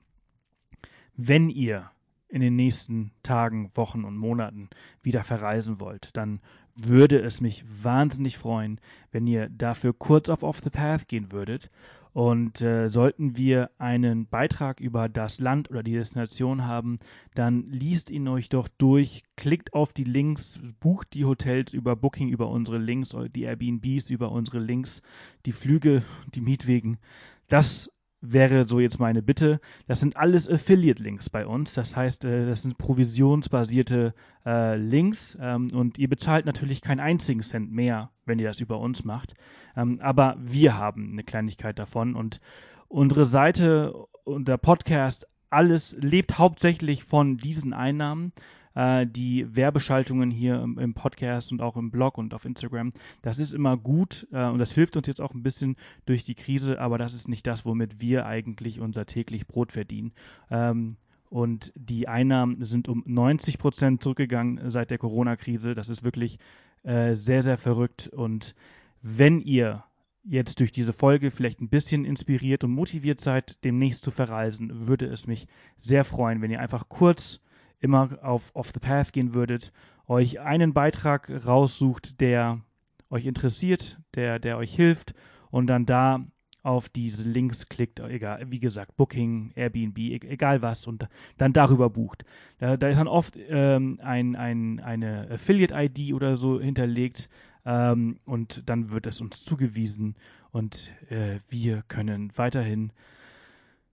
Wenn 1.15 1.49
ihr 1.49 1.89
in 2.28 2.41
den 2.41 2.55
nächsten 2.55 3.11
Tagen, 3.21 3.71
Wochen 3.76 4.03
und 4.03 4.17
Monaten 4.17 4.69
wieder 5.03 5.24
verreisen 5.24 5.80
wollt, 5.80 6.17
dann 6.17 6.41
würde 6.76 7.19
es 7.19 7.41
mich 7.41 7.63
wahnsinnig 7.84 8.38
freuen, 8.38 8.80
wenn 9.11 9.28
ihr 9.28 9.49
dafür 9.49 9.93
kurz 9.93 10.30
auf 10.30 10.43
Off 10.43 10.59
the 10.63 10.71
Path 10.71 11.07
gehen 11.07 11.32
würdet. 11.32 11.69
Und 12.14 12.61
äh, 12.61 12.89
sollten 12.89 13.38
wir 13.38 13.72
einen 13.80 14.28
Beitrag 14.28 14.80
über 14.80 15.09
das 15.09 15.39
Land 15.39 15.70
oder 15.72 15.82
die 15.82 15.93
Destination 15.93 16.66
haben, 16.66 16.99
dann 17.34 17.68
liest 17.70 18.11
ihn 18.11 18.28
euch 18.28 18.49
doch 18.49 18.68
durch, 18.78 19.24
klickt 19.36 19.74
auf 19.74 19.93
die 19.93 20.03
Links, 20.03 20.61
bucht 20.80 21.14
die 21.16 21.26
Hotels 21.26 21.74
über 21.74 21.95
Booking 21.95 22.30
über 22.30 22.49
unsere 22.49 22.78
Links, 22.78 23.16
die 23.36 23.43
Airbnbs 23.43 24.11
über 24.11 24.32
unsere 24.32 24.59
Links, 24.59 25.01
die 25.47 25.51
Flüge, 25.51 26.03
die 26.36 26.41
Mietwegen. 26.41 26.99
Das 27.47 27.93
wäre 28.24 28.63
so 28.63 28.80
jetzt 28.80 28.99
meine 28.99 29.21
Bitte. 29.21 29.59
Das 29.86 29.99
sind 29.99 30.15
alles 30.15 30.49
Affiliate-Links 30.49 31.30
bei 31.30 31.45
uns. 31.45 31.74
Das 31.74 31.95
heißt, 31.95 32.24
äh, 32.24 32.45
das 32.45 32.61
sind 32.61 32.78
provisionsbasierte 32.78 34.13
äh, 34.45 34.78
Links 34.78 35.38
ähm, 35.39 35.67
und 35.74 35.97
ihr 35.99 36.07
bezahlt 36.07 36.45
natürlich 36.45 36.82
keinen 36.82 37.01
einzigen 37.01 37.41
Cent 37.41 37.71
mehr, 37.71 38.11
wenn 38.26 38.39
ihr 38.39 38.47
das 38.47 38.61
über 38.61 38.80
uns 38.80 39.03
macht. 39.03 39.34
Ähm, 39.76 39.99
aber 40.01 40.38
wir 40.39 40.78
haben 40.78 41.11
eine 41.11 41.24
Kleinigkeit 41.24 41.78
davon 41.78 42.15
und 42.15 42.39
unsere 42.88 43.26
Seite 43.26 43.93
und 44.24 44.47
der 44.47 44.57
Podcast, 44.57 45.28
alles 45.49 45.95
lebt 45.99 46.39
hauptsächlich 46.39 47.03
von 47.03 47.38
diesen 47.38 47.74
Einnahmen 47.74 48.32
äh, 48.76 49.05
die 49.07 49.45
Werbeschaltungen 49.55 50.32
hier 50.32 50.61
im, 50.61 50.80
im, 50.80 50.93
Podcast 50.93 51.51
und 51.51 51.61
auch 51.61 51.78
im 51.78 51.91
Blog 51.91 52.17
und 52.17 52.34
auf 52.34 52.45
Instagram. 52.45 52.91
Das 53.21 53.39
ist 53.39 53.53
immer 53.53 53.78
gut 53.78 54.28
äh, 54.32 54.45
und 54.45 54.59
das 54.59 54.71
hilft 54.71 54.97
uns 54.97 55.07
jetzt 55.07 55.21
auch 55.21 55.34
ein 55.34 55.43
bisschen 55.43 55.76
durch 56.05 56.24
die 56.24 56.36
Krise, 56.36 56.80
aber 56.80 56.97
das 56.97 57.13
ist 57.13 57.28
nicht 57.28 57.47
das, 57.47 57.65
womit 57.65 58.01
wir 58.01 58.26
eigentlich 58.26 58.80
unser 58.80 59.05
täglich 59.05 59.47
Brot 59.47 59.71
verdienen. 59.71 60.11
Ähm, 60.49 60.95
und 61.30 61.74
die 61.76 62.07
Einnahmen 62.07 62.63
sind 62.63 62.88
um 62.88 63.03
90 63.07 63.57
Prozent 63.57 64.03
zurückgegangen 64.03 64.69
seit 64.69 64.91
der 64.91 64.99
Corona-Krise. 64.99 65.74
Das 65.74 65.89
ist 65.89 66.03
wirklich 66.03 66.38
äh, 66.84 67.15
sehr, 67.15 67.41
sehr 67.41 67.57
verrückt. 67.57 68.07
Und 68.09 68.53
wenn 69.01 69.41
ihr 69.41 69.84
jetzt 70.24 70.59
durch 70.59 70.71
diese 70.71 70.93
Folge 70.93 71.32
vielleicht 71.32 71.59
ein 71.59 71.69
bisschen 71.69 72.05
inspiriert 72.05 72.63
und 72.63 72.71
motiviert 72.71 73.19
seid, 73.19 73.63
demnächst 73.63 74.03
zu 74.03 74.11
verreisen, 74.11 74.88
würde 74.88 75.05
es 75.07 75.28
mich 75.28 75.47
sehr 75.78 76.03
freuen, 76.03 76.41
wenn 76.41 76.51
ihr 76.51 76.59
einfach 76.59 76.88
kurz 76.88 77.41
immer 77.84 78.17
auf 78.21 78.51
Off 78.55 78.71
the 78.73 78.79
Path 78.79 79.13
gehen 79.13 79.34
würdet, 79.34 79.71
euch 80.07 80.39
einen 80.39 80.73
Beitrag 80.73 81.29
raussucht, 81.45 82.19
der 82.21 82.61
euch 83.09 83.25
interessiert, 83.25 83.99
der, 84.15 84.39
der 84.39 84.57
euch 84.57 84.73
hilft 84.75 85.13
und 85.51 85.67
dann 85.67 85.86
da 85.86 86.25
auf 86.63 86.88
diese 86.88 87.27
Links 87.27 87.67
klickt, 87.67 87.99
egal, 87.99 88.45
wie 88.49 88.59
gesagt, 88.59 88.95
Booking, 88.95 89.51
Airbnb, 89.53 89.97
e-, 89.97 90.19
egal 90.23 90.61
was, 90.61 90.88
und 90.88 91.07
dann 91.38 91.51
darüber 91.51 91.89
bucht. 91.89 92.23
Da, 92.57 92.77
da 92.77 92.88
ist 92.88 92.97
dann 92.97 93.09
oft 93.09 93.38
ähm, 93.49 93.99
ein, 94.01 94.38
ein, 94.38 94.79
eine 94.79 95.29
Affiliate-ID 95.29 96.13
oder 96.13 96.38
so 96.38 96.61
hinterlegt 96.61 97.29
ähm, 97.65 98.19
und 98.25 98.63
dann 98.69 98.91
wird 98.93 99.07
es 99.07 99.19
uns 99.19 99.43
zugewiesen 99.43 100.15
und 100.51 100.89
äh, 101.09 101.39
wir 101.49 101.84
können 101.89 102.31
weiterhin, 102.38 102.93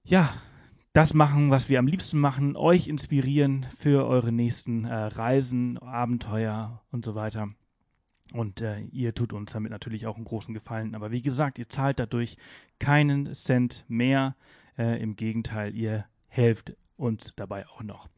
ja, 0.04 0.32
das 0.92 1.14
machen, 1.14 1.50
was 1.50 1.68
wir 1.68 1.78
am 1.78 1.86
liebsten 1.86 2.18
machen, 2.18 2.56
euch 2.56 2.88
inspirieren 2.88 3.66
für 3.76 4.06
eure 4.06 4.32
nächsten 4.32 4.84
äh, 4.84 4.94
Reisen, 4.94 5.78
Abenteuer 5.78 6.82
und 6.90 7.04
so 7.04 7.14
weiter. 7.14 7.48
Und 8.32 8.60
äh, 8.60 8.80
ihr 8.92 9.14
tut 9.14 9.32
uns 9.32 9.52
damit 9.52 9.70
natürlich 9.70 10.06
auch 10.06 10.16
einen 10.16 10.24
großen 10.24 10.54
Gefallen. 10.54 10.94
Aber 10.94 11.10
wie 11.10 11.22
gesagt, 11.22 11.58
ihr 11.58 11.68
zahlt 11.68 11.98
dadurch 11.98 12.36
keinen 12.78 13.32
Cent 13.34 13.84
mehr. 13.88 14.36
Äh, 14.78 15.02
Im 15.02 15.16
Gegenteil, 15.16 15.74
ihr 15.74 16.06
helft 16.28 16.76
uns 16.96 17.32
dabei 17.36 17.66
auch 17.68 17.82
noch. 17.82 18.08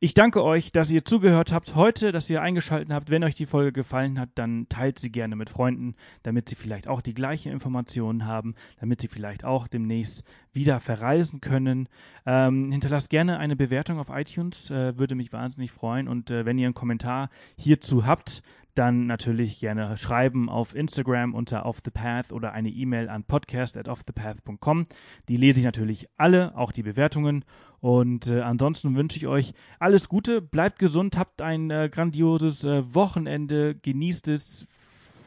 Ich 0.00 0.12
danke 0.12 0.42
euch, 0.42 0.72
dass 0.72 0.90
ihr 0.90 1.04
zugehört 1.04 1.52
habt 1.52 1.74
heute, 1.76 2.10
dass 2.10 2.28
ihr 2.28 2.42
eingeschaltet 2.42 2.92
habt. 2.92 3.10
Wenn 3.10 3.22
euch 3.22 3.34
die 3.34 3.46
Folge 3.46 3.72
gefallen 3.72 4.18
hat, 4.18 4.30
dann 4.34 4.68
teilt 4.68 4.98
sie 4.98 5.10
gerne 5.10 5.36
mit 5.36 5.50
Freunden, 5.50 5.94
damit 6.22 6.48
sie 6.48 6.56
vielleicht 6.56 6.88
auch 6.88 7.00
die 7.00 7.14
gleichen 7.14 7.52
Informationen 7.52 8.26
haben, 8.26 8.54
damit 8.80 9.00
sie 9.00 9.08
vielleicht 9.08 9.44
auch 9.44 9.68
demnächst 9.68 10.24
wieder 10.52 10.80
verreisen 10.80 11.40
können. 11.40 11.88
Ähm, 12.26 12.72
hinterlasst 12.72 13.10
gerne 13.10 13.38
eine 13.38 13.56
Bewertung 13.56 13.98
auf 13.98 14.10
iTunes, 14.10 14.70
äh, 14.70 14.98
würde 14.98 15.14
mich 15.14 15.32
wahnsinnig 15.32 15.70
freuen. 15.70 16.08
Und 16.08 16.30
äh, 16.30 16.44
wenn 16.44 16.58
ihr 16.58 16.66
einen 16.66 16.74
Kommentar 16.74 17.30
hierzu 17.56 18.04
habt, 18.04 18.42
dann 18.74 19.06
natürlich 19.06 19.60
gerne 19.60 19.96
schreiben 19.96 20.48
auf 20.48 20.74
Instagram 20.74 21.34
unter 21.34 21.66
Off 21.66 21.80
the 21.84 21.90
Path 21.90 22.32
oder 22.32 22.52
eine 22.52 22.70
E-Mail 22.70 23.08
an 23.08 23.24
podcast 23.24 23.76
at 23.76 23.88
offthepath.com. 23.88 24.86
Die 25.28 25.36
lese 25.36 25.60
ich 25.60 25.64
natürlich 25.64 26.08
alle, 26.16 26.56
auch 26.56 26.72
die 26.72 26.82
Bewertungen. 26.82 27.44
Und 27.80 28.28
äh, 28.28 28.40
ansonsten 28.40 28.96
wünsche 28.96 29.18
ich 29.18 29.26
euch 29.26 29.54
alles 29.78 30.08
Gute, 30.08 30.40
bleibt 30.40 30.78
gesund, 30.78 31.18
habt 31.18 31.42
ein 31.42 31.70
äh, 31.70 31.88
grandioses 31.90 32.64
äh, 32.64 32.94
Wochenende, 32.94 33.74
genießt 33.74 34.28
es, 34.28 34.66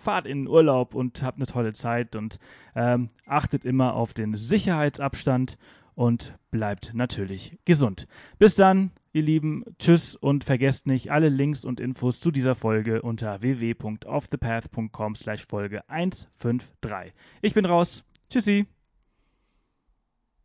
fahrt 0.02 0.26
in 0.26 0.44
den 0.44 0.48
Urlaub 0.48 0.96
und 0.96 1.22
habt 1.22 1.38
eine 1.38 1.46
tolle 1.46 1.74
Zeit 1.74 2.16
und 2.16 2.40
ähm, 2.76 3.10
achtet 3.26 3.66
immer 3.66 3.94
auf 3.94 4.14
den 4.14 4.38
Sicherheitsabstand 4.38 5.58
und 5.96 6.38
bleibt 6.52 6.94
natürlich 6.94 7.58
gesund. 7.66 8.08
Bis 8.40 8.56
dann, 8.56 8.92
ihr 9.18 9.24
Lieben, 9.24 9.64
tschüss 9.80 10.16
und 10.16 10.44
vergesst 10.44 10.88
nicht 10.88 11.12
alle 11.12 11.30
Links 11.30 11.66
und 11.66 11.80
Infos 11.80 12.20
zu 12.20 12.32
dieser 12.32 12.56
Folge 12.56 13.02
unter 13.02 13.42
www.offthepath.com 13.42 15.16
slash 15.16 15.46
Folge 15.46 15.88
153. 15.90 17.14
Ich 17.42 17.54
bin 17.54 17.66
raus. 17.66 18.06
Tschüssi. 18.30 18.68